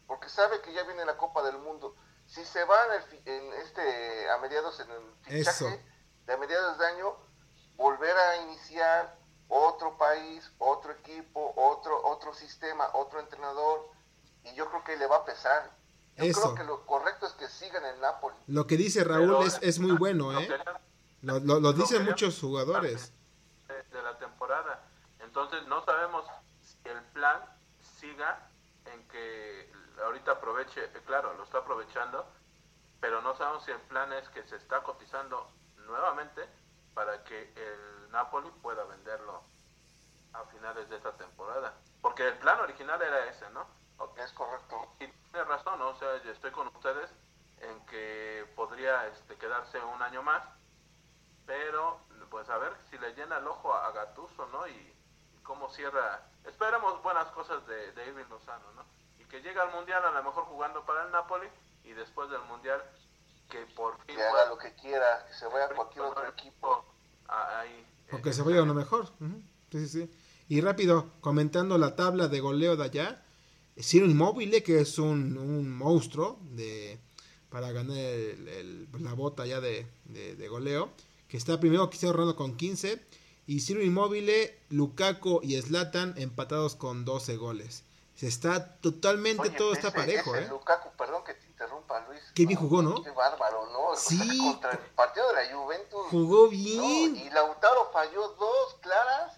porque 0.05 0.29
sabe 0.29 0.61
que 0.61 0.71
ya 0.71 0.83
viene 0.83 1.03
la 1.03 1.17
Copa 1.17 1.41
del 1.41 1.57
Mundo. 1.57 1.95
Si 2.29 2.45
se 2.45 2.63
va 2.63 2.77
en, 2.85 2.91
el 2.93 3.03
fi- 3.03 3.21
en 3.25 3.53
este 3.53 4.29
a 4.29 4.37
mediados 4.37 4.79
en 4.79 4.91
el 4.91 5.01
fichaje 5.23 5.39
Eso. 5.65 5.79
de 6.27 6.33
a 6.33 6.37
mediados 6.37 6.77
de 6.77 6.85
año, 6.85 7.15
volver 7.75 8.15
a 8.15 8.37
iniciar 8.43 9.17
otro 9.47 9.97
país, 9.97 10.49
otro 10.59 10.91
equipo, 10.91 11.53
otro 11.57 11.99
otro 12.05 12.33
sistema, 12.35 12.87
otro 12.93 13.19
entrenador, 13.19 13.89
y 14.43 14.53
yo 14.53 14.69
creo 14.69 14.83
que 14.83 14.95
le 14.95 15.07
va 15.07 15.17
a 15.17 15.25
pesar. 15.25 15.71
Yo 16.17 16.25
Eso. 16.25 16.41
creo 16.41 16.55
que 16.55 16.63
lo 16.65 16.85
correcto 16.85 17.25
es 17.25 17.33
que 17.33 17.47
siga 17.47 17.79
en 17.89 17.99
Napoli. 17.99 18.35
Lo 18.47 18.67
que 18.67 18.77
dice 18.77 19.03
Raúl 19.03 19.27
Pero- 19.27 19.43
es, 19.43 19.57
es 19.61 19.79
muy 19.79 19.93
bueno, 19.97 20.37
¿eh? 20.39 20.47
Lo, 21.21 21.39
lo- 21.39 21.59
lo 21.59 21.73
dicen 21.73 22.05
muchos 22.05 22.39
jugadores. 22.39 23.11
de, 23.67 23.83
de 23.83 24.01
la 24.03 24.17
temporada. 24.19 24.83
Entonces 25.19 25.65
no 25.67 25.83
sabemos 25.83 26.25
si 26.61 26.77
el 26.89 27.01
plan 27.13 27.41
siga 27.99 28.47
en 28.85 29.07
que 29.07 29.68
ahorita 30.03 30.31
aproveche, 30.31 30.83
eh, 30.83 31.01
claro, 31.05 31.33
lo 31.33 31.43
está 31.43 31.59
aprovechando, 31.59 32.25
pero 32.99 33.21
no 33.21 33.35
sabemos 33.35 33.63
si 33.63 33.71
el 33.71 33.81
plan 33.81 34.11
es 34.13 34.27
que 34.29 34.43
se 34.43 34.55
está 34.57 34.81
cotizando 34.83 35.49
nuevamente 35.85 36.47
para 36.93 37.23
que 37.23 37.53
el 37.55 38.11
Napoli 38.11 38.49
pueda 38.61 38.83
venderlo 38.85 39.41
a 40.33 40.43
finales 40.45 40.89
de 40.89 40.97
esta 40.97 41.13
temporada. 41.13 41.73
Porque 42.01 42.27
el 42.27 42.37
plan 42.37 42.59
original 42.59 43.01
era 43.01 43.25
ese, 43.27 43.49
¿no? 43.51 43.65
Es 44.17 44.31
correcto. 44.33 44.93
Y 44.99 45.07
tiene 45.07 45.43
razón, 45.45 45.79
¿no? 45.79 45.89
o 45.89 45.95
sea, 45.95 46.21
yo 46.23 46.31
estoy 46.31 46.51
con 46.51 46.67
ustedes 46.67 47.09
en 47.59 47.85
que 47.87 48.45
podría 48.55 49.07
este, 49.07 49.35
quedarse 49.35 49.79
un 49.81 50.01
año 50.01 50.23
más, 50.23 50.43
pero 51.45 51.99
pues 52.29 52.49
a 52.49 52.57
ver 52.57 52.73
si 52.89 52.97
le 52.97 53.13
llena 53.15 53.37
el 53.37 53.47
ojo 53.47 53.73
a, 53.73 53.91
Gattuso, 53.91 54.45
¿no? 54.47 54.67
Y, 54.67 54.71
y 54.71 55.39
cómo 55.43 55.69
cierra. 55.69 56.21
Esperemos 56.45 57.01
buenas 57.01 57.27
cosas 57.31 57.65
de, 57.67 57.91
de 57.93 58.07
Irving 58.07 58.29
Lozano, 58.29 58.71
¿no? 58.75 58.85
Que 59.29 59.37
llegue 59.41 59.59
al 59.59 59.71
Mundial 59.71 60.03
a 60.05 60.11
lo 60.11 60.23
mejor 60.23 60.45
jugando 60.45 60.85
para 60.85 61.05
el 61.05 61.11
Napoli 61.11 61.47
y 61.83 61.91
después 61.91 62.29
del 62.29 62.41
Mundial 62.43 62.81
que 63.49 63.59
por 63.75 63.95
fin 64.05 64.15
Que 64.15 64.21
haga 64.23 64.47
lo 64.49 64.57
que 64.57 64.73
quiera, 64.75 65.25
que 65.27 65.33
se 65.33 65.45
vaya 65.47 65.65
a 65.65 65.69
cualquier 65.69 66.05
otro 66.05 66.27
equipo. 66.27 66.85
ahí, 67.27 67.85
O 68.11 68.21
que 68.21 68.33
se 68.33 68.41
vaya 68.41 68.59
a 68.59 68.63
uno 68.63 68.73
mejor. 68.73 69.07
Sí, 69.71 69.87
sí, 69.87 69.87
sí. 69.87 70.11
Y 70.49 70.61
rápido, 70.61 71.11
comentando 71.21 71.77
la 71.77 71.95
tabla 71.95 72.27
de 72.27 72.39
goleo 72.39 72.75
de 72.75 72.83
allá. 72.85 73.23
Ciro 73.79 74.05
Inmóvil, 74.07 74.61
que 74.63 74.81
es 74.81 74.97
un, 74.97 75.37
un 75.37 75.71
monstruo 75.75 76.37
de 76.51 76.99
para 77.49 77.71
ganar 77.71 77.97
el- 77.97 78.47
el- 78.47 78.87
la 78.99 79.13
bota 79.13 79.45
ya 79.45 79.59
de, 79.61 79.87
de- 80.05 80.35
de 80.35 80.47
goleo. 80.47 80.89
Que 81.27 81.37
está 81.37 81.59
primero 81.59 81.87
Cristiano 81.89 82.13
Ronaldo 82.13 82.35
con 82.35 82.55
15. 82.57 82.99
Y 83.47 83.61
Ciro 83.61 83.81
Inmóvil, 83.81 84.29
Lukaku 84.69 85.39
y 85.43 85.59
Zlatan 85.61 86.13
empatados 86.17 86.75
con 86.75 87.05
12 87.05 87.37
goles. 87.37 87.83
Se 88.19 88.27
está 88.27 88.75
totalmente, 88.81 89.43
Oye, 89.43 89.51
todo 89.57 89.71
está 89.71 89.87
ese- 89.87 89.97
parejo, 89.97 90.35
ese 90.35 90.43
¿eh? 90.43 90.49
Lukaku, 90.49 90.89
perdón 90.97 91.23
que 91.23 91.35
te 91.35 91.45
interrumpa, 91.47 92.01
Luis. 92.01 92.21
Qué 92.35 92.45
bien 92.45 92.59
jugó, 92.59 92.81
¿no? 92.81 93.01
Qué 93.01 93.11
bárbaro, 93.11 93.67
¿no? 93.71 93.79
O 93.91 93.95
sea, 93.95 94.17
Sí. 94.21 94.37
contra 94.39 94.71
el 94.71 94.77
partido 94.93 95.25
de 95.33 95.45
la 95.45 95.55
Juventus. 95.55 96.07
Jugó 96.11 96.43
No, 96.43 96.49
bien. 96.49 97.15
y 97.15 97.29
Lautaro 97.29 97.89
falló 97.93 98.27
dos 98.27 98.73
claras, 98.81 99.35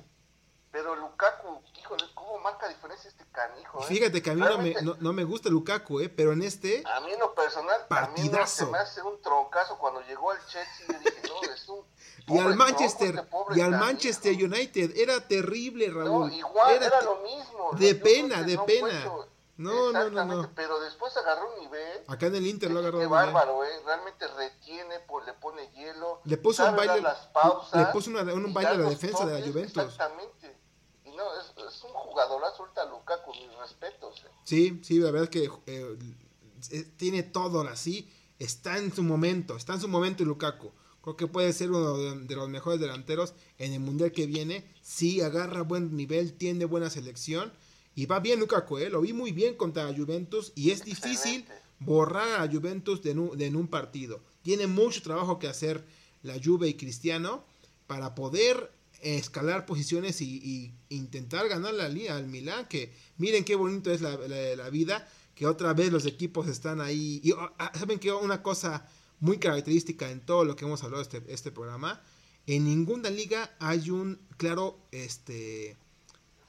pero 0.71 0.95
Lukaku, 0.95 1.61
híjole, 1.79 2.05
¿cómo 2.15 2.39
marca 2.39 2.67
diferencia 2.69 3.07
este 3.07 3.23
canijo? 3.31 3.81
eh? 3.81 3.85
Fíjate 3.87 4.19
que 4.23 4.31
a 4.31 4.33
mí 4.33 4.41
no 4.41 4.57
me, 4.57 4.73
no, 4.81 4.95
no 4.99 5.13
me 5.13 5.25
gusta 5.25 5.49
Lukaku, 5.49 5.99
¿eh? 5.99 6.09
Pero 6.09 6.31
en 6.33 6.41
este... 6.41 6.81
A 6.87 7.01
mí 7.01 7.11
en 7.13 7.19
lo 7.19 7.35
personal, 7.35 7.75
a 7.75 7.83
mí 7.83 7.85
no 7.85 8.31
Partidazo. 8.31 8.65
se 8.65 8.71
me 8.71 8.79
hace 8.79 9.03
un 9.03 9.21
troncazo 9.21 9.77
cuando 9.77 10.01
llegó 10.01 10.31
al 10.31 10.43
Chelsea. 10.47 10.87
Yo 10.87 10.97
dije, 10.97 11.21
no, 11.27 11.53
es 11.53 11.69
un. 11.69 11.85
Y 12.27 12.37
al 12.37 12.55
Manchester, 12.55 13.15
este 13.15 13.59
y 13.59 13.61
al. 13.61 13.71
Manchester 13.71 14.33
United, 14.33 14.95
era 14.97 15.27
terrible, 15.27 15.87
No, 15.89 15.99
Raúl. 15.99 16.33
igual, 16.33 16.75
era, 16.75 16.99
te- 16.99 17.05
lo 17.05 17.15
mismo. 17.23 17.71
de 17.77 17.95
pena, 17.95 18.43
de 18.43 18.55
no 18.55 18.65
pena. 18.65 18.87
puedo- 19.05 19.27
No, 19.57 19.91
no, 19.91 20.09
no, 20.09 20.25
no. 20.25 20.49
Pero 20.55 20.79
después 20.79 21.15
agarró 21.17 21.53
un 21.53 21.59
nivel. 21.65 22.03
Acá 22.07 22.27
en 22.27 22.35
el 22.35 22.47
Inter 22.47 22.69
lo 22.71 22.75
Qué 22.79 22.87
agarró 22.87 22.97
bien. 22.99 23.09
bárbaro, 23.11 23.63
¿eh? 23.63 23.69
Realmente 23.85 24.27
retiene, 24.27 24.99
po- 25.01 25.21
le 25.21 25.33
pone 25.33 25.69
hielo. 25.71 26.21
Le 26.23 26.37
puso 26.37 26.65
un 26.67 26.75
baile, 26.75 27.01
las 27.01 27.27
pausas 27.27 27.79
le 27.79 27.85
puso 27.93 28.09
una- 28.09 28.33
un 28.33 28.53
baile 28.53 28.71
a 28.71 28.73
la 28.75 28.89
defensa 28.89 29.25
de 29.25 29.33
la 29.33 29.37
toques, 29.39 29.51
Juventus. 29.53 29.83
Exactamente. 29.83 30.57
Y 31.05 31.11
no, 31.11 31.23
es, 31.39 31.53
es 31.67 31.83
un 31.83 31.91
jugadorazo 31.91 32.63
ahorita 32.63 32.85
Lukaku, 32.85 33.33
mis 33.35 33.55
respetos. 33.57 34.23
¿eh? 34.25 34.29
Sí, 34.45 34.81
sí, 34.83 34.99
la 34.99 35.11
verdad 35.11 35.23
es 35.23 35.29
que 35.29 35.51
eh, 35.67 36.83
tiene 36.97 37.23
todo 37.23 37.61
así. 37.67 38.11
Está 38.39 38.77
en 38.79 38.91
su 38.93 39.03
momento, 39.03 39.55
está 39.57 39.73
en 39.73 39.81
su 39.81 39.87
momento 39.87 40.23
Lukaku. 40.23 40.71
Creo 41.01 41.17
que 41.17 41.27
puede 41.27 41.51
ser 41.53 41.71
uno 41.71 41.97
de, 41.97 42.35
los 42.35 42.49
mejores 42.49 42.79
delanteros 42.79 43.33
en 43.57 43.73
el 43.73 43.79
mundial 43.79 44.11
que 44.11 44.27
viene. 44.27 44.63
Sí, 44.81 45.21
agarra 45.21 45.63
buen 45.63 45.95
nivel, 45.95 46.33
tiene 46.33 46.65
buena 46.65 46.89
selección. 46.89 47.51
Y 47.95 48.05
va 48.05 48.19
bien 48.19 48.39
Lukaku, 48.39 48.77
¿eh? 48.77 48.89
lo 48.89 49.01
vi 49.01 49.11
muy 49.13 49.31
bien 49.31 49.55
contra 49.55 49.83
la 49.89 49.97
Juventus. 49.97 50.51
Y 50.55 50.71
es 50.71 50.85
difícil 50.85 51.45
borrar 51.79 52.39
a 52.39 52.45
la 52.45 52.51
Juventus 52.51 53.01
de 53.01 53.11
en, 53.11 53.19
un, 53.19 53.37
de 53.37 53.47
en 53.47 53.55
un 53.55 53.67
partido. 53.67 54.21
Tiene 54.43 54.67
mucho 54.67 55.01
trabajo 55.01 55.39
que 55.39 55.47
hacer 55.47 55.83
la 56.23 56.35
Juve 56.43 56.67
y 56.67 56.75
Cristiano 56.75 57.43
para 57.87 58.13
poder 58.15 58.71
escalar 59.01 59.65
posiciones 59.65 60.21
y, 60.21 60.35
y 60.43 60.71
intentar 60.95 61.47
ganar 61.49 61.73
la 61.73 61.89
liga 61.89 62.15
al 62.15 62.27
Milán. 62.27 62.67
Que 62.67 62.93
miren 63.17 63.43
qué 63.43 63.55
bonito 63.55 63.91
es 63.91 64.01
la, 64.01 64.15
la- 64.17 64.55
la 64.55 64.69
vida, 64.69 65.07
que 65.33 65.47
otra 65.47 65.73
vez 65.73 65.91
los 65.91 66.05
equipos 66.05 66.47
están 66.47 66.79
ahí. 66.79 67.19
Y 67.23 67.31
oh, 67.31 67.51
ah, 67.57 67.71
saben 67.77 67.97
que 67.97 68.11
una 68.11 68.43
cosa 68.43 68.87
muy 69.21 69.37
característica 69.37 70.11
en 70.11 70.19
todo 70.19 70.43
lo 70.43 70.57
que 70.57 70.65
hemos 70.65 70.83
hablado 70.83 71.01
este 71.01 71.23
este 71.29 71.51
programa, 71.51 72.01
en 72.47 72.65
ninguna 72.65 73.09
liga 73.09 73.55
hay 73.59 73.89
un 73.89 74.19
claro 74.37 74.77
este 74.91 75.77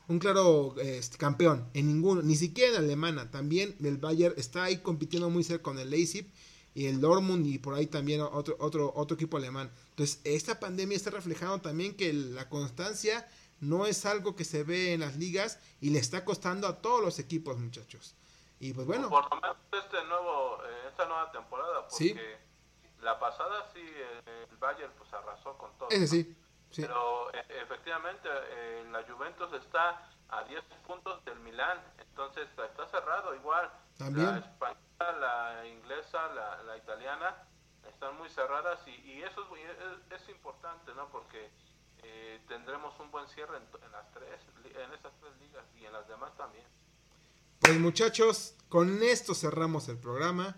un 0.09 0.19
claro 0.19 0.75
este, 0.79 1.17
campeón 1.17 1.69
en 1.75 1.87
ninguno, 1.87 2.23
ni 2.23 2.35
siquiera 2.35 2.77
en 2.77 2.85
alemana. 2.85 3.31
También 3.31 3.77
el 3.83 3.99
Bayern 3.99 4.35
está 4.37 4.65
ahí 4.65 4.79
compitiendo 4.79 5.31
muy 5.31 5.45
cerca 5.45 5.63
con 5.63 5.79
el 5.79 5.91
Leipzig 5.91 6.31
y 6.75 6.87
el 6.87 7.01
Dortmund 7.01 7.47
y 7.47 7.59
por 7.59 7.75
ahí 7.75 7.87
también 7.87 8.21
otro, 8.21 8.57
otro, 8.59 8.93
otro 8.95 9.15
equipo 9.15 9.37
alemán. 9.37 9.71
Entonces, 9.91 10.21
esta 10.25 10.59
pandemia 10.59 10.97
está 10.97 11.11
reflejando 11.11 11.61
también 11.61 11.95
que 11.97 12.13
la 12.13 12.49
constancia 12.49 13.29
no 13.61 13.87
es 13.87 14.05
algo 14.07 14.35
que 14.35 14.45
se 14.45 14.65
ve 14.65 14.93
en 14.93 15.01
las 15.01 15.17
ligas 15.17 15.59
y 15.81 15.91
le 15.91 15.99
está 15.99 16.25
costando 16.25 16.67
a 16.67 16.83
todos 16.83 17.03
los 17.03 17.19
equipos, 17.19 17.59
muchachos. 17.59 18.15
Y 18.59 18.73
pues 18.73 18.87
bueno. 18.87 19.09
Por 19.09 19.25
lo 19.31 19.41
menos 19.41 19.57
este 19.73 20.05
nuevo, 20.09 20.59
eh, 20.65 20.89
esta 20.89 21.07
nueva 21.07 21.31
temporada, 21.31 21.87
porque 21.89 22.37
la 23.03 23.19
pasada 23.19 23.69
sí 23.73 23.81
el 24.27 24.57
Bayern 24.57 24.93
pues 24.97 25.13
arrasó 25.13 25.57
con 25.59 25.77
todo. 25.79 25.89
Ese 25.91 26.07
sí. 26.07 26.37
Pero 26.75 27.31
e, 27.35 27.45
efectivamente 27.63 28.29
eh, 28.29 28.87
la 28.91 29.03
Juventus 29.03 29.53
está 29.53 30.09
a 30.29 30.45
10 30.45 30.63
puntos 30.87 31.23
del 31.25 31.39
Milán, 31.41 31.79
entonces 31.99 32.49
está 32.49 32.87
cerrado 32.89 33.35
igual. 33.35 33.71
También. 33.99 34.27
La 34.27 34.39
española, 34.39 34.83
la 34.99 35.67
inglesa, 35.67 36.29
la, 36.29 36.63
la 36.63 36.77
italiana 36.79 37.37
están 37.89 38.17
muy 38.17 38.31
cerradas 38.31 38.79
y, 38.87 39.23
eso 39.23 39.47
es, 39.57 40.21
es, 40.23 40.29
importante, 40.29 40.95
¿no? 40.95 41.09
Porque 41.11 41.51
eh, 42.03 42.41
tendremos 42.49 42.99
un 43.01 43.11
buen 43.11 43.29
cierre 43.29 43.59
en, 43.59 43.93
las 43.93 44.11
tres, 44.13 44.41
en 44.65 44.93
esas 44.93 45.13
tres 45.21 45.37
ligas 45.41 45.65
y 45.77 45.85
en 45.85 45.93
las 45.93 46.09
demás 46.09 46.35
también. 46.37 46.65
Pues 47.61 47.79
muchachos, 47.79 48.57
con 48.69 49.03
esto 49.03 49.35
cerramos 49.35 49.89
el 49.89 49.99
programa. 49.99 50.57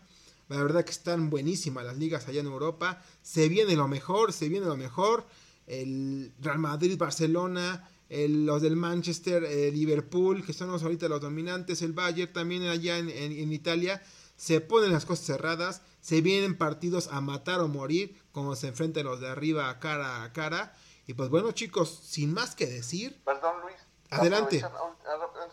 La 0.48 0.62
verdad 0.62 0.84
que 0.84 0.90
están 0.90 1.30
buenísimas 1.30 1.84
las 1.84 1.96
ligas 1.96 2.28
allá 2.28 2.40
en 2.40 2.46
Europa. 2.46 3.02
Se 3.22 3.48
viene 3.48 3.76
lo 3.76 3.88
mejor, 3.88 4.32
se 4.32 4.48
viene 4.48 4.66
lo 4.66 4.76
mejor. 4.76 5.26
El 5.66 6.32
Real 6.40 6.58
Madrid, 6.58 6.98
Barcelona, 6.98 7.88
los 8.10 8.62
del 8.62 8.76
Manchester, 8.76 9.44
el 9.44 9.74
Liverpool, 9.74 10.44
que 10.44 10.52
son 10.52 10.70
los 10.70 10.82
ahorita 10.82 11.08
los 11.08 11.20
dominantes, 11.20 11.82
el 11.82 11.92
Bayern 11.92 12.32
también 12.32 12.62
allá 12.64 12.98
en, 12.98 13.08
en, 13.08 13.52
Italia. 13.52 14.02
Se 14.36 14.60
ponen 14.60 14.92
las 14.92 15.06
cosas 15.06 15.26
cerradas, 15.26 15.82
se 16.00 16.20
vienen 16.20 16.58
partidos 16.58 17.08
a 17.08 17.20
matar 17.20 17.60
o 17.60 17.68
morir, 17.68 18.16
como 18.32 18.56
se 18.56 18.68
enfrentan 18.68 19.04
los 19.04 19.20
de 19.20 19.28
arriba 19.28 19.78
cara 19.80 20.24
a 20.24 20.32
cara. 20.32 20.76
Y 21.06 21.14
pues 21.14 21.28
bueno, 21.30 21.52
chicos, 21.52 22.00
sin 22.04 22.34
más 22.34 22.54
que 22.54 22.66
decir. 22.66 23.20
Perdón, 23.24 23.62
Luis. 23.62 23.76
Adelante. 24.14 24.60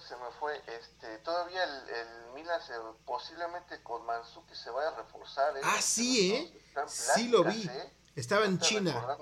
Se 0.08 0.16
me 0.16 0.32
fue, 0.40 0.62
este, 0.80 1.18
todavía 1.20 1.64
el, 1.64 1.90
el 1.90 2.34
Milan 2.34 2.60
se, 2.66 2.74
posiblemente 3.06 3.84
con 3.84 4.06
Manzuki 4.06 4.56
se 4.56 4.70
vaya 4.72 4.90
a 4.90 4.96
reforzar. 4.96 5.56
¿eh? 5.58 5.62
Ah, 5.64 5.82
sí, 5.82 6.34
¿eh? 6.34 6.64
Sí 6.88 7.28
lo 7.28 7.44
vi. 7.44 7.68
¿eh? 7.68 7.94
Estaba 8.16 8.46
en 8.46 8.60
China. 8.60 9.18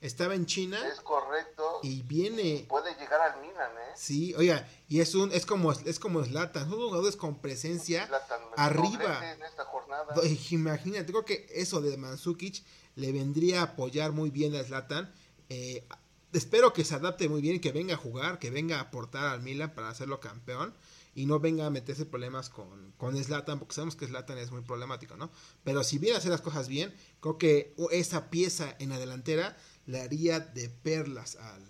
Estaba 0.00 0.34
en 0.34 0.46
China. 0.46 0.78
Es 0.86 1.00
correcto. 1.00 1.80
Y 1.82 2.02
viene. 2.02 2.66
puede 2.68 2.94
llegar 2.96 3.20
al 3.20 3.40
Milan, 3.40 3.70
¿eh? 3.72 3.92
Sí, 3.94 4.34
oiga, 4.34 4.68
y 4.88 5.00
es 5.00 5.14
un 5.14 5.32
es 5.32 5.46
como 5.46 5.72
es 5.72 5.98
como 5.98 6.22
Zlatan, 6.22 6.68
son 6.68 6.78
jugadores 6.78 7.16
con 7.16 7.40
presencia 7.40 8.08
arriba. 8.56 9.32
En 9.32 9.42
esta 9.42 9.64
jornada. 9.64 10.14
Imagínate, 10.50 11.06
creo 11.06 11.24
que 11.24 11.46
eso 11.50 11.80
de 11.80 11.96
Mansukic 11.96 12.62
le 12.94 13.12
vendría 13.12 13.60
a 13.60 13.64
apoyar 13.64 14.12
muy 14.12 14.30
bien 14.30 14.54
a 14.54 14.62
Zlatan. 14.64 15.14
Eh, 15.48 15.86
espero 16.32 16.72
que 16.72 16.84
se 16.84 16.94
adapte 16.94 17.28
muy 17.28 17.40
bien, 17.40 17.60
que 17.60 17.72
venga 17.72 17.94
a 17.94 17.98
jugar, 17.98 18.38
que 18.38 18.50
venga 18.50 18.78
a 18.78 18.82
aportar 18.82 19.26
al 19.26 19.42
Milan 19.42 19.74
para 19.74 19.88
hacerlo 19.88 20.20
campeón 20.20 20.74
y 21.14 21.24
no 21.24 21.40
venga 21.40 21.66
a 21.66 21.70
meterse 21.70 22.04
problemas 22.04 22.50
con, 22.50 22.92
con 22.98 23.16
Zlatan, 23.16 23.58
porque 23.58 23.74
sabemos 23.74 23.96
que 23.96 24.06
Zlatan 24.06 24.36
es 24.36 24.50
muy 24.50 24.60
problemático, 24.60 25.16
¿no? 25.16 25.30
Pero 25.64 25.82
si 25.82 25.98
viene 25.98 26.16
a 26.16 26.18
hacer 26.18 26.30
las 26.30 26.42
cosas 26.42 26.68
bien, 26.68 26.94
creo 27.20 27.38
que 27.38 27.74
esa 27.90 28.28
pieza 28.28 28.76
en 28.78 28.90
la 28.90 28.98
delantera 28.98 29.56
le 29.86 30.02
haría 30.02 30.40
de 30.40 30.68
perlas 30.68 31.36
al, 31.36 31.64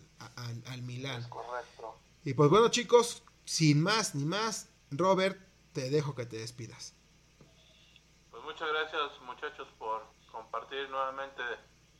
al, 0.66 0.82
Milán. 0.82 1.28
correcto. 1.28 1.96
Y 2.24 2.34
pues 2.34 2.50
bueno, 2.50 2.70
chicos, 2.70 3.22
sin 3.44 3.80
más 3.80 4.16
ni 4.16 4.24
más, 4.24 4.68
Robert, 4.90 5.38
te 5.72 5.90
dejo 5.90 6.16
que 6.16 6.26
te 6.26 6.38
despidas. 6.38 6.96
Pues 8.32 8.42
muchas 8.42 8.68
gracias, 8.68 9.20
muchachos, 9.22 9.68
por 9.78 10.02
compartir 10.32 10.90
nuevamente 10.90 11.42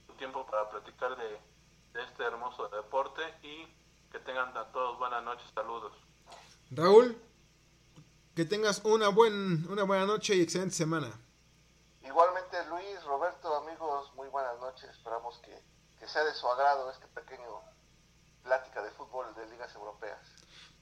su 0.04 0.14
tiempo 0.14 0.44
para 0.46 0.68
platicar 0.68 1.16
de, 1.16 1.38
de 1.97 2.03
este 2.05 2.24
hermoso 2.24 2.68
deporte 2.68 3.22
y 3.42 3.66
que 4.12 4.18
tengan 4.20 4.55
a 4.57 4.70
todos 4.70 4.99
buenas 4.99 5.24
noches, 5.24 5.47
saludos. 5.55 5.92
Raúl. 6.70 7.16
Que 8.34 8.44
tengas 8.44 8.82
una, 8.84 9.09
buen, 9.09 9.66
una 9.70 9.84
buena 9.84 10.05
noche 10.05 10.34
y 10.34 10.42
excelente 10.42 10.74
semana. 10.74 11.11
Igualmente 12.03 12.59
Luis, 12.68 13.03
Roberto, 13.05 13.57
amigos, 13.57 14.12
muy 14.14 14.28
buenas 14.28 14.59
noches. 14.61 14.90
Esperamos 14.90 15.38
que, 15.38 16.07
sea 16.07 16.22
de 16.22 16.34
su 16.34 16.47
agrado 16.47 16.90
este 16.90 17.07
pequeño 17.09 17.62
plática 18.42 18.82
de 18.82 18.90
fútbol 18.90 19.34
de 19.34 19.47
ligas 19.49 19.74
europeas. 19.74 20.20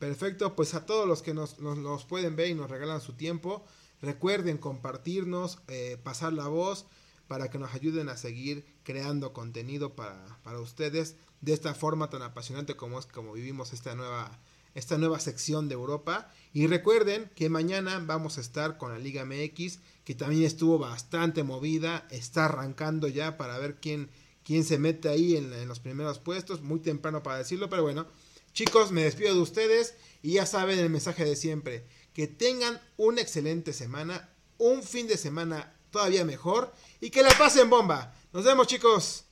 Perfecto, 0.00 0.56
pues 0.56 0.74
a 0.74 0.84
todos 0.84 1.06
los 1.06 1.22
que 1.22 1.32
nos, 1.32 1.60
nos, 1.60 2.04
pueden 2.04 2.34
ver 2.34 2.48
y 2.48 2.54
nos 2.54 2.68
regalan 2.68 3.00
su 3.00 3.16
tiempo, 3.16 3.64
recuerden 4.02 4.58
compartirnos, 4.58 5.60
eh, 5.68 5.96
pasar 6.02 6.32
la 6.32 6.48
voz 6.48 6.86
para 7.28 7.50
que 7.50 7.58
nos 7.58 7.74
ayuden 7.74 8.08
a 8.08 8.16
seguir 8.16 8.64
creando 8.82 9.32
contenido 9.32 9.94
para, 9.94 10.38
para 10.42 10.60
ustedes 10.60 11.16
de 11.40 11.52
esta 11.52 11.74
forma 11.74 12.10
tan 12.10 12.22
apasionante 12.22 12.76
como 12.76 12.98
es 12.98 13.06
como 13.06 13.32
vivimos 13.32 13.72
esta 13.72 13.94
nueva 13.94 14.40
esta 14.74 14.98
nueva 14.98 15.20
sección 15.20 15.68
de 15.68 15.74
Europa. 15.74 16.32
Y 16.52 16.66
recuerden 16.66 17.30
que 17.34 17.48
mañana 17.48 18.02
vamos 18.04 18.38
a 18.38 18.40
estar 18.40 18.76
con 18.76 18.92
la 18.92 18.98
Liga 18.98 19.24
MX, 19.24 19.78
que 20.04 20.14
también 20.14 20.42
estuvo 20.42 20.78
bastante 20.78 21.42
movida, 21.42 22.06
está 22.10 22.46
arrancando 22.46 23.08
ya 23.08 23.36
para 23.36 23.58
ver 23.58 23.76
quién, 23.80 24.10
quién 24.44 24.64
se 24.64 24.78
mete 24.78 25.08
ahí 25.08 25.36
en, 25.36 25.66
los 25.68 25.80
primeros 25.80 26.18
puestos, 26.18 26.62
muy 26.62 26.80
temprano 26.80 27.22
para 27.22 27.38
decirlo, 27.38 27.70
pero 27.70 27.82
bueno, 27.82 28.06
chicos, 28.52 28.92
me 28.92 29.04
despido 29.04 29.34
de 29.34 29.40
ustedes 29.40 29.94
y 30.22 30.32
ya 30.34 30.46
saben 30.46 30.78
el 30.78 30.90
mensaje 30.90 31.24
de 31.24 31.36
siempre, 31.36 31.86
que 32.12 32.26
tengan 32.26 32.80
una 32.96 33.20
excelente 33.20 33.72
semana, 33.72 34.28
un 34.58 34.82
fin 34.82 35.08
de 35.08 35.16
semana 35.16 35.74
todavía 35.90 36.24
mejor 36.24 36.72
y 37.04 37.10
que 37.10 37.22
la 37.22 37.28
pasen 37.36 37.68
bomba. 37.68 38.14
Nos 38.32 38.44
vemos 38.44 38.66
chicos. 38.66 39.26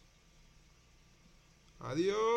Adiós. 1.81 2.33